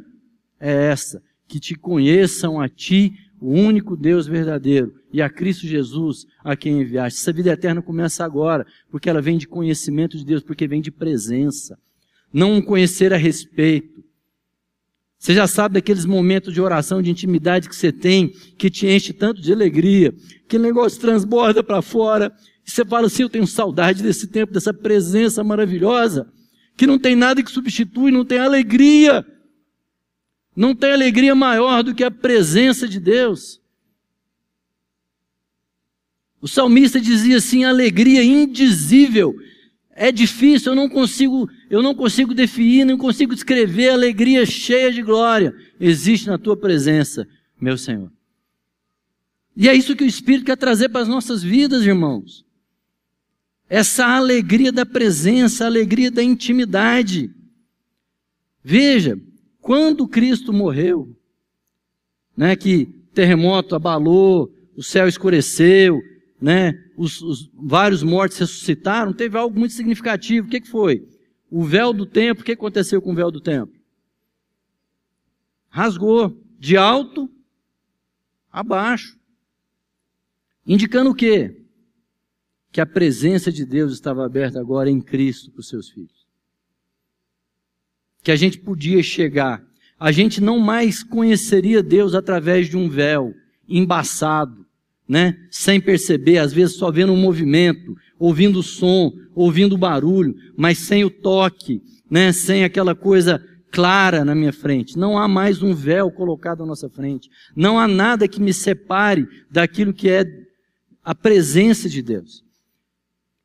é 0.61 0.91
essa, 0.91 1.23
que 1.47 1.59
te 1.59 1.75
conheçam 1.75 2.61
a 2.61 2.69
ti, 2.69 3.13
o 3.41 3.53
único 3.53 3.97
Deus 3.97 4.27
verdadeiro, 4.27 4.93
e 5.13 5.23
a 5.23 5.31
Cristo 5.31 5.67
Jesus 5.67 6.27
a 6.45 6.57
quem 6.57 6.81
enviaste. 6.81 7.21
Essa 7.21 7.33
vida 7.33 7.51
eterna 7.51 7.81
começa 7.81 8.25
agora, 8.25 8.67
porque 8.91 9.09
ela 9.09 9.21
vem 9.21 9.39
de 9.39 9.47
conhecimento 9.47 10.17
de 10.17 10.25
Deus, 10.25 10.43
porque 10.43 10.67
vem 10.67 10.81
de 10.81 10.91
presença. 10.91 11.79
Não 12.33 12.61
conhecer 12.61 13.13
a 13.13 13.17
respeito. 13.17 14.05
Você 15.19 15.35
já 15.35 15.47
sabe 15.49 15.75
daqueles 15.75 16.05
momentos 16.05 16.55
de 16.55 16.61
oração, 16.61 17.03
de 17.03 17.11
intimidade 17.11 17.69
que 17.69 17.75
você 17.75 17.91
tem, 17.91 18.29
que 18.57 18.71
te 18.71 18.87
enche 18.87 19.13
tanto 19.13 19.43
de 19.43 19.53
alegria, 19.53 20.15
que 20.49 20.57
o 20.57 20.61
negócio 20.61 21.01
transborda 21.01 21.63
para 21.63 21.83
fora, 21.83 22.33
e 22.65 22.71
você 22.71 22.85
fala 22.85 23.07
assim: 23.07 23.23
Eu 23.23 23.29
tenho 23.29 23.47
saudade 23.47 24.03
desse 24.03 24.29
tempo, 24.29 24.53
dessa 24.53 24.73
presença 24.73 25.43
maravilhosa, 25.43 26.31
que 26.77 26.87
não 26.87 26.99
tem 26.99 27.17
nada 27.17 27.43
que 27.43 27.51
substitui, 27.51 28.13
não 28.13 28.25
tem 28.25 28.39
alegria. 28.39 29.27
Não 30.55 30.75
tem 30.75 30.93
alegria 30.93 31.35
maior 31.35 31.83
do 31.83 31.95
que 31.95 32.03
a 32.03 32.11
presença 32.11 32.89
de 32.89 32.99
Deus. 32.99 33.61
O 36.41 36.47
salmista 36.47 37.01
dizia 37.01 37.39
assim: 37.39 37.65
alegria 37.65 38.23
indizível. 38.23 39.35
É 40.01 40.13
difícil, 40.13 40.71
eu 40.71 40.77
não 40.77 40.89
consigo, 40.89 41.51
eu 41.69 41.83
não 41.83 41.93
consigo 41.93 42.33
definir, 42.33 42.85
não 42.85 42.97
consigo 42.97 43.35
descrever 43.35 43.89
a 43.89 43.95
alegria 43.95 44.47
cheia 44.47 44.93
de 44.93 45.03
glória. 45.03 45.53
Existe 45.81 46.29
na 46.29 46.39
tua 46.39 46.57
presença, 46.57 47.27
meu 47.61 47.77
Senhor. 47.77 48.09
E 49.57 49.69
é 49.69 49.75
isso 49.75 49.97
que 49.97 50.05
o 50.05 50.07
Espírito 50.07 50.45
quer 50.45 50.57
trazer 50.57 50.89
para 50.89 51.01
as 51.01 51.09
nossas 51.09 51.43
vidas, 51.43 51.85
irmãos. 51.85 52.47
Essa 53.69 54.07
alegria 54.07 54.71
da 54.71 54.87
presença, 54.87 55.65
a 55.65 55.67
alegria 55.67 56.13
da 56.13 56.23
intimidade. 56.23 57.35
Veja, 58.63 59.21
quando 59.61 60.07
Cristo 60.07 60.53
morreu, 60.53 61.13
né, 62.37 62.55
que 62.55 62.87
terremoto 63.13 63.75
abalou, 63.75 64.55
o 64.77 64.83
céu 64.83 65.09
escureceu, 65.09 66.01
né, 66.41 66.73
os, 66.97 67.21
os, 67.21 67.51
vários 67.55 68.03
mortos 68.03 68.39
ressuscitaram, 68.39 69.13
teve 69.13 69.37
algo 69.37 69.59
muito 69.59 69.75
significativo. 69.75 70.47
O 70.47 70.51
que, 70.51 70.61
que 70.61 70.69
foi? 70.69 71.09
O 71.51 71.65
véu 71.65 71.93
do 71.93 72.07
templo, 72.07 72.43
o 72.43 72.45
que 72.45 72.53
aconteceu 72.53 73.01
com 73.03 73.13
o 73.13 73.15
véu 73.15 73.31
do 73.31 73.41
templo? 73.41 73.75
Rasgou 75.69 76.41
de 76.59 76.77
alto 76.77 77.31
a 78.51 78.63
baixo. 78.63 79.19
Indicando 80.67 81.11
o 81.11 81.15
quê? 81.15 81.63
Que 82.71 82.81
a 82.81 82.87
presença 82.87 83.51
de 83.51 83.65
Deus 83.65 83.93
estava 83.93 84.25
aberta 84.25 84.61
agora 84.61 84.91
em 84.91 85.01
Cristo 85.01 85.51
para 85.51 85.61
os 85.61 85.69
seus 85.69 85.89
filhos 85.89 86.19
que 88.29 88.33
a 88.33 88.37
gente 88.37 88.59
podia 88.59 89.03
chegar. 89.03 89.65
A 89.99 90.13
gente 90.13 90.39
não 90.39 90.59
mais 90.59 91.03
conheceria 91.03 91.83
Deus 91.83 92.15
através 92.15 92.69
de 92.69 92.77
um 92.77 92.87
véu 92.87 93.35
embaçado, 93.67 94.67
né? 95.09 95.37
Sem 95.51 95.81
perceber, 95.81 96.39
às 96.39 96.53
vezes 96.53 96.77
só 96.77 96.91
vendo 96.91 97.13
um 97.13 97.17
movimento, 97.17 97.97
ouvindo 98.19 98.59
o 98.59 98.63
som, 98.63 99.13
ouvindo 99.35 99.75
o 99.75 99.79
barulho, 99.79 100.35
mas 100.57 100.79
sem 100.79 101.05
o 101.05 101.11
toque, 101.11 101.81
né? 102.11 102.33
Sem 102.33 102.65
aquela 102.65 102.95
coisa 102.95 103.43
clara 103.71 104.25
na 104.25 104.35
minha 104.35 104.53
frente. 104.53 104.99
Não 104.99 105.19
há 105.19 105.27
mais 105.27 105.63
um 105.63 105.75
véu 105.75 106.11
colocado 106.11 106.63
à 106.63 106.67
nossa 106.67 106.89
frente. 106.89 107.29
Não 107.57 107.79
há 107.79 107.87
nada 107.89 108.29
que 108.29 108.41
me 108.41 108.53
separe 108.53 109.27
daquilo 109.51 109.93
que 109.93 110.09
é 110.09 110.25
a 111.05 111.15
presença 111.15 111.89
de 111.89 112.03
Deus. 112.03 112.43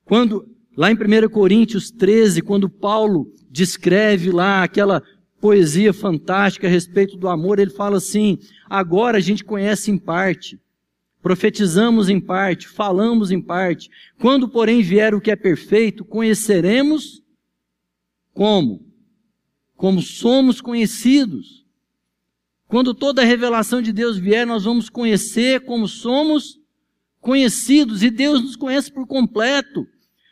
Quando 0.06 0.54
Lá 0.76 0.92
em 0.92 0.96
1 0.96 1.30
Coríntios 1.30 1.92
13, 1.92 2.42
quando 2.42 2.68
Paulo 2.68 3.28
descreve 3.50 4.32
lá 4.32 4.64
aquela 4.64 5.04
poesia 5.40 5.94
fantástica 5.94 6.66
a 6.66 6.70
respeito 6.70 7.16
do 7.16 7.30
amor, 7.30 7.60
ele 7.60 7.70
fala 7.70 7.98
assim: 7.98 8.40
agora 8.68 9.18
a 9.18 9.22
gente 9.22 9.44
conhece 9.44 9.92
em 9.92 9.98
parte, 9.98 10.60
profetizamos 11.24 12.10
em 12.10 12.20
parte, 12.20 12.68
falamos 12.68 13.32
em 13.32 13.42
parte. 13.42 13.90
Quando, 14.20 14.50
porém, 14.50 14.82
vier 14.82 15.16
o 15.16 15.22
que 15.22 15.32
é 15.32 15.36
perfeito, 15.38 16.04
conheceremos 16.04 17.24
como? 18.34 18.86
Como 19.78 20.02
somos 20.02 20.60
conhecidos. 20.60 21.66
Quando 22.68 22.94
toda 22.94 23.22
a 23.22 23.26
revelação 23.26 23.82
de 23.82 23.94
Deus 23.94 24.18
vier, 24.18 24.46
nós 24.46 24.66
vamos 24.66 24.90
conhecer 24.90 25.62
como 25.62 25.88
somos 25.88 26.60
conhecidos, 27.22 28.04
e 28.04 28.10
Deus 28.10 28.42
nos 28.42 28.58
conhece 28.58 28.92
por 28.92 29.08
completo. 29.08 29.88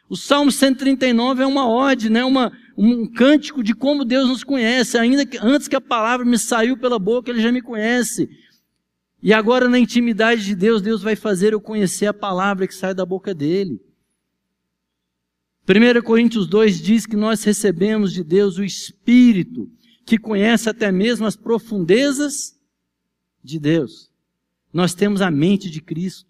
O 0.10 0.18
Salmo 0.18 0.52
139 0.52 1.44
é 1.44 1.48
uma 1.48 1.70
ode, 1.70 2.10
né? 2.10 2.26
uma, 2.26 2.52
um 2.78 3.08
cântico 3.08 3.64
de 3.64 3.74
como 3.74 4.04
Deus 4.04 4.28
nos 4.28 4.44
conhece. 4.44 4.98
Ainda 4.98 5.26
que 5.26 5.38
antes 5.42 5.70
que 5.70 5.76
a 5.76 5.80
palavra 5.80 6.26
me 6.26 6.38
saiu 6.38 6.76
pela 6.76 7.00
boca, 7.00 7.32
Ele 7.32 7.40
já 7.40 7.50
me 7.50 7.62
conhece. 7.62 8.30
E 9.22 9.34
agora, 9.34 9.70
na 9.70 9.78
intimidade 9.78 10.44
de 10.44 10.56
Deus, 10.56 10.82
Deus 10.82 11.02
vai 11.02 11.16
fazer 11.16 11.54
eu 11.54 11.62
conhecer 11.62 12.08
a 12.08 12.14
palavra 12.14 12.68
que 12.68 12.74
sai 12.74 12.94
da 12.94 13.06
boca 13.06 13.34
dele. 13.34 13.80
1 15.68 16.02
Coríntios 16.02 16.48
2 16.48 16.82
diz 16.82 17.06
que 17.06 17.16
nós 17.16 17.44
recebemos 17.44 18.12
de 18.12 18.24
Deus 18.24 18.58
o 18.58 18.64
Espírito, 18.64 19.70
que 20.06 20.18
conhece 20.18 20.68
até 20.70 20.92
mesmo 20.92 21.28
as 21.28 21.36
profundezas 21.36 22.60
de 23.44 23.60
Deus. 23.60 24.12
Nós 24.74 24.96
temos 24.96 25.22
a 25.22 25.30
mente 25.30 25.70
de 25.70 25.82
Cristo. 25.82 26.30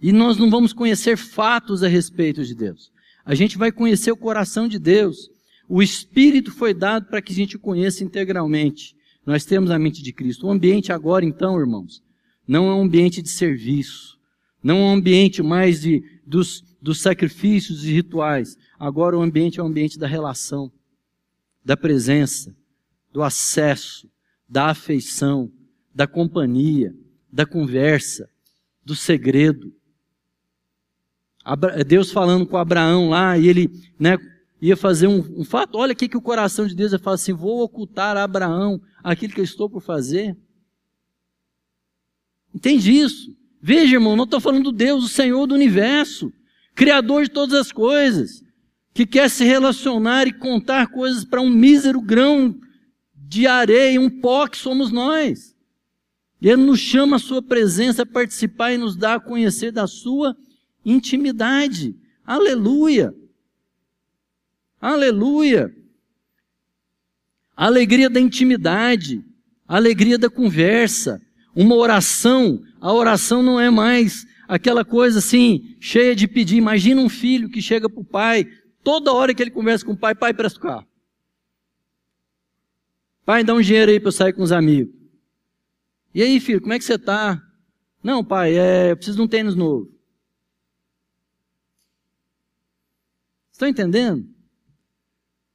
E 0.00 0.12
nós 0.12 0.36
não 0.36 0.48
vamos 0.48 0.72
conhecer 0.72 1.16
fatos 1.16 1.82
a 1.82 1.88
respeito 1.88 2.44
de 2.44 2.54
Deus. 2.54 2.92
A 3.24 3.34
gente 3.34 3.58
vai 3.58 3.72
conhecer 3.72 4.12
o 4.12 4.16
coração 4.16 4.68
de 4.68 4.78
Deus. 4.78 5.28
O 5.68 5.82
Espírito 5.82 6.52
foi 6.52 6.72
dado 6.72 7.06
para 7.06 7.20
que 7.20 7.32
a 7.32 7.36
gente 7.36 7.58
conheça 7.58 8.02
integralmente. 8.04 8.96
Nós 9.24 9.44
temos 9.44 9.70
a 9.70 9.78
mente 9.78 10.02
de 10.02 10.12
Cristo. 10.12 10.46
O 10.46 10.50
ambiente 10.50 10.92
agora, 10.92 11.24
então, 11.24 11.58
irmãos, 11.58 12.02
não 12.46 12.68
é 12.68 12.74
um 12.74 12.82
ambiente 12.82 13.22
de 13.22 13.28
serviço. 13.28 14.18
Não 14.62 14.76
é 14.76 14.80
um 14.80 14.92
ambiente 14.94 15.42
mais 15.42 15.80
de, 15.80 16.02
dos, 16.26 16.62
dos 16.80 17.00
sacrifícios 17.00 17.84
e 17.84 17.92
rituais. 17.92 18.56
Agora 18.78 19.16
o 19.16 19.22
ambiente 19.22 19.60
é 19.60 19.62
um 19.62 19.66
ambiente 19.66 19.98
da 19.98 20.06
relação, 20.06 20.72
da 21.64 21.76
presença, 21.76 22.54
do 23.12 23.22
acesso, 23.22 24.08
da 24.48 24.66
afeição, 24.66 25.50
da 25.94 26.06
companhia, 26.06 26.94
da 27.32 27.46
conversa, 27.46 28.28
do 28.84 28.94
segredo. 28.94 29.72
Deus 31.86 32.10
falando 32.10 32.46
com 32.46 32.56
Abraão 32.56 33.10
lá, 33.10 33.38
e 33.38 33.48
ele 33.48 33.70
né, 33.98 34.16
ia 34.60 34.76
fazer 34.76 35.06
um, 35.06 35.40
um 35.40 35.44
fato. 35.44 35.78
Olha 35.78 35.92
aqui 35.92 36.08
que 36.08 36.16
o 36.16 36.22
coração 36.22 36.66
de 36.66 36.74
Deus 36.74 36.92
fala 37.00 37.14
assim: 37.14 37.32
vou 37.32 37.62
ocultar 37.62 38.16
a 38.16 38.24
Abraão 38.24 38.80
aquilo 39.02 39.32
que 39.32 39.40
eu 39.40 39.44
estou 39.44 39.68
por 39.70 39.80
fazer. 39.80 40.36
Entende 42.54 42.92
isso? 42.92 43.34
Veja, 43.62 43.96
irmão, 43.96 44.16
não 44.16 44.24
estou 44.24 44.40
falando 44.40 44.64
do 44.64 44.72
Deus, 44.72 45.04
o 45.04 45.08
Senhor 45.08 45.46
do 45.46 45.54
universo, 45.54 46.32
Criador 46.74 47.24
de 47.24 47.30
todas 47.30 47.54
as 47.54 47.70
coisas, 47.70 48.42
que 48.94 49.06
quer 49.06 49.28
se 49.28 49.44
relacionar 49.44 50.26
e 50.26 50.32
contar 50.32 50.88
coisas 50.88 51.24
para 51.24 51.40
um 51.40 51.50
mísero 51.50 52.00
grão 52.00 52.58
de 53.14 53.46
areia, 53.46 54.00
um 54.00 54.10
pó 54.10 54.48
que 54.48 54.56
somos 54.56 54.90
nós. 54.90 55.54
E 56.40 56.48
Ele 56.48 56.62
nos 56.62 56.80
chama 56.80 57.16
a 57.16 57.20
Sua 57.20 57.42
presença 57.42 58.02
a 58.02 58.06
participar 58.06 58.72
e 58.72 58.78
nos 58.78 58.96
dá 58.96 59.14
a 59.14 59.20
conhecer 59.20 59.70
da 59.70 59.86
Sua 59.86 60.34
intimidade. 60.84 61.94
Aleluia! 62.24 63.14
Aleluia! 64.80 65.74
A 67.54 67.66
alegria 67.66 68.08
da 68.08 68.18
intimidade, 68.18 69.22
a 69.68 69.76
alegria 69.76 70.16
da 70.16 70.30
conversa, 70.30 71.20
uma 71.54 71.74
oração. 71.74 72.62
A 72.80 72.92
oração 72.92 73.42
não 73.42 73.60
é 73.60 73.68
mais 73.68 74.26
aquela 74.48 74.84
coisa 74.84 75.18
assim, 75.18 75.76
cheia 75.78 76.16
de 76.16 76.26
pedir. 76.26 76.56
Imagina 76.56 77.02
um 77.02 77.08
filho 77.08 77.50
que 77.50 77.60
chega 77.60 77.88
para 77.90 78.00
o 78.00 78.04
pai, 78.04 78.46
toda 78.82 79.12
hora 79.12 79.34
que 79.34 79.42
ele 79.42 79.50
conversa 79.50 79.84
com 79.84 79.92
o 79.92 79.96
pai, 79.96 80.14
pai, 80.14 80.32
presta 80.32 80.58
o 80.58 80.62
carro. 80.62 80.86
Pai, 83.26 83.44
dá 83.44 83.54
um 83.54 83.60
dinheiro 83.60 83.90
aí 83.90 84.00
para 84.00 84.08
eu 84.08 84.12
sair 84.12 84.32
com 84.32 84.42
os 84.42 84.50
amigos. 84.50 84.94
E 86.14 86.22
aí, 86.22 86.40
filho, 86.40 86.60
como 86.60 86.72
é 86.72 86.78
que 86.78 86.84
você 86.84 86.94
está? 86.94 87.40
Não, 88.02 88.24
pai, 88.24 88.58
é, 88.58 88.92
eu 88.92 88.96
preciso 88.96 89.18
de 89.18 89.22
um 89.22 89.28
tênis 89.28 89.54
novo. 89.54 89.92
Estão 93.52 93.68
entendendo? 93.68 94.26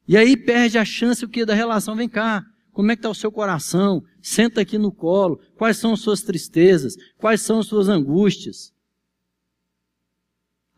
E 0.08 0.16
aí 0.16 0.38
perde 0.38 0.78
a 0.78 0.86
chance 0.86 1.26
o 1.26 1.30
que 1.30 1.46
da 1.46 1.54
relação. 1.54 1.96
Vem 1.96 2.08
cá, 2.08 2.46
como 2.72 2.92
é 2.92 2.96
que 2.96 3.00
está 3.00 3.10
o 3.10 3.16
seu 3.16 3.32
coração? 3.32 4.04
Senta 4.22 4.62
aqui 4.62 4.78
no 4.78 4.92
colo. 4.92 5.40
Quais 5.58 5.78
são 5.78 5.94
as 5.94 6.02
suas 6.02 6.22
tristezas? 6.22 6.96
Quais 7.18 7.42
são 7.42 7.60
as 7.60 7.68
suas 7.68 7.90
angústias? 7.90 8.74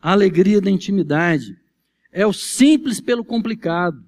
A 0.00 0.12
alegria 0.12 0.60
da 0.60 0.70
intimidade 0.70 1.56
é 2.12 2.26
o 2.26 2.32
simples 2.32 3.00
pelo 3.00 3.24
complicado. 3.24 4.02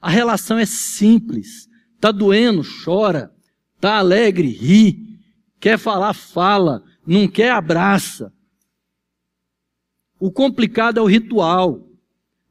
A 0.00 0.08
relação 0.08 0.58
é 0.58 0.64
simples. 0.64 1.68
Tá 2.00 2.10
doendo, 2.10 2.62
chora. 2.84 3.34
Tá 3.80 3.96
alegre, 3.98 4.48
ri. 4.48 5.18
Quer 5.60 5.78
falar, 5.78 6.14
fala. 6.14 6.84
Não 7.06 7.26
quer, 7.28 7.50
abraça. 7.50 8.32
O 10.18 10.30
complicado 10.30 10.98
é 10.98 11.02
o 11.02 11.06
ritual. 11.06 11.88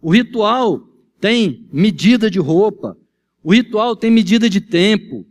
O 0.02 0.12
ritual 0.12 0.90
tem 1.22 1.70
medida 1.72 2.30
de 2.30 2.40
roupa. 2.40 2.98
O 3.44 3.54
ritual 3.54 3.96
tem 3.96 4.10
medida 4.10 4.50
de 4.50 4.60
tempo. 4.60 5.26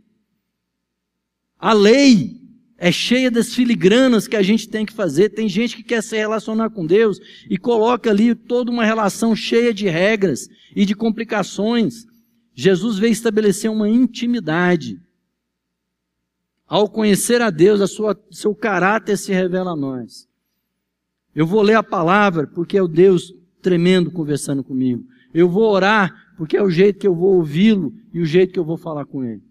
A 1.59 1.73
lei 1.73 2.39
é 2.77 2.91
cheia 2.91 3.29
das 3.29 3.53
filigranas 3.53 4.27
que 4.27 4.37
a 4.37 4.41
gente 4.41 4.67
tem 4.69 4.85
que 4.85 4.93
fazer. 4.93 5.29
Tem 5.29 5.47
gente 5.47 5.75
que 5.75 5.83
quer 5.83 6.01
se 6.01 6.15
relacionar 6.15 6.69
com 6.69 6.85
Deus 6.85 7.19
e 7.49 7.57
coloca 7.57 8.09
ali 8.09 8.33
toda 8.33 8.71
uma 8.71 8.85
relação 8.85 9.35
cheia 9.35 9.73
de 9.73 9.87
regras 9.87 10.49
e 10.75 10.85
de 10.85 10.95
complicações. 10.95 12.07
Jesus 12.55 12.97
veio 12.97 13.11
estabelecer 13.11 13.69
uma 13.69 13.89
intimidade. 13.89 14.99
Ao 16.65 16.89
conhecer 16.89 17.41
a 17.41 17.49
Deus, 17.49 17.81
a 17.81 17.87
sua, 17.87 18.17
seu 18.31 18.55
caráter 18.55 19.17
se 19.17 19.33
revela 19.33 19.71
a 19.71 19.75
nós. 19.75 20.27
Eu 21.35 21.45
vou 21.45 21.61
ler 21.61 21.75
a 21.75 21.83
palavra 21.83 22.47
porque 22.47 22.77
é 22.77 22.81
o 22.81 22.87
Deus 22.87 23.33
tremendo 23.61 24.09
conversando 24.09 24.63
comigo. 24.63 25.05
Eu 25.33 25.49
vou 25.49 25.69
orar 25.71 26.33
porque 26.37 26.57
é 26.57 26.63
o 26.63 26.69
jeito 26.69 26.99
que 26.99 27.07
eu 27.07 27.15
vou 27.15 27.35
ouvi-lo 27.35 27.93
e 28.13 28.19
o 28.19 28.25
jeito 28.25 28.53
que 28.53 28.59
eu 28.59 28.65
vou 28.65 28.77
falar 28.77 29.05
com 29.05 29.23
ele. 29.23 29.43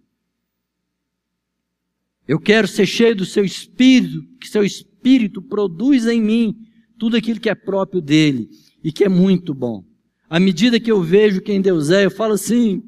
Eu 2.27 2.39
quero 2.39 2.69
ser 2.69 2.87
cheio 2.87 3.17
do 3.17 3.25
seu 3.25 3.45
espírito, 3.45 4.25
que 4.41 4.49
seu 4.49 4.65
espírito 4.65 5.43
produz 5.43 6.07
em 6.07 6.21
mim 6.21 6.57
tudo 6.99 7.17
aquilo 7.17 7.41
que 7.41 7.49
é 7.49 7.55
próprio 7.55 8.01
dele 8.01 8.49
e 8.85 8.93
que 8.93 9.05
é 9.05 9.09
muito 9.09 9.55
bom. 9.55 9.85
À 10.29 10.39
medida 10.39 10.79
que 10.79 10.91
eu 10.91 11.03
vejo 11.03 11.41
quem 11.41 11.61
Deus 11.61 11.91
é, 11.91 12.05
eu 12.05 12.11
falo 12.11 12.35
assim: 12.35 12.83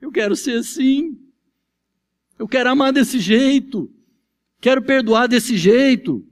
eu 0.00 0.12
quero 0.12 0.36
ser 0.36 0.58
assim. 0.58 1.18
Eu 2.38 2.46
quero 2.46 2.70
amar 2.70 2.92
desse 2.92 3.18
jeito. 3.18 3.90
Quero 4.60 4.82
perdoar 4.82 5.26
desse 5.26 5.56
jeito. 5.56 6.26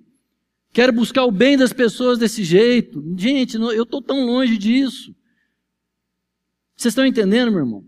Quero 0.72 0.92
buscar 0.92 1.24
o 1.24 1.32
bem 1.32 1.56
das 1.56 1.72
pessoas 1.72 2.18
desse 2.18 2.44
jeito. 2.44 3.02
Gente, 3.16 3.56
eu 3.56 3.82
estou 3.82 4.02
tão 4.02 4.26
longe 4.26 4.56
disso. 4.56 5.14
Vocês 6.83 6.90
estão 6.90 7.07
entendendo, 7.07 7.53
meu 7.53 7.61
irmão? 7.61 7.85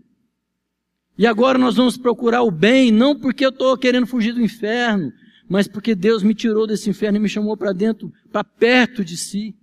E 1.17 1.27
agora 1.27 1.57
nós 1.57 1.75
vamos 1.75 1.97
procurar 1.97 2.43
o 2.43 2.51
bem, 2.51 2.93
não 2.93 3.19
porque 3.19 3.45
eu 3.45 3.49
estou 3.49 3.77
querendo 3.77 4.07
fugir 4.07 4.31
do 4.31 4.41
inferno, 4.41 5.11
mas 5.49 5.67
porque 5.67 5.93
Deus 5.93 6.23
me 6.23 6.33
tirou 6.33 6.65
desse 6.65 6.89
inferno 6.89 7.17
e 7.17 7.19
me 7.19 7.27
chamou 7.27 7.57
para 7.57 7.73
dentro, 7.73 8.09
para 8.31 8.41
perto 8.41 9.03
de 9.03 9.17
si. 9.17 9.53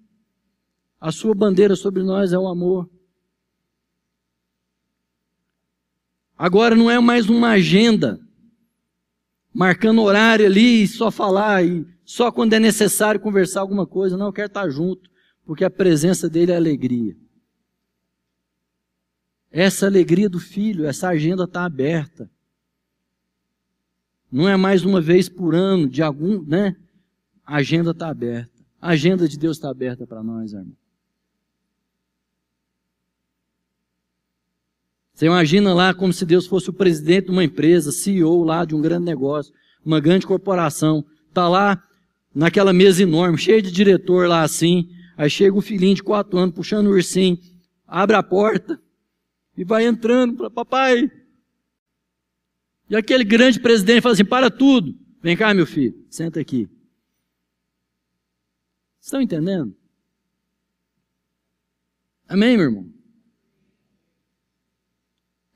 A 1.00 1.10
sua 1.10 1.34
bandeira 1.34 1.74
sobre 1.74 2.02
nós 2.02 2.34
é 2.34 2.38
o 2.38 2.46
amor. 2.46 2.90
Agora 6.36 6.76
não 6.76 6.90
é 6.90 7.00
mais 7.00 7.30
uma 7.30 7.52
agenda, 7.52 8.20
marcando 9.50 10.02
horário 10.02 10.44
ali 10.44 10.82
e 10.82 10.88
só 10.88 11.10
falar, 11.10 11.64
e 11.64 11.86
só 12.04 12.30
quando 12.30 12.52
é 12.52 12.60
necessário 12.60 13.18
conversar 13.18 13.62
alguma 13.62 13.86
coisa. 13.86 14.14
Não, 14.14 14.26
eu 14.26 14.32
quero 14.32 14.48
estar 14.48 14.68
junto, 14.68 15.08
porque 15.46 15.64
a 15.64 15.70
presença 15.70 16.28
dele 16.28 16.52
é 16.52 16.56
alegria. 16.56 17.16
Essa 19.52 19.84
alegria 19.84 20.30
do 20.30 20.40
filho, 20.40 20.86
essa 20.86 21.08
agenda 21.08 21.44
está 21.44 21.64
aberta. 21.64 22.30
Não 24.30 24.48
é 24.48 24.56
mais 24.56 24.82
uma 24.82 24.98
vez 24.98 25.28
por 25.28 25.54
ano, 25.54 25.86
de 25.86 26.02
algum, 26.02 26.42
né? 26.42 26.74
A 27.44 27.56
agenda 27.56 27.90
está 27.90 28.08
aberta. 28.08 28.50
A 28.80 28.90
agenda 28.90 29.28
de 29.28 29.38
Deus 29.38 29.58
está 29.58 29.68
aberta 29.68 30.06
para 30.06 30.22
nós, 30.22 30.54
irmão. 30.54 30.74
Você 35.12 35.26
imagina 35.26 35.74
lá 35.74 35.92
como 35.92 36.14
se 36.14 36.24
Deus 36.24 36.46
fosse 36.46 36.70
o 36.70 36.72
presidente 36.72 37.26
de 37.26 37.30
uma 37.30 37.44
empresa, 37.44 37.92
CEO 37.92 38.42
lá 38.42 38.64
de 38.64 38.74
um 38.74 38.80
grande 38.80 39.04
negócio, 39.04 39.52
uma 39.84 40.00
grande 40.00 40.26
corporação. 40.26 41.04
Está 41.28 41.46
lá 41.46 41.80
naquela 42.34 42.72
mesa 42.72 43.02
enorme, 43.02 43.36
cheia 43.36 43.60
de 43.60 43.70
diretor 43.70 44.26
lá 44.26 44.42
assim. 44.42 44.88
Aí 45.14 45.28
chega 45.28 45.54
um 45.54 45.60
filhinho 45.60 45.94
de 45.94 46.02
quatro 46.02 46.38
anos 46.38 46.54
puxando 46.54 46.86
o 46.86 46.92
ursinho, 46.92 47.38
abre 47.86 48.16
a 48.16 48.22
porta, 48.22 48.80
e 49.56 49.64
vai 49.64 49.86
entrando 49.86 50.36
para 50.36 50.50
papai. 50.50 51.10
E 52.88 52.96
aquele 52.96 53.24
grande 53.24 53.60
presidente 53.60 54.02
fala 54.02 54.14
assim: 54.14 54.24
para 54.24 54.50
tudo, 54.50 54.94
vem 55.22 55.36
cá, 55.36 55.52
meu 55.54 55.66
filho, 55.66 56.04
senta 56.10 56.40
aqui. 56.40 56.68
Estão 59.00 59.20
entendendo? 59.20 59.76
Amém, 62.28 62.56
meu 62.56 62.66
irmão? 62.66 62.92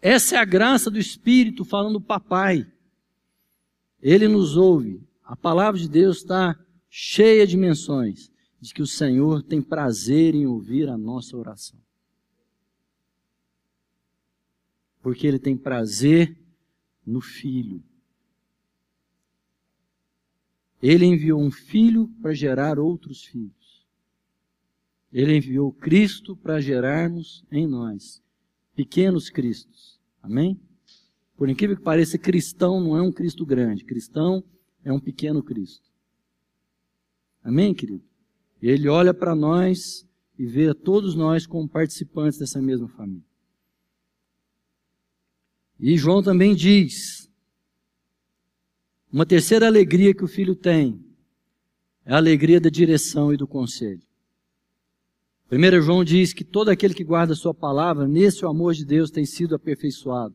Essa 0.00 0.36
é 0.36 0.38
a 0.38 0.44
graça 0.44 0.90
do 0.90 0.98
Espírito 0.98 1.64
falando 1.64 2.00
papai. 2.00 2.70
Ele 4.00 4.28
nos 4.28 4.56
ouve. 4.56 5.02
A 5.24 5.34
palavra 5.34 5.80
de 5.80 5.88
Deus 5.88 6.18
está 6.18 6.56
cheia 6.88 7.46
de 7.46 7.56
menções 7.56 8.30
de 8.60 8.72
que 8.72 8.82
o 8.82 8.86
Senhor 8.86 9.42
tem 9.42 9.60
prazer 9.60 10.34
em 10.34 10.46
ouvir 10.46 10.88
a 10.88 10.96
nossa 10.96 11.36
oração. 11.36 11.78
Porque 15.06 15.24
ele 15.24 15.38
tem 15.38 15.56
prazer 15.56 16.36
no 17.06 17.20
filho. 17.20 17.80
Ele 20.82 21.06
enviou 21.06 21.40
um 21.40 21.48
filho 21.48 22.08
para 22.20 22.34
gerar 22.34 22.76
outros 22.76 23.22
filhos. 23.22 23.86
Ele 25.12 25.36
enviou 25.36 25.72
Cristo 25.72 26.34
para 26.34 26.60
gerarmos 26.60 27.44
em 27.52 27.68
nós 27.68 28.20
pequenos 28.74 29.30
cristos. 29.30 30.00
Amém? 30.20 30.60
Por 31.36 31.48
incrível 31.48 31.76
que 31.76 31.84
pareça, 31.84 32.18
cristão 32.18 32.80
não 32.80 32.96
é 32.96 33.00
um 33.00 33.12
Cristo 33.12 33.46
grande. 33.46 33.84
Cristão 33.84 34.42
é 34.84 34.92
um 34.92 34.98
pequeno 34.98 35.40
Cristo. 35.40 35.88
Amém, 37.44 37.72
querido? 37.72 38.02
Ele 38.60 38.88
olha 38.88 39.14
para 39.14 39.36
nós 39.36 40.04
e 40.36 40.44
vê 40.44 40.70
a 40.70 40.74
todos 40.74 41.14
nós 41.14 41.46
como 41.46 41.68
participantes 41.68 42.40
dessa 42.40 42.60
mesma 42.60 42.88
família. 42.88 43.35
E 45.78 45.96
João 45.96 46.22
também 46.22 46.54
diz: 46.54 47.30
uma 49.12 49.24
terceira 49.26 49.66
alegria 49.66 50.14
que 50.14 50.24
o 50.24 50.28
filho 50.28 50.54
tem 50.54 51.02
é 52.04 52.12
a 52.12 52.16
alegria 52.16 52.60
da 52.60 52.68
direção 52.68 53.32
e 53.32 53.36
do 53.36 53.46
conselho. 53.46 54.02
1 55.50 55.80
João 55.80 56.04
diz 56.04 56.32
que 56.32 56.44
todo 56.44 56.70
aquele 56.70 56.92
que 56.92 57.04
guarda 57.04 57.32
a 57.32 57.36
sua 57.36 57.54
palavra, 57.54 58.08
nesse 58.08 58.44
o 58.44 58.48
amor 58.48 58.74
de 58.74 58.84
Deus 58.84 59.10
tem 59.10 59.24
sido 59.24 59.54
aperfeiçoado. 59.54 60.34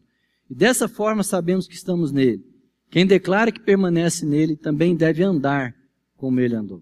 E 0.50 0.56
dessa 0.56 0.88
forma 0.88 1.22
sabemos 1.22 1.68
que 1.68 1.76
estamos 1.76 2.12
nele. 2.12 2.46
Quem 2.90 3.06
declara 3.06 3.52
que 3.52 3.60
permanece 3.60 4.26
nele 4.26 4.56
também 4.56 4.96
deve 4.96 5.24
andar 5.24 5.76
como 6.16 6.40
ele 6.40 6.56
andou. 6.56 6.82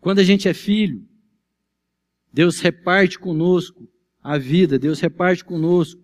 Quando 0.00 0.18
a 0.18 0.24
gente 0.24 0.48
é 0.48 0.54
filho, 0.54 1.04
Deus 2.32 2.60
reparte 2.60 3.18
conosco 3.18 3.88
a 4.22 4.38
vida, 4.38 4.78
Deus 4.78 5.00
reparte 5.00 5.44
conosco 5.44 6.00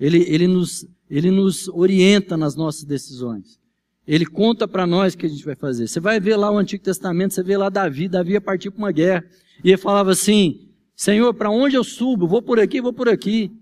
ele, 0.00 0.24
ele, 0.28 0.46
nos, 0.46 0.86
ele 1.10 1.30
nos 1.30 1.68
orienta 1.68 2.36
nas 2.36 2.54
nossas 2.54 2.84
decisões. 2.84 3.58
Ele 4.06 4.24
conta 4.24 4.66
para 4.66 4.86
nós 4.86 5.12
o 5.12 5.18
que 5.18 5.26
a 5.26 5.28
gente 5.28 5.44
vai 5.44 5.54
fazer. 5.54 5.86
Você 5.86 6.00
vai 6.00 6.18
ver 6.18 6.36
lá 6.36 6.50
o 6.50 6.56
Antigo 6.56 6.82
Testamento, 6.82 7.34
você 7.34 7.42
vê 7.42 7.56
lá 7.56 7.68
Davi, 7.68 8.08
Davi 8.08 8.32
ia 8.32 8.40
partir 8.40 8.70
para 8.70 8.78
uma 8.78 8.92
guerra. 8.92 9.24
E 9.62 9.68
ele 9.68 9.76
falava 9.76 10.12
assim: 10.12 10.68
Senhor, 10.96 11.34
para 11.34 11.50
onde 11.50 11.76
eu 11.76 11.84
subo? 11.84 12.26
Vou 12.26 12.40
por 12.40 12.58
aqui, 12.58 12.80
vou 12.80 12.92
por 12.92 13.08
aqui. 13.08 13.52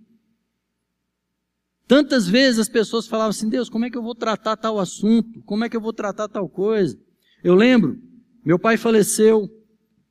Tantas 1.88 2.28
vezes 2.28 2.60
as 2.60 2.68
pessoas 2.68 3.06
falavam 3.06 3.30
assim: 3.30 3.48
Deus, 3.48 3.68
como 3.68 3.86
é 3.86 3.90
que 3.90 3.96
eu 3.96 4.02
vou 4.02 4.14
tratar 4.14 4.56
tal 4.56 4.78
assunto? 4.78 5.42
Como 5.42 5.64
é 5.64 5.68
que 5.68 5.76
eu 5.76 5.80
vou 5.80 5.92
tratar 5.92 6.28
tal 6.28 6.48
coisa? 6.48 6.96
Eu 7.42 7.54
lembro, 7.54 7.98
meu 8.44 8.58
pai 8.58 8.76
faleceu 8.76 9.50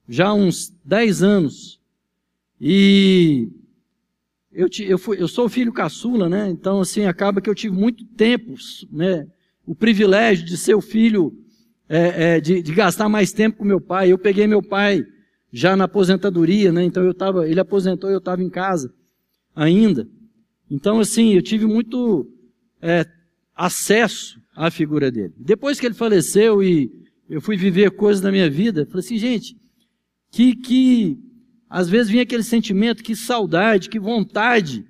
já 0.08 0.28
há 0.28 0.34
uns 0.34 0.74
10 0.84 1.24
anos. 1.24 1.80
E 2.60 3.50
eu, 4.56 4.70
eu, 4.88 4.98
fui, 4.98 5.22
eu 5.22 5.28
sou 5.28 5.50
filho 5.50 5.74
caçula, 5.74 6.30
né? 6.30 6.50
Então, 6.50 6.80
assim, 6.80 7.04
acaba 7.04 7.42
que 7.42 7.50
eu 7.50 7.54
tive 7.54 7.76
muito 7.76 8.06
tempo, 8.06 8.56
né? 8.90 9.28
O 9.66 9.76
privilégio 9.76 10.46
de 10.46 10.56
ser 10.56 10.76
o 10.76 10.82
filho, 10.82 11.38
é, 11.90 12.38
é, 12.38 12.40
de, 12.40 12.62
de, 12.62 12.74
gastar 12.74 13.10
mais 13.10 13.34
tempo 13.34 13.58
com 13.58 13.66
meu 13.66 13.82
pai. 13.82 14.12
Eu 14.12 14.18
peguei 14.18 14.48
meu 14.48 14.64
pai 14.64 15.04
já 15.52 15.76
na 15.76 15.84
aposentadoria, 15.84 16.72
né? 16.72 16.84
Então 16.86 17.04
eu 17.04 17.12
estava, 17.12 17.48
ele 17.48 17.60
aposentou 17.60 18.10
e 18.10 18.14
eu 18.14 18.20
estava 18.20 18.42
em 18.42 18.50
casa 18.50 18.94
ainda. 19.54 20.08
Então, 20.72 21.02
assim, 21.02 21.34
eu 21.34 21.42
tive 21.42 21.66
muito 21.66 22.26
é, 22.82 23.06
acesso 23.54 24.40
à 24.56 24.72
figura 24.72 25.12
dele. 25.12 25.34
Depois 25.38 25.80
que 25.80 25.86
ele 25.86 25.96
faleceu 25.96 26.64
e 26.64 26.90
eu 27.30 27.42
fui 27.42 27.58
viver 27.58 27.92
coisas 27.92 28.22
da 28.22 28.32
minha 28.32 28.50
vida, 28.50 28.86
falei 28.86 29.00
assim, 29.00 29.18
gente, 29.18 29.58
que, 30.32 30.56
que 30.56 31.20
às 31.70 31.90
vezes 31.90 32.12
vinha 32.12 32.24
aquele 32.24 32.44
sentimento, 32.44 33.04
que 33.04 33.16
saudade, 33.16 33.90
que 33.90 34.00
vontade 34.00 34.86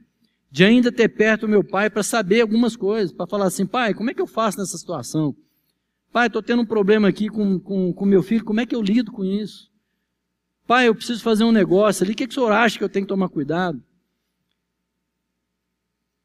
de 0.51 0.63
ainda 0.63 0.91
ter 0.91 1.09
perto 1.09 1.43
o 1.43 1.49
meu 1.49 1.63
pai 1.63 1.89
para 1.89 2.03
saber 2.03 2.41
algumas 2.41 2.75
coisas, 2.75 3.11
para 3.11 3.27
falar 3.27 3.47
assim, 3.47 3.65
pai, 3.65 3.93
como 3.93 4.09
é 4.09 4.13
que 4.13 4.21
eu 4.21 4.27
faço 4.27 4.57
nessa 4.57 4.77
situação? 4.77 5.35
Pai, 6.11 6.27
estou 6.27 6.41
tendo 6.41 6.61
um 6.61 6.65
problema 6.65 7.09
aqui 7.09 7.27
com, 7.27 7.59
com, 7.59 7.91
com 7.91 8.05
meu 8.05 8.23
filho, 8.23 8.45
como 8.45 8.61
é 8.61 8.65
que 8.65 8.73
eu 8.73 8.81
lido 8.81 9.11
com 9.11 9.25
isso? 9.25 9.69
Pai, 10.65 10.87
eu 10.87 10.95
preciso 10.95 11.21
fazer 11.21 11.43
um 11.43 11.51
negócio 11.51 12.03
ali, 12.03 12.13
o 12.13 12.15
que, 12.15 12.25
que 12.25 12.31
o 12.31 12.33
senhor 12.33 12.51
acha 12.51 12.77
que 12.77 12.83
eu 12.83 12.89
tenho 12.89 13.05
que 13.05 13.09
tomar 13.09 13.27
cuidado? 13.29 13.83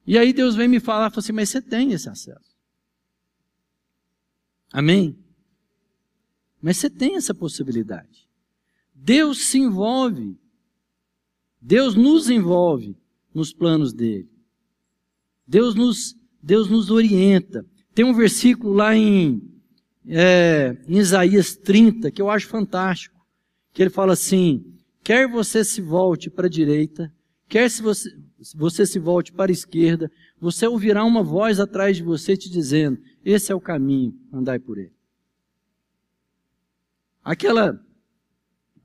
E 0.07 0.17
aí 0.17 0.33
Deus 0.33 0.55
vem 0.55 0.69
me 0.69 0.81
falar, 0.81 1.11
fala 1.11 1.19
assim, 1.19 1.33
mas 1.33 1.49
você 1.49 1.61
tem 1.61 1.93
esse 1.93 2.09
acesso. 2.09 2.57
Amém? 4.73 5.19
Mas 6.63 6.77
você 6.77 6.89
tem 6.89 7.17
essa 7.17 7.35
possibilidade. 7.35 8.30
Deus 9.03 9.47
se 9.47 9.59
envolve. 9.59 10.37
Deus 11.61 11.95
nos 11.95 12.29
envolve 12.29 12.97
nos 13.35 13.53
planos 13.53 13.95
dele. 13.95 14.29
Deus 15.47 15.75
nos, 15.75 16.15
Deus 16.43 16.69
nos 16.69 16.91
orienta. 16.91 17.65
Tem 17.95 18.05
um 18.05 18.13
versículo 18.13 18.75
lá 18.75 18.95
em, 18.95 19.43
é, 20.07 20.77
em 20.87 20.99
Isaías 20.99 21.57
30 21.57 22.11
que 22.11 22.21
eu 22.21 22.29
acho 22.29 22.47
fantástico. 22.47 23.19
Que 23.73 23.83
ele 23.83 23.91
fala 23.91 24.13
assim: 24.13 24.65
quer 25.03 25.27
você 25.27 25.65
se 25.65 25.81
volte 25.81 26.29
para 26.29 26.47
a 26.47 26.51
direita, 26.51 27.13
quer 27.49 27.71
se 27.71 27.81
você, 27.81 28.15
você 28.55 28.85
se 28.85 28.99
volte 28.99 29.33
para 29.33 29.51
a 29.51 29.53
esquerda, 29.53 30.11
você 30.39 30.67
ouvirá 30.67 31.05
uma 31.05 31.23
voz 31.23 31.59
atrás 31.59 31.97
de 31.97 32.03
você 32.03 32.37
te 32.37 32.51
dizendo: 32.51 32.99
esse 33.25 33.51
é 33.51 33.55
o 33.55 33.61
caminho, 33.61 34.15
andai 34.31 34.59
por 34.59 34.77
ele. 34.77 34.93
Aquela 37.25 37.81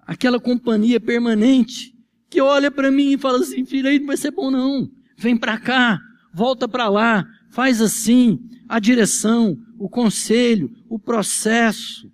aquela 0.06 0.40
companhia 0.40 1.00
permanente 1.00 1.96
que 2.30 2.42
olha 2.42 2.70
para 2.70 2.92
mim 2.92 3.14
e 3.14 3.18
fala 3.18 3.40
assim: 3.40 3.66
filho, 3.66 3.88
aí 3.88 4.00
não 4.00 4.08
vai 4.08 4.18
ser 4.18 4.32
bom 4.32 4.52
não. 4.52 4.90
Vem 5.18 5.38
para 5.38 5.58
cá, 5.58 6.00
volta 6.34 6.68
para 6.68 6.90
lá, 6.90 7.26
faz 7.50 7.82
assim. 7.82 8.40
A 8.68 8.80
direção, 8.80 9.56
o 9.78 9.88
conselho, 9.88 10.72
o 10.90 10.98
processo. 10.98 12.12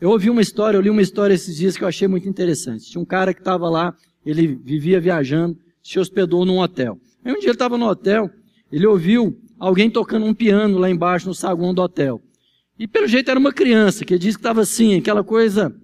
Eu 0.00 0.08
ouvi 0.08 0.30
uma 0.30 0.40
história, 0.40 0.78
eu 0.78 0.80
li 0.80 0.88
uma 0.88 1.02
história 1.02 1.34
esses 1.34 1.56
dias 1.56 1.76
que 1.76 1.84
eu 1.84 1.88
achei 1.88 2.08
muito 2.08 2.26
interessante. 2.26 2.90
Tinha 2.90 3.02
um 3.02 3.04
cara 3.04 3.34
que 3.34 3.40
estava 3.40 3.68
lá, 3.68 3.94
ele 4.24 4.46
vivia 4.46 4.98
viajando, 4.98 5.58
se 5.82 5.98
hospedou 5.98 6.46
num 6.46 6.58
hotel. 6.58 6.98
Aí 7.22 7.32
um 7.32 7.38
dia 7.38 7.48
ele 7.48 7.52
estava 7.52 7.76
no 7.76 7.86
hotel, 7.86 8.30
ele 8.72 8.86
ouviu 8.86 9.38
alguém 9.58 9.90
tocando 9.90 10.24
um 10.24 10.32
piano 10.32 10.78
lá 10.78 10.88
embaixo 10.88 11.28
no 11.28 11.34
saguão 11.34 11.74
do 11.74 11.82
hotel. 11.82 12.20
E 12.78 12.88
pelo 12.88 13.06
jeito 13.06 13.30
era 13.30 13.38
uma 13.38 13.52
criança, 13.52 14.06
que 14.06 14.18
disse 14.18 14.38
que 14.38 14.40
estava 14.40 14.62
assim, 14.62 14.96
aquela 14.96 15.22
coisa 15.22 15.74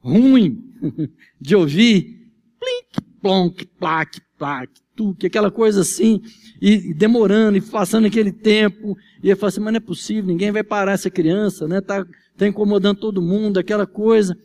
ruim 0.00 0.72
de 1.40 1.54
ouvir, 1.54 2.32
plink, 2.58 3.08
plonk, 3.20 3.66
plaque, 3.78 4.20
plaque, 4.38 4.80
tuque, 4.96 5.26
aquela 5.26 5.50
coisa 5.50 5.82
assim, 5.82 6.22
e, 6.60 6.92
demorando, 6.94 7.58
e 7.58 7.60
passando 7.60 8.06
aquele 8.06 8.32
tempo, 8.32 8.96
e 9.22 9.28
ele 9.28 9.36
fala 9.36 9.48
assim, 9.48 9.60
mas 9.60 9.72
não 9.72 9.78
é 9.78 9.80
possível, 9.80 10.26
ninguém 10.26 10.50
vai 10.50 10.64
parar 10.64 10.92
essa 10.92 11.10
criança, 11.10 11.68
né, 11.68 11.80
tá, 11.80 12.06
tá 12.36 12.46
incomodando 12.46 12.98
todo 12.98 13.22
mundo, 13.22 13.58
aquela 13.58 13.86
coisa. 13.86 14.36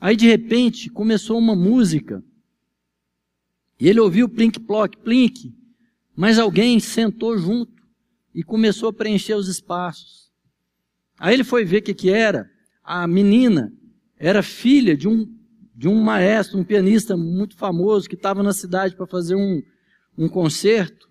Aí 0.00 0.14
de 0.14 0.26
repente 0.26 0.90
começou 0.90 1.38
uma 1.38 1.56
música, 1.56 2.22
e 3.80 3.88
ele 3.88 4.00
ouviu 4.00 4.28
plink, 4.28 4.60
plock, 4.60 4.96
plink, 4.98 5.54
mas 6.14 6.38
alguém 6.38 6.80
sentou 6.80 7.38
junto 7.38 7.72
e 8.34 8.42
começou 8.42 8.88
a 8.88 8.92
preencher 8.92 9.34
os 9.34 9.48
espaços. 9.48 10.30
Aí 11.18 11.34
ele 11.34 11.44
foi 11.44 11.64
ver 11.64 11.78
o 11.78 11.82
que 11.82 11.94
que 11.94 12.10
era, 12.10 12.50
a 12.82 13.06
menina 13.06 13.72
era 14.18 14.42
filha 14.42 14.96
de 14.96 15.06
um, 15.06 15.32
de 15.74 15.88
um 15.88 16.02
maestro, 16.02 16.58
um 16.58 16.64
pianista 16.64 17.16
muito 17.16 17.56
famoso 17.56 18.08
que 18.08 18.16
estava 18.16 18.42
na 18.42 18.52
cidade 18.52 18.96
para 18.96 19.06
fazer 19.06 19.36
um, 19.36 19.62
um 20.16 20.28
concerto. 20.28 21.08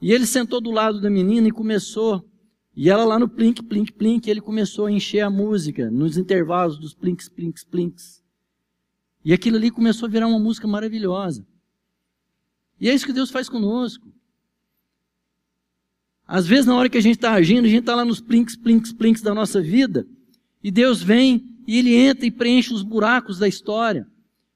E 0.00 0.12
ele 0.12 0.26
sentou 0.26 0.60
do 0.60 0.70
lado 0.70 1.00
da 1.00 1.10
menina 1.10 1.48
e 1.48 1.52
começou. 1.52 2.24
E 2.74 2.88
ela 2.88 3.04
lá 3.04 3.18
no 3.18 3.28
plink, 3.28 3.62
plink, 3.62 3.92
plink, 3.92 4.30
ele 4.30 4.40
começou 4.40 4.86
a 4.86 4.92
encher 4.92 5.20
a 5.20 5.28
música 5.28 5.90
nos 5.90 6.16
intervalos 6.16 6.78
dos 6.78 6.94
plinks, 6.94 7.28
plinks, 7.28 7.64
plinks. 7.64 8.22
E 9.24 9.32
aquilo 9.32 9.56
ali 9.56 9.70
começou 9.70 10.06
a 10.06 10.10
virar 10.10 10.28
uma 10.28 10.38
música 10.38 10.66
maravilhosa. 10.66 11.44
E 12.80 12.88
é 12.88 12.94
isso 12.94 13.04
que 13.04 13.12
Deus 13.12 13.30
faz 13.30 13.48
conosco. 13.48 14.08
Às 16.26 16.46
vezes, 16.46 16.64
na 16.64 16.76
hora 16.76 16.88
que 16.88 16.96
a 16.96 17.02
gente 17.02 17.16
está 17.16 17.32
agindo, 17.32 17.64
a 17.64 17.68
gente 17.68 17.80
está 17.80 17.94
lá 17.94 18.04
nos 18.04 18.20
plinks, 18.20 18.56
plinks, 18.56 18.92
plinks 18.92 19.20
da 19.20 19.34
nossa 19.34 19.60
vida, 19.60 20.06
e 20.62 20.70
Deus 20.70 21.02
vem 21.02 21.49
e 21.70 21.78
ele 21.78 21.94
entra 21.94 22.26
e 22.26 22.32
preenche 22.32 22.74
os 22.74 22.82
buracos 22.82 23.38
da 23.38 23.46
história. 23.46 24.04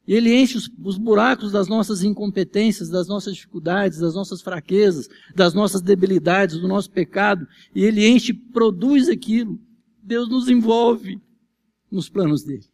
E 0.04 0.12
ele 0.12 0.34
enche 0.34 0.58
os, 0.58 0.68
os, 0.82 0.98
buracos 0.98 1.52
das 1.52 1.68
nossas 1.68 2.02
incompetências, 2.02 2.90
das 2.90 3.06
nossas 3.06 3.36
dificuldades, 3.36 4.00
das 4.00 4.16
nossas 4.16 4.42
fraquezas, 4.42 5.08
das 5.32 5.54
nossas 5.54 5.80
debilidades, 5.80 6.58
do 6.58 6.66
nosso 6.66 6.90
pecado. 6.90 7.46
E 7.72 7.84
ele 7.84 8.04
enche, 8.04 8.34
produz 8.34 9.08
aquilo. 9.08 9.60
Deus 10.02 10.28
nos 10.28 10.48
envolve 10.48 11.22
nos 11.88 12.08
planos 12.08 12.42
dele. 12.42 12.68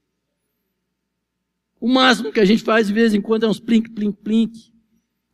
O 1.78 1.86
máximo 1.86 2.32
que 2.32 2.40
a 2.40 2.44
gente 2.46 2.62
faz 2.62 2.86
de 2.86 2.94
vez 2.94 3.12
em 3.12 3.20
quando 3.20 3.44
é 3.44 3.48
uns 3.48 3.60
plink, 3.60 3.90
plink, 3.90 4.16
plink. 4.22 4.72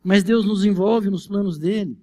Mas 0.03 0.21
Deus 0.21 0.45
nos 0.45 0.65
envolve 0.65 1.09
nos 1.09 1.25
planos 1.25 1.57
dele. 1.57 1.97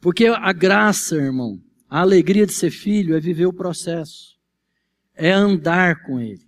Porque 0.00 0.26
a 0.26 0.52
graça, 0.52 1.14
irmão, 1.14 1.62
a 1.88 2.00
alegria 2.00 2.44
de 2.44 2.52
ser 2.52 2.72
filho 2.72 3.14
é 3.14 3.20
viver 3.20 3.46
o 3.46 3.52
processo 3.52 4.36
é 5.18 5.32
andar 5.32 6.04
com 6.04 6.20
Ele. 6.20 6.46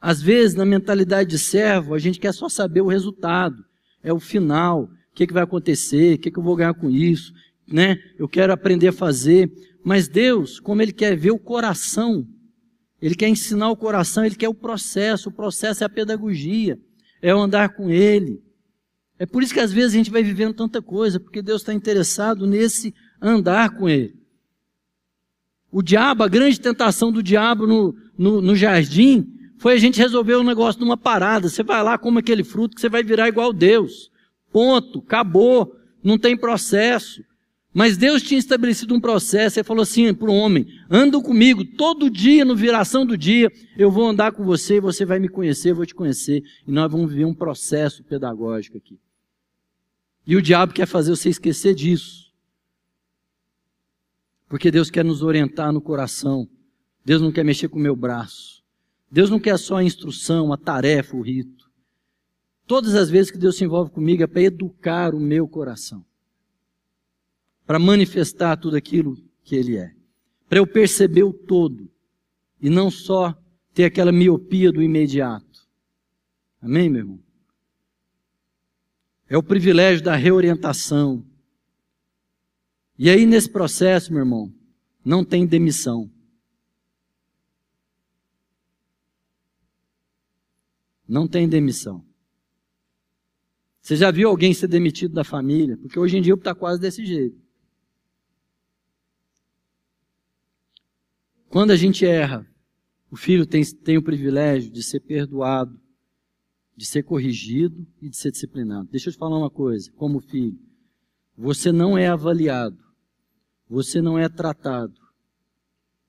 Às 0.00 0.20
vezes, 0.20 0.56
na 0.56 0.64
mentalidade 0.64 1.30
de 1.30 1.38
servo, 1.38 1.94
a 1.94 1.98
gente 1.98 2.18
quer 2.18 2.34
só 2.34 2.48
saber 2.48 2.80
o 2.80 2.88
resultado, 2.88 3.64
é 4.02 4.12
o 4.12 4.18
final, 4.18 4.84
o 4.84 5.14
que, 5.14 5.26
que 5.26 5.32
vai 5.32 5.44
acontecer, 5.44 6.16
o 6.16 6.18
que, 6.18 6.30
que 6.30 6.38
eu 6.38 6.42
vou 6.42 6.56
ganhar 6.56 6.74
com 6.74 6.90
isso, 6.90 7.32
né? 7.68 7.96
Eu 8.18 8.28
quero 8.28 8.52
aprender 8.52 8.88
a 8.88 8.92
fazer. 8.92 9.50
Mas 9.84 10.08
Deus, 10.08 10.58
como 10.58 10.82
Ele 10.82 10.92
quer 10.92 11.16
ver 11.16 11.30
o 11.30 11.38
coração, 11.38 12.26
Ele 13.00 13.14
quer 13.14 13.28
ensinar 13.28 13.70
o 13.70 13.76
coração, 13.76 14.24
Ele 14.24 14.34
quer 14.34 14.48
o 14.48 14.54
processo, 14.54 15.28
o 15.28 15.32
processo 15.32 15.84
é 15.84 15.86
a 15.86 15.90
pedagogia, 15.90 16.78
é 17.22 17.32
o 17.32 17.38
andar 17.38 17.74
com 17.76 17.88
Ele. 17.88 18.42
É 19.18 19.26
por 19.26 19.42
isso 19.42 19.54
que 19.54 19.60
às 19.60 19.72
vezes 19.72 19.92
a 19.92 19.96
gente 19.98 20.10
vai 20.10 20.22
vivendo 20.22 20.54
tanta 20.54 20.82
coisa, 20.82 21.20
porque 21.20 21.42
Deus 21.42 21.60
está 21.60 21.72
interessado 21.72 22.46
nesse 22.46 22.94
andar 23.20 23.76
com 23.76 23.88
Ele. 23.88 24.19
O 25.72 25.82
diabo, 25.82 26.24
a 26.24 26.28
grande 26.28 26.60
tentação 26.60 27.12
do 27.12 27.22
diabo 27.22 27.66
no, 27.66 27.94
no, 28.18 28.40
no 28.40 28.56
jardim, 28.56 29.26
foi 29.58 29.74
a 29.74 29.78
gente 29.78 30.00
resolver 30.00 30.34
o 30.34 30.40
um 30.40 30.44
negócio 30.44 30.80
numa 30.80 30.96
parada. 30.96 31.48
Você 31.48 31.62
vai 31.62 31.82
lá, 31.82 31.98
come 31.98 32.18
aquele 32.18 32.42
fruto 32.42 32.74
que 32.74 32.80
você 32.80 32.88
vai 32.88 33.02
virar 33.02 33.28
igual 33.28 33.52
Deus. 33.52 34.10
Ponto, 34.52 35.00
acabou, 35.00 35.76
não 36.02 36.18
tem 36.18 36.36
processo. 36.36 37.22
Mas 37.72 37.96
Deus 37.96 38.22
tinha 38.22 38.38
estabelecido 38.38 38.94
um 38.94 39.00
processo, 39.00 39.58
Ele 39.58 39.64
falou 39.64 39.82
assim 39.82 40.12
para 40.12 40.28
o 40.28 40.34
homem: 40.34 40.66
anda 40.90 41.20
comigo, 41.20 41.64
todo 41.64 42.10
dia, 42.10 42.44
no 42.44 42.56
viração 42.56 43.06
do 43.06 43.16
dia, 43.16 43.50
eu 43.78 43.90
vou 43.90 44.08
andar 44.08 44.32
com 44.32 44.42
você, 44.42 44.80
você 44.80 45.04
vai 45.04 45.20
me 45.20 45.28
conhecer, 45.28 45.70
eu 45.70 45.76
vou 45.76 45.86
te 45.86 45.94
conhecer, 45.94 46.42
e 46.66 46.72
nós 46.72 46.90
vamos 46.90 47.10
viver 47.10 47.26
um 47.26 47.34
processo 47.34 48.02
pedagógico 48.02 48.76
aqui. 48.76 48.98
E 50.26 50.34
o 50.34 50.42
diabo 50.42 50.72
quer 50.72 50.86
fazer 50.86 51.10
você 51.10 51.28
esquecer 51.28 51.74
disso. 51.74 52.29
Porque 54.50 54.68
Deus 54.68 54.90
quer 54.90 55.04
nos 55.04 55.22
orientar 55.22 55.72
no 55.72 55.80
coração. 55.80 56.50
Deus 57.04 57.22
não 57.22 57.30
quer 57.30 57.44
mexer 57.44 57.68
com 57.68 57.78
o 57.78 57.82
meu 57.82 57.94
braço. 57.94 58.64
Deus 59.08 59.30
não 59.30 59.38
quer 59.38 59.56
só 59.56 59.76
a 59.76 59.84
instrução, 59.84 60.52
a 60.52 60.56
tarefa, 60.56 61.16
o 61.16 61.22
rito. 61.22 61.70
Todas 62.66 62.96
as 62.96 63.08
vezes 63.08 63.30
que 63.30 63.38
Deus 63.38 63.56
se 63.56 63.64
envolve 63.64 63.92
comigo 63.92 64.24
é 64.24 64.26
para 64.26 64.42
educar 64.42 65.14
o 65.14 65.20
meu 65.20 65.46
coração. 65.46 66.04
Para 67.64 67.78
manifestar 67.78 68.56
tudo 68.56 68.76
aquilo 68.76 69.16
que 69.44 69.54
Ele 69.54 69.76
é. 69.76 69.94
Para 70.48 70.58
eu 70.58 70.66
perceber 70.66 71.22
o 71.22 71.32
todo. 71.32 71.88
E 72.60 72.68
não 72.68 72.90
só 72.90 73.40
ter 73.72 73.84
aquela 73.84 74.10
miopia 74.10 74.72
do 74.72 74.82
imediato. 74.82 75.60
Amém, 76.60 76.90
meu 76.90 77.02
irmão? 77.02 77.20
É 79.28 79.38
o 79.38 79.44
privilégio 79.44 80.02
da 80.02 80.16
reorientação, 80.16 81.24
e 83.02 83.08
aí, 83.08 83.24
nesse 83.24 83.48
processo, 83.48 84.12
meu 84.12 84.20
irmão, 84.20 84.52
não 85.02 85.24
tem 85.24 85.46
demissão. 85.46 86.12
Não 91.08 91.26
tem 91.26 91.48
demissão. 91.48 92.04
Você 93.80 93.96
já 93.96 94.10
viu 94.10 94.28
alguém 94.28 94.52
ser 94.52 94.68
demitido 94.68 95.14
da 95.14 95.24
família? 95.24 95.78
Porque 95.78 95.98
hoje 95.98 96.18
em 96.18 96.20
dia 96.20 96.34
está 96.34 96.54
quase 96.54 96.78
desse 96.78 97.06
jeito. 97.06 97.40
Quando 101.48 101.70
a 101.70 101.76
gente 101.76 102.04
erra, 102.04 102.46
o 103.10 103.16
filho 103.16 103.46
tem, 103.46 103.64
tem 103.64 103.96
o 103.96 104.02
privilégio 104.02 104.70
de 104.70 104.82
ser 104.82 105.00
perdoado, 105.00 105.80
de 106.76 106.84
ser 106.84 107.02
corrigido 107.04 107.86
e 108.02 108.10
de 108.10 108.16
ser 108.18 108.30
disciplinado. 108.30 108.90
Deixa 108.90 109.08
eu 109.08 109.12
te 109.14 109.18
falar 109.18 109.38
uma 109.38 109.48
coisa, 109.48 109.90
como 109.92 110.20
filho. 110.20 110.60
Você 111.34 111.72
não 111.72 111.96
é 111.96 112.06
avaliado 112.06 112.89
você 113.70 114.02
não 114.02 114.18
é 114.18 114.28
tratado, 114.28 115.00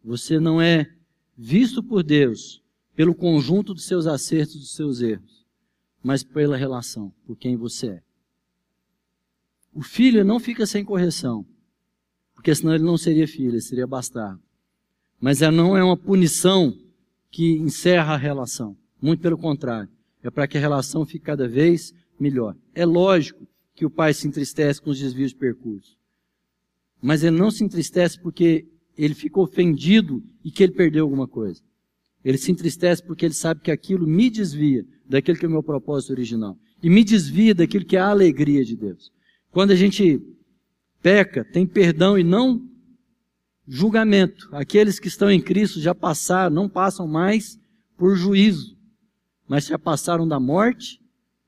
você 0.03 0.39
não 0.39 0.59
é 0.59 0.91
visto 1.37 1.83
por 1.83 2.01
Deus 2.01 2.59
pelo 2.95 3.13
conjunto 3.13 3.75
dos 3.75 3.85
seus 3.85 4.07
acertos 4.07 4.55
dos 4.55 4.75
seus 4.75 4.99
erros, 4.99 5.45
mas 6.03 6.23
pela 6.23 6.57
relação, 6.57 7.13
por 7.23 7.37
quem 7.37 7.55
você 7.55 7.87
é. 7.87 8.03
O 9.71 9.83
filho 9.83 10.25
não 10.25 10.39
fica 10.39 10.65
sem 10.65 10.83
correção, 10.83 11.45
porque 12.33 12.53
senão 12.55 12.73
ele 12.73 12.83
não 12.83 12.97
seria 12.97 13.27
filho, 13.27 13.51
ele 13.51 13.61
seria 13.61 13.85
bastardo. 13.85 14.41
Mas 15.19 15.43
ela 15.43 15.51
não 15.51 15.77
é 15.77 15.83
uma 15.83 15.95
punição 15.95 16.75
que 17.29 17.53
encerra 17.53 18.15
a 18.15 18.17
relação. 18.17 18.75
Muito 18.99 19.21
pelo 19.21 19.37
contrário. 19.37 19.89
É 20.23 20.31
para 20.31 20.47
que 20.47 20.57
a 20.57 20.61
relação 20.61 21.05
fique 21.05 21.23
cada 21.25 21.47
vez 21.47 21.93
melhor. 22.19 22.55
É 22.73 22.85
lógico 22.85 23.47
que 23.75 23.85
o 23.85 23.89
pai 23.89 24.15
se 24.15 24.27
entristece 24.27 24.81
com 24.81 24.89
os 24.89 24.99
desvios 24.99 25.29
de 25.29 25.37
percurso. 25.37 26.00
Mas 27.01 27.23
ele 27.23 27.37
não 27.37 27.49
se 27.49 27.63
entristece 27.63 28.19
porque 28.19 28.67
ele 28.97 29.13
ficou 29.13 29.43
ofendido 29.43 30.23
e 30.43 30.51
que 30.51 30.63
ele 30.63 30.73
perdeu 30.73 31.03
alguma 31.03 31.27
coisa. 31.27 31.61
Ele 32.23 32.37
se 32.37 32.51
entristece 32.51 33.03
porque 33.03 33.25
ele 33.25 33.33
sabe 33.33 33.61
que 33.61 33.71
aquilo 33.71 34.05
me 34.05 34.29
desvia 34.29 34.85
daquilo 35.07 35.37
que 35.37 35.45
é 35.45 35.47
o 35.47 35.51
meu 35.51 35.63
propósito 35.63 36.11
original. 36.11 36.57
E 36.83 36.89
me 36.89 37.03
desvia 37.03 37.55
daquilo 37.55 37.85
que 37.85 37.97
é 37.97 37.99
a 37.99 38.09
alegria 38.09 38.63
de 38.63 38.75
Deus. 38.75 39.11
Quando 39.51 39.71
a 39.71 39.75
gente 39.75 40.21
peca, 41.01 41.43
tem 41.43 41.65
perdão 41.65 42.17
e 42.17 42.23
não 42.23 42.67
julgamento. 43.67 44.49
Aqueles 44.51 44.99
que 44.99 45.07
estão 45.07 45.31
em 45.31 45.41
Cristo 45.41 45.79
já 45.79 45.95
passaram, 45.95 46.53
não 46.53 46.69
passam 46.69 47.07
mais 47.07 47.59
por 47.97 48.15
juízo, 48.15 48.77
mas 49.47 49.65
já 49.65 49.79
passaram 49.79 50.27
da 50.27 50.39
morte 50.39 51.01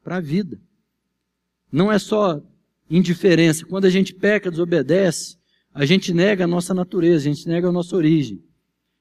para 0.03 0.17
a 0.17 0.21
vida. 0.21 0.59
Não 1.71 1.91
é 1.91 1.97
só 1.97 2.41
indiferença. 2.89 3.65
Quando 3.65 3.85
a 3.85 3.89
gente 3.89 4.13
peca, 4.13 4.51
desobedece, 4.51 5.37
a 5.74 5.86
gente 5.86 6.13
nega 6.13 6.43
a 6.43 6.47
nossa 6.47 6.74
natureza, 6.74 7.30
a 7.30 7.34
gente 7.34 7.47
nega 7.47 7.67
a 7.67 7.71
nossa 7.71 7.95
origem. 7.95 8.43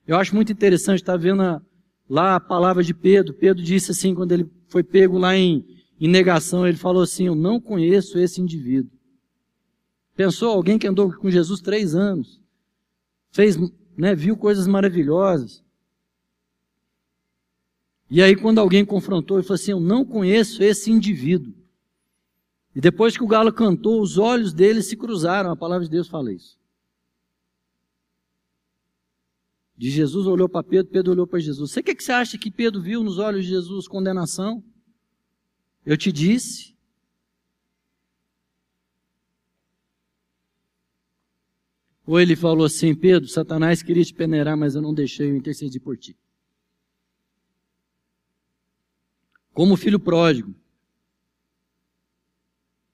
Eu 0.07 0.17
acho 0.17 0.35
muito 0.35 0.51
interessante 0.51 1.01
estar 1.01 1.17
vendo 1.17 1.43
a, 1.43 1.63
lá 2.09 2.37
a 2.37 2.41
palavra 2.41 2.83
de 2.83 2.95
Pedro. 2.95 3.35
Pedro 3.35 3.63
disse 3.63 3.91
assim, 3.91 4.15
quando 4.15 4.33
ele 4.33 4.51
foi 4.69 4.83
pego 4.83 5.19
lá 5.19 5.37
em, 5.37 5.65
em 6.01 6.09
negação, 6.09 6.67
ele 6.67 6.77
falou 6.77 7.03
assim: 7.03 7.27
Eu 7.27 7.35
não 7.35 7.61
conheço 7.61 8.19
esse 8.19 8.41
indivíduo. 8.41 8.91
Pensou 10.17 10.51
alguém 10.51 10.79
que 10.79 10.87
andou 10.87 11.13
com 11.13 11.31
Jesus 11.31 11.61
três 11.61 11.95
anos, 11.95 12.41
fez, 13.31 13.57
né, 13.97 14.15
viu 14.15 14.37
coisas 14.37 14.67
maravilhosas. 14.67 15.63
E 18.11 18.21
aí, 18.23 18.35
quando 18.35 18.59
alguém 18.59 18.85
confrontou, 18.85 19.37
ele 19.37 19.47
falou 19.47 19.55
assim: 19.55 19.73
Eu 19.73 19.81
não 19.81 20.05
conheço 20.05 20.63
esse 20.63 20.91
indivíduo. 20.91 21.55
E 22.75 22.81
depois 22.81 23.17
que 23.17 23.23
o 23.23 23.29
galo 23.29 23.53
cantou, 23.53 24.01
os 24.01 24.17
olhos 24.17 24.53
dele 24.53 24.83
se 24.83 24.97
cruzaram. 24.97 25.51
A 25.51 25.57
palavra 25.57 25.85
de 25.85 25.91
Deus 25.91 26.09
fala 26.09 26.33
isso. 26.33 26.62
De 29.83 29.91
Jesus 29.91 30.29
olhou 30.29 30.49
para 30.49 30.63
Pedro, 30.63 30.93
Pedro 30.93 31.11
olhou 31.11 31.27
para 31.27 31.41
Jesus. 31.41 31.73
Você 31.73 31.83
que, 31.83 31.93
que 31.93 32.05
você 32.05 32.13
acha 32.13 32.39
que 32.39 32.53
Pedro 32.53 32.81
viu 32.81 33.03
nos 33.03 33.19
olhos 33.19 33.45
de 33.45 33.51
Jesus? 33.51 33.89
Condenação? 33.89 34.63
Eu 35.85 35.97
te 35.97 36.13
disse. 36.13 36.77
Ou 42.07 42.21
ele 42.21 42.37
falou 42.37 42.65
assim, 42.65 42.95
Pedro, 42.95 43.29
Satanás 43.29 43.83
queria 43.83 44.05
te 44.05 44.15
peneirar, 44.15 44.57
mas 44.57 44.77
eu 44.77 44.81
não 44.81 44.95
deixei, 44.95 45.29
eu 45.29 45.37
intercedi 45.37 45.81
por 45.81 45.97
ti. 45.97 46.17
Como 49.53 49.77
filho 49.77 49.99
pródigo, 49.99 50.55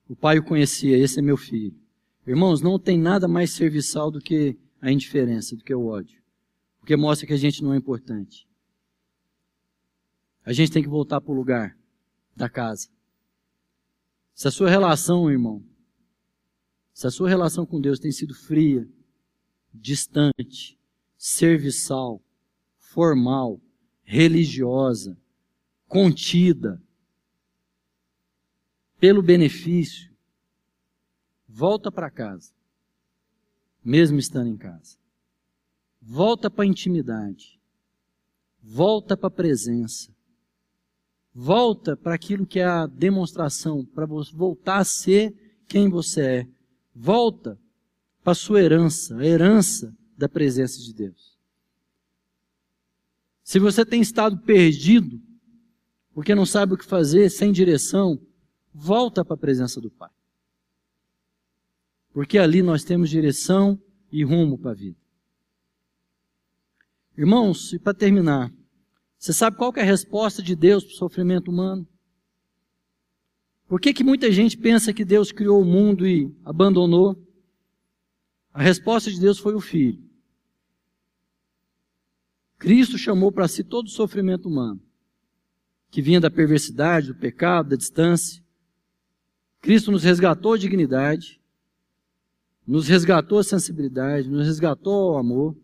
o 0.09 0.16
pai 0.16 0.39
o 0.39 0.43
conhecia, 0.43 0.97
esse 0.97 1.18
é 1.18 1.22
meu 1.22 1.36
filho. 1.36 1.78
Irmãos, 2.26 2.62
não 2.62 2.78
tem 2.78 2.99
nada 2.99 3.28
mais 3.28 3.51
serviçal 3.51 4.11
do 4.11 4.22
que 4.22 4.57
a 4.80 4.91
indiferença, 4.91 5.55
do 5.55 5.62
que 5.62 5.74
o 5.74 5.84
ódio. 5.84 6.26
Porque 6.81 6.97
mostra 6.97 7.26
que 7.26 7.33
a 7.33 7.39
gente 7.39 7.62
não 7.62 7.74
é 7.74 7.76
importante. 7.76 8.49
A 10.45 10.53
gente 10.53 10.72
tem 10.72 10.83
que 10.83 10.89
voltar 10.89 11.20
para 11.20 11.33
o 11.33 11.35
lugar 11.35 11.76
da 12.35 12.49
casa. 12.49 12.89
Se 14.35 14.49
a 14.49 14.51
sua 14.51 14.70
relação, 14.70 15.31
irmão, 15.31 15.64
se 16.95 17.07
a 17.07 17.11
sua 17.11 17.29
relação 17.29 17.66
com 17.66 17.81
Deus 17.81 17.99
tem 17.99 18.11
sido 18.11 18.35
fria, 18.35 18.89
distante, 19.74 20.79
serviçal, 21.16 22.22
formal, 22.76 23.61
religiosa, 24.03 25.18
contida, 25.87 26.83
pelo 28.99 29.22
benefício, 29.22 30.11
volta 31.47 31.91
para 31.91 32.11
casa, 32.11 32.53
mesmo 33.85 34.18
estando 34.18 34.49
em 34.49 34.57
casa. 34.57 34.97
Volta 36.11 36.48
para 36.48 36.64
a 36.64 36.66
intimidade. 36.66 37.61
Volta 38.62 39.14
para 39.14 39.26
a 39.26 39.30
presença. 39.30 40.11
Volta 41.34 41.98
para 41.98 42.14
aquilo 42.14 42.46
que 42.46 42.61
é 42.61 42.64
a 42.64 42.86
demonstração, 42.86 43.84
para 43.84 44.06
voltar 44.06 44.78
a 44.78 44.84
ser 44.84 45.61
quem 45.68 45.90
você 45.90 46.22
é. 46.22 46.48
Volta 46.94 47.61
para 48.24 48.32
a 48.32 48.34
sua 48.34 48.62
herança, 48.62 49.18
a 49.18 49.24
herança 49.24 49.94
da 50.16 50.30
presença 50.30 50.80
de 50.80 50.94
Deus. 50.94 51.36
Se 53.44 53.59
você 53.59 53.84
tem 53.84 54.00
estado 54.00 54.38
perdido, 54.38 55.20
porque 56.14 56.34
não 56.34 56.46
sabe 56.46 56.72
o 56.72 56.78
que 56.78 56.86
fazer, 56.86 57.28
sem 57.28 57.52
direção, 57.52 58.18
volta 58.72 59.22
para 59.22 59.34
a 59.34 59.38
presença 59.38 59.78
do 59.78 59.90
Pai. 59.90 60.11
Porque 62.14 62.38
ali 62.38 62.62
nós 62.62 62.82
temos 62.82 63.11
direção 63.11 63.78
e 64.11 64.24
rumo 64.24 64.56
para 64.56 64.70
a 64.70 64.74
vida. 64.74 65.07
Irmãos, 67.19 67.73
e 67.73 67.81
para 67.81 67.93
terminar, 67.93 68.55
você 69.19 69.33
sabe 69.33 69.57
qual 69.57 69.73
é 69.75 69.81
a 69.81 69.85
resposta 69.85 70.41
de 70.41 70.55
Deus 70.55 70.85
para 70.85 70.93
o 70.93 70.97
sofrimento 70.97 71.51
humano? 71.51 71.85
Por 73.66 73.81
que, 73.81 73.93
que 73.93 74.05
muita 74.05 74.31
gente 74.31 74.57
pensa 74.57 74.93
que 74.93 75.05
Deus 75.05 75.33
criou 75.33 75.61
o 75.61 75.64
mundo 75.64 76.07
e 76.07 76.33
abandonou? 76.45 77.21
A 78.55 78.62
resposta 78.62 79.11
de 79.11 79.19
Deus 79.19 79.37
foi 79.37 79.57
o 79.57 79.61
Filho. 79.61 80.01
Cristo 82.57 82.97
chamou 82.97 83.33
para 83.33 83.49
si 83.49 83.64
todo 83.64 83.87
o 83.87 83.91
sofrimento 83.91 84.49
humano, 84.49 84.81
que 85.91 86.01
vinha 86.01 86.21
da 86.21 86.31
perversidade, 86.31 87.09
do 87.09 87.16
pecado, 87.16 87.71
da 87.71 87.77
distância. 87.77 88.41
Cristo 89.61 89.91
nos 89.91 90.05
resgatou 90.05 90.53
a 90.53 90.59
dignidade, 90.59 91.41
nos 92.64 92.87
resgatou 92.87 93.41
a 93.41 93.45
sensibilidade, 93.45 94.31
nos 94.31 94.47
resgatou 94.47 95.14
o 95.14 95.19
amor 95.19 95.57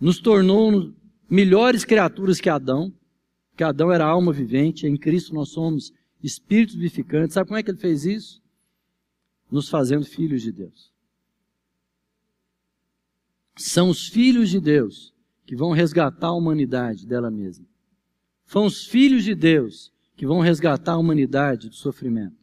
nos 0.00 0.18
tornou 0.18 0.92
melhores 1.28 1.84
criaturas 1.84 2.40
que 2.40 2.48
Adão, 2.48 2.92
que 3.56 3.64
Adão 3.64 3.92
era 3.92 4.04
alma 4.04 4.32
vivente, 4.32 4.86
em 4.86 4.96
Cristo 4.96 5.34
nós 5.34 5.50
somos 5.50 5.92
espíritos 6.22 6.76
vivificantes. 6.76 7.34
Sabe 7.34 7.48
como 7.48 7.58
é 7.58 7.62
que 7.62 7.70
ele 7.70 7.78
fez 7.78 8.04
isso? 8.04 8.40
Nos 9.50 9.68
fazendo 9.68 10.04
filhos 10.04 10.42
de 10.42 10.52
Deus. 10.52 10.92
São 13.56 13.88
os 13.88 14.06
filhos 14.06 14.50
de 14.50 14.60
Deus 14.60 15.12
que 15.44 15.56
vão 15.56 15.72
resgatar 15.72 16.28
a 16.28 16.34
humanidade 16.34 17.06
dela 17.06 17.30
mesma. 17.30 17.66
São 18.46 18.66
os 18.66 18.86
filhos 18.86 19.24
de 19.24 19.34
Deus 19.34 19.92
que 20.16 20.26
vão 20.26 20.40
resgatar 20.40 20.92
a 20.92 20.98
humanidade 20.98 21.68
do 21.68 21.74
sofrimento. 21.74 22.36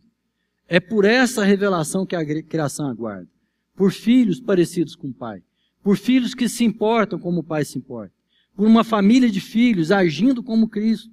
É 0.68 0.80
por 0.80 1.06
essa 1.06 1.44
revelação 1.44 2.06
que 2.06 2.16
a 2.16 2.44
criação 2.44 2.88
aguarda. 2.90 3.30
Por 3.76 3.92
filhos 3.92 4.40
parecidos 4.40 4.96
com 4.96 5.08
o 5.08 5.14
Pai 5.14 5.42
por 5.86 6.00
filhos 6.00 6.34
que 6.34 6.50
se 6.50 6.64
importam 6.64 7.20
como 7.20 7.42
o 7.42 7.44
pai 7.44 7.64
se 7.64 7.78
importa, 7.78 8.12
por 8.56 8.66
uma 8.66 8.84
família 8.84 9.30
de 9.30 9.40
filhos 9.40 9.92
agindo 9.92 10.42
como 10.42 10.68
Cristo 10.68 11.12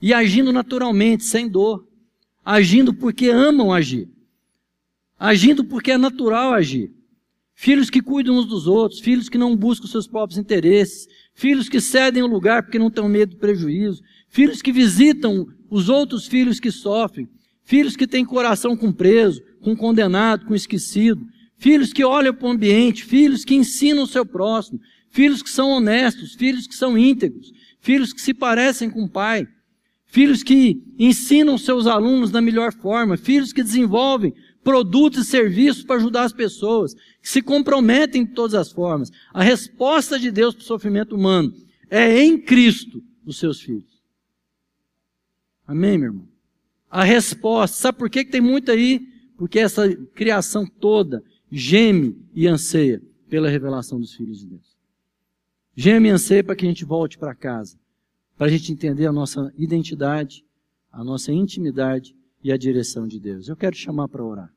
e 0.00 0.12
agindo 0.12 0.52
naturalmente, 0.52 1.22
sem 1.22 1.48
dor, 1.48 1.86
agindo 2.44 2.92
porque 2.92 3.28
amam 3.28 3.72
agir, 3.72 4.08
agindo 5.16 5.64
porque 5.64 5.92
é 5.92 5.96
natural 5.96 6.52
agir. 6.52 6.90
Filhos 7.54 7.88
que 7.88 8.02
cuidam 8.02 8.38
uns 8.38 8.46
dos 8.46 8.66
outros, 8.66 8.98
filhos 8.98 9.28
que 9.28 9.38
não 9.38 9.54
buscam 9.54 9.86
seus 9.86 10.08
próprios 10.08 10.36
interesses, 10.36 11.06
filhos 11.32 11.68
que 11.68 11.80
cedem 11.80 12.24
o 12.24 12.26
lugar 12.26 12.64
porque 12.64 12.80
não 12.80 12.90
têm 12.90 13.08
medo 13.08 13.36
do 13.36 13.38
prejuízo, 13.38 14.02
filhos 14.28 14.60
que 14.60 14.72
visitam 14.72 15.46
os 15.70 15.88
outros 15.88 16.26
filhos 16.26 16.58
que 16.58 16.72
sofrem, 16.72 17.28
filhos 17.62 17.94
que 17.94 18.08
têm 18.08 18.24
coração 18.24 18.76
com 18.76 18.92
preso, 18.92 19.40
com 19.60 19.76
condenado, 19.76 20.44
com 20.44 20.56
esquecido, 20.56 21.24
filhos 21.62 21.92
que 21.92 22.04
olham 22.04 22.34
para 22.34 22.48
o 22.48 22.50
ambiente, 22.50 23.04
filhos 23.04 23.44
que 23.44 23.54
ensinam 23.54 24.02
o 24.02 24.06
seu 24.08 24.26
próximo, 24.26 24.80
filhos 25.10 25.44
que 25.44 25.48
são 25.48 25.70
honestos, 25.70 26.34
filhos 26.34 26.66
que 26.66 26.74
são 26.74 26.98
íntegros, 26.98 27.52
filhos 27.80 28.12
que 28.12 28.20
se 28.20 28.34
parecem 28.34 28.90
com 28.90 29.04
o 29.04 29.08
pai, 29.08 29.46
filhos 30.04 30.42
que 30.42 30.82
ensinam 30.98 31.56
seus 31.56 31.86
alunos 31.86 32.32
da 32.32 32.40
melhor 32.40 32.72
forma, 32.72 33.16
filhos 33.16 33.52
que 33.52 33.62
desenvolvem 33.62 34.34
produtos 34.64 35.20
e 35.20 35.30
serviços 35.30 35.84
para 35.84 35.96
ajudar 35.96 36.24
as 36.24 36.32
pessoas, 36.32 36.94
que 36.94 37.28
se 37.28 37.40
comprometem 37.40 38.24
de 38.24 38.32
todas 38.32 38.54
as 38.54 38.72
formas. 38.72 39.12
A 39.32 39.44
resposta 39.44 40.18
de 40.18 40.32
Deus 40.32 40.56
para 40.56 40.62
o 40.62 40.66
sofrimento 40.66 41.14
humano 41.14 41.54
é 41.88 42.24
em 42.24 42.40
Cristo 42.40 43.00
os 43.24 43.38
seus 43.38 43.60
filhos. 43.60 44.02
Amém, 45.64 45.96
meu 45.96 46.08
irmão? 46.08 46.28
A 46.90 47.04
resposta, 47.04 47.76
sabe 47.76 47.98
por 47.98 48.10
que, 48.10 48.24
que 48.24 48.32
tem 48.32 48.40
muito 48.40 48.72
aí? 48.72 49.06
Porque 49.36 49.60
essa 49.60 49.88
criação 50.12 50.66
toda 50.66 51.22
geme 51.54 52.18
e 52.34 52.48
anseia 52.48 53.02
pela 53.28 53.50
revelação 53.50 54.00
dos 54.00 54.14
filhos 54.14 54.40
de 54.40 54.46
Deus. 54.46 54.74
Geme 55.76 56.08
e 56.08 56.10
anseia 56.10 56.42
para 56.42 56.56
que 56.56 56.64
a 56.64 56.68
gente 56.68 56.82
volte 56.82 57.18
para 57.18 57.34
casa, 57.34 57.78
para 58.38 58.46
a 58.46 58.50
gente 58.50 58.72
entender 58.72 59.04
a 59.04 59.12
nossa 59.12 59.52
identidade, 59.58 60.46
a 60.90 61.04
nossa 61.04 61.30
intimidade 61.30 62.16
e 62.42 62.50
a 62.50 62.56
direção 62.56 63.06
de 63.06 63.20
Deus. 63.20 63.48
Eu 63.48 63.56
quero 63.56 63.76
te 63.76 63.82
chamar 63.82 64.08
para 64.08 64.24
orar. 64.24 64.52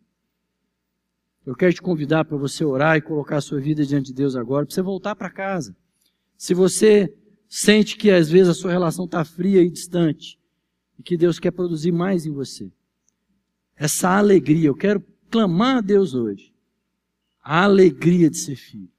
Eu 1.46 1.54
quero 1.54 1.74
te 1.74 1.82
convidar 1.82 2.24
para 2.24 2.38
você 2.38 2.64
orar 2.64 2.96
e 2.96 3.02
colocar 3.02 3.38
a 3.38 3.42
sua 3.42 3.60
vida 3.60 3.86
diante 3.86 4.08
de 4.08 4.14
Deus 4.14 4.36
agora, 4.36 4.66
para 4.66 4.74
você 4.74 4.82
voltar 4.82 5.16
para 5.16 5.30
casa. 5.30 5.76
Se 6.38 6.54
você 6.54 7.14
sente 7.48 7.98
que 7.98 8.10
às 8.10 8.30
vezes 8.30 8.48
a 8.48 8.54
sua 8.54 8.72
relação 8.72 9.04
está 9.04 9.24
fria 9.26 9.62
e 9.62 9.70
distante, 9.70 10.40
e 10.98 11.04
que 11.04 11.18
Deus 11.18 11.40
quer 11.40 11.52
produzir 11.52 11.92
mais 11.92 12.26
em 12.26 12.32
você, 12.32 12.72
essa 13.76 14.18
alegria, 14.18 14.70
eu 14.70 14.76
quero 14.76 15.04
clamar 15.30 15.78
a 15.78 15.82
Deus 15.82 16.14
hoje, 16.14 16.55
a 17.48 17.64
alegria 17.64 18.28
de 18.28 18.38
ser 18.38 18.56
filho, 18.56 18.92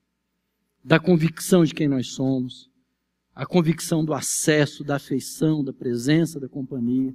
da 0.84 1.00
convicção 1.00 1.64
de 1.64 1.74
quem 1.74 1.88
nós 1.88 2.12
somos, 2.12 2.70
a 3.34 3.44
convicção 3.44 4.04
do 4.04 4.14
acesso, 4.14 4.84
da 4.84 4.96
afeição, 4.96 5.64
da 5.64 5.72
presença, 5.72 6.38
da 6.38 6.48
companhia, 6.48 7.12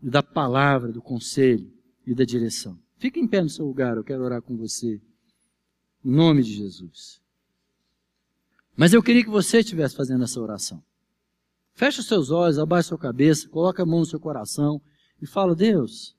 e 0.00 0.08
da 0.08 0.22
palavra, 0.22 0.92
do 0.92 1.02
conselho 1.02 1.70
e 2.06 2.14
da 2.14 2.24
direção. 2.24 2.78
Fique 2.98 3.18
em 3.18 3.26
pé 3.26 3.42
no 3.42 3.48
seu 3.48 3.66
lugar, 3.66 3.96
eu 3.96 4.04
quero 4.04 4.22
orar 4.22 4.40
com 4.40 4.56
você. 4.56 5.00
Em 6.04 6.10
nome 6.10 6.44
de 6.44 6.54
Jesus. 6.54 7.20
Mas 8.76 8.92
eu 8.92 9.02
queria 9.02 9.24
que 9.24 9.28
você 9.28 9.58
estivesse 9.58 9.96
fazendo 9.96 10.22
essa 10.22 10.40
oração. 10.40 10.82
Feche 11.74 11.98
os 11.98 12.06
seus 12.06 12.30
olhos, 12.30 12.58
abaixe 12.58 12.88
sua 12.88 12.98
cabeça, 12.98 13.48
coloque 13.48 13.82
a 13.82 13.86
mão 13.86 14.00
no 14.00 14.06
seu 14.06 14.20
coração 14.20 14.80
e 15.20 15.26
fala: 15.26 15.54
Deus, 15.54 16.16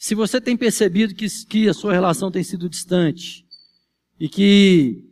se 0.00 0.14
você 0.14 0.40
tem 0.40 0.56
percebido 0.56 1.14
que, 1.14 1.26
que 1.44 1.68
a 1.68 1.74
sua 1.74 1.92
relação 1.92 2.30
tem 2.30 2.42
sido 2.42 2.70
distante 2.70 3.44
e 4.18 4.30
que 4.30 5.04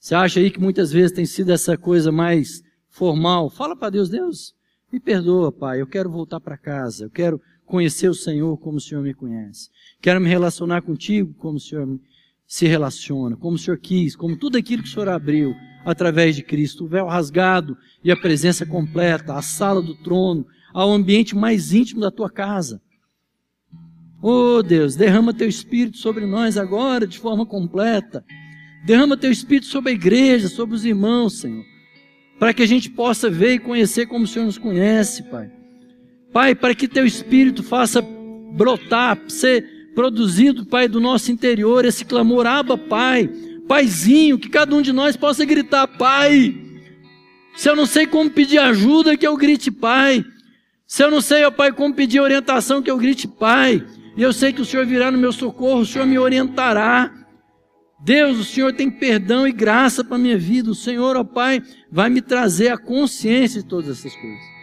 você 0.00 0.16
acha 0.16 0.40
aí 0.40 0.50
que 0.50 0.58
muitas 0.60 0.90
vezes 0.90 1.12
tem 1.12 1.24
sido 1.24 1.52
essa 1.52 1.78
coisa 1.78 2.10
mais 2.10 2.60
formal? 2.90 3.48
Fala 3.48 3.76
para 3.76 3.90
Deus, 3.90 4.08
Deus, 4.08 4.52
me 4.92 4.98
perdoa, 4.98 5.52
Pai, 5.52 5.80
eu 5.80 5.86
quero 5.86 6.10
voltar 6.10 6.40
para 6.40 6.58
casa, 6.58 7.04
eu 7.04 7.10
quero 7.10 7.40
conhecer 7.64 8.08
o 8.08 8.14
Senhor 8.14 8.58
como 8.58 8.78
o 8.78 8.80
Senhor 8.80 9.00
me 9.00 9.14
conhece. 9.14 9.70
Quero 10.02 10.20
me 10.20 10.28
relacionar 10.28 10.82
contigo 10.82 11.32
como 11.34 11.58
o 11.58 11.60
Senhor 11.60 11.86
se 12.48 12.66
relaciona, 12.66 13.36
como 13.36 13.54
o 13.54 13.58
Senhor 13.58 13.78
quis, 13.78 14.16
como 14.16 14.36
tudo 14.36 14.58
aquilo 14.58 14.82
que 14.82 14.88
o 14.88 14.92
Senhor 14.92 15.08
abriu 15.08 15.54
através 15.84 16.34
de 16.34 16.42
Cristo, 16.42 16.84
o 16.84 16.88
véu 16.88 17.06
rasgado 17.06 17.78
e 18.02 18.10
a 18.10 18.16
presença 18.16 18.66
completa, 18.66 19.34
a 19.34 19.42
sala 19.42 19.80
do 19.80 19.94
trono, 19.94 20.44
ao 20.74 20.90
ambiente 20.90 21.36
mais 21.36 21.72
íntimo 21.72 22.00
da 22.00 22.10
tua 22.10 22.28
casa. 22.28 22.82
Oh 24.22 24.62
Deus, 24.62 24.96
derrama 24.96 25.34
teu 25.34 25.48
Espírito 25.48 25.98
sobre 25.98 26.26
nós 26.26 26.56
agora 26.56 27.06
de 27.06 27.18
forma 27.18 27.44
completa. 27.44 28.24
Derrama 28.84 29.16
teu 29.16 29.30
Espírito 29.30 29.66
sobre 29.66 29.90
a 29.92 29.94
igreja, 29.94 30.48
sobre 30.48 30.74
os 30.74 30.84
irmãos, 30.84 31.40
Senhor. 31.40 31.64
Para 32.38 32.52
que 32.52 32.62
a 32.62 32.66
gente 32.66 32.90
possa 32.90 33.30
ver 33.30 33.54
e 33.54 33.58
conhecer 33.58 34.06
como 34.06 34.24
o 34.24 34.28
Senhor 34.28 34.46
nos 34.46 34.58
conhece, 34.58 35.22
Pai. 35.24 35.50
Pai, 36.32 36.54
para 36.54 36.74
que 36.74 36.88
teu 36.88 37.06
Espírito 37.06 37.62
faça 37.62 38.02
brotar, 38.52 39.18
ser 39.28 39.92
produzido, 39.94 40.66
Pai, 40.66 40.88
do 40.88 41.00
nosso 41.00 41.32
interior, 41.32 41.84
esse 41.84 42.04
clamor, 42.04 42.46
aba, 42.46 42.76
Pai. 42.76 43.28
Paizinho, 43.66 44.38
que 44.38 44.48
cada 44.48 44.74
um 44.74 44.82
de 44.82 44.92
nós 44.92 45.16
possa 45.16 45.44
gritar, 45.44 45.86
Pai. 45.86 46.54
Se 47.56 47.68
eu 47.68 47.74
não 47.74 47.86
sei 47.86 48.06
como 48.06 48.30
pedir 48.30 48.58
ajuda, 48.58 49.16
que 49.16 49.26
eu 49.26 49.36
grite, 49.36 49.70
Pai. 49.70 50.24
Se 50.86 51.02
eu 51.02 51.10
não 51.10 51.20
sei, 51.20 51.44
ó 51.44 51.50
Pai, 51.50 51.72
como 51.72 51.94
pedir 51.94 52.20
orientação, 52.20 52.82
que 52.82 52.90
eu 52.90 52.98
grite, 52.98 53.26
Pai. 53.26 53.84
E 54.16 54.22
eu 54.22 54.32
sei 54.32 54.52
que 54.52 54.62
o 54.62 54.64
Senhor 54.64 54.86
virá 54.86 55.10
no 55.10 55.18
meu 55.18 55.32
socorro, 55.32 55.80
o 55.80 55.86
Senhor 55.86 56.06
me 56.06 56.18
orientará. 56.18 57.12
Deus, 58.02 58.38
o 58.38 58.44
Senhor 58.44 58.72
tem 58.72 58.90
perdão 58.90 59.46
e 59.46 59.52
graça 59.52 60.02
para 60.02 60.16
a 60.16 60.18
minha 60.18 60.38
vida. 60.38 60.70
O 60.70 60.74
Senhor, 60.74 61.16
ó 61.16 61.24
Pai, 61.24 61.62
vai 61.90 62.08
me 62.08 62.22
trazer 62.22 62.68
a 62.68 62.78
consciência 62.78 63.62
de 63.62 63.68
todas 63.68 63.90
essas 63.90 64.14
coisas. 64.14 64.56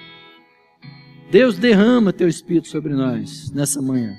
Deus, 1.29 1.57
derrama 1.57 2.11
teu 2.11 2.27
Espírito 2.27 2.67
sobre 2.67 2.93
nós 2.93 3.51
nessa 3.51 3.81
manhã. 3.81 4.15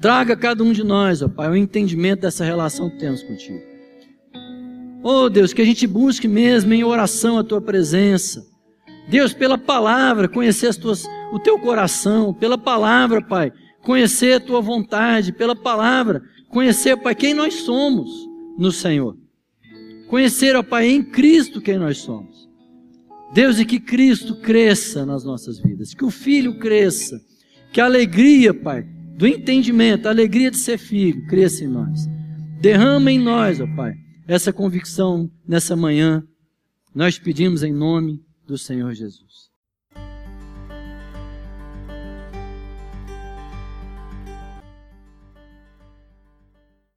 Traga 0.00 0.34
a 0.34 0.36
cada 0.36 0.64
um 0.64 0.72
de 0.72 0.82
nós, 0.82 1.22
ó 1.22 1.28
Pai, 1.28 1.50
o 1.50 1.56
entendimento 1.56 2.22
dessa 2.22 2.44
relação 2.44 2.90
que 2.90 2.98
temos 2.98 3.22
contigo. 3.22 3.60
Oh 5.02 5.28
Deus, 5.28 5.52
que 5.52 5.60
a 5.60 5.64
gente 5.64 5.86
busque 5.86 6.28
mesmo 6.28 6.72
em 6.72 6.84
oração 6.84 7.38
a 7.38 7.44
tua 7.44 7.60
presença. 7.60 8.46
Deus, 9.08 9.34
pela 9.34 9.58
palavra, 9.58 10.28
conhecer 10.28 10.68
as 10.68 10.76
tuas, 10.76 11.04
o 11.32 11.38
teu 11.38 11.58
coração, 11.58 12.32
pela 12.32 12.56
palavra, 12.56 13.20
Pai, 13.20 13.52
conhecer 13.82 14.34
a 14.34 14.40
tua 14.40 14.60
vontade, 14.60 15.32
pela 15.32 15.54
palavra, 15.54 16.22
Conhecer, 16.52 16.98
Pai, 16.98 17.14
quem 17.14 17.32
nós 17.32 17.54
somos 17.54 18.10
no 18.58 18.70
Senhor. 18.70 19.16
Conhecer, 20.06 20.54
ó 20.54 20.62
Pai, 20.62 20.90
em 20.90 21.02
Cristo 21.02 21.62
quem 21.62 21.78
nós 21.78 21.96
somos. 21.96 22.46
Deus, 23.32 23.58
e 23.58 23.64
que 23.64 23.80
Cristo 23.80 24.36
cresça 24.36 25.06
nas 25.06 25.24
nossas 25.24 25.58
vidas, 25.58 25.94
que 25.94 26.04
o 26.04 26.10
Filho 26.10 26.58
cresça, 26.58 27.18
que 27.72 27.80
a 27.80 27.86
alegria, 27.86 28.52
Pai, 28.52 28.82
do 29.16 29.26
entendimento, 29.26 30.06
a 30.06 30.10
alegria 30.10 30.50
de 30.50 30.58
ser 30.58 30.76
filho, 30.76 31.26
cresça 31.26 31.64
em 31.64 31.68
nós. 31.68 32.06
Derrama 32.60 33.10
em 33.10 33.18
nós, 33.18 33.58
ó 33.58 33.66
Pai, 33.74 33.94
essa 34.28 34.52
convicção 34.52 35.30
nessa 35.48 35.74
manhã. 35.74 36.22
Nós 36.94 37.18
pedimos 37.18 37.62
em 37.62 37.72
nome 37.72 38.22
do 38.46 38.58
Senhor 38.58 38.92
Jesus. 38.92 39.41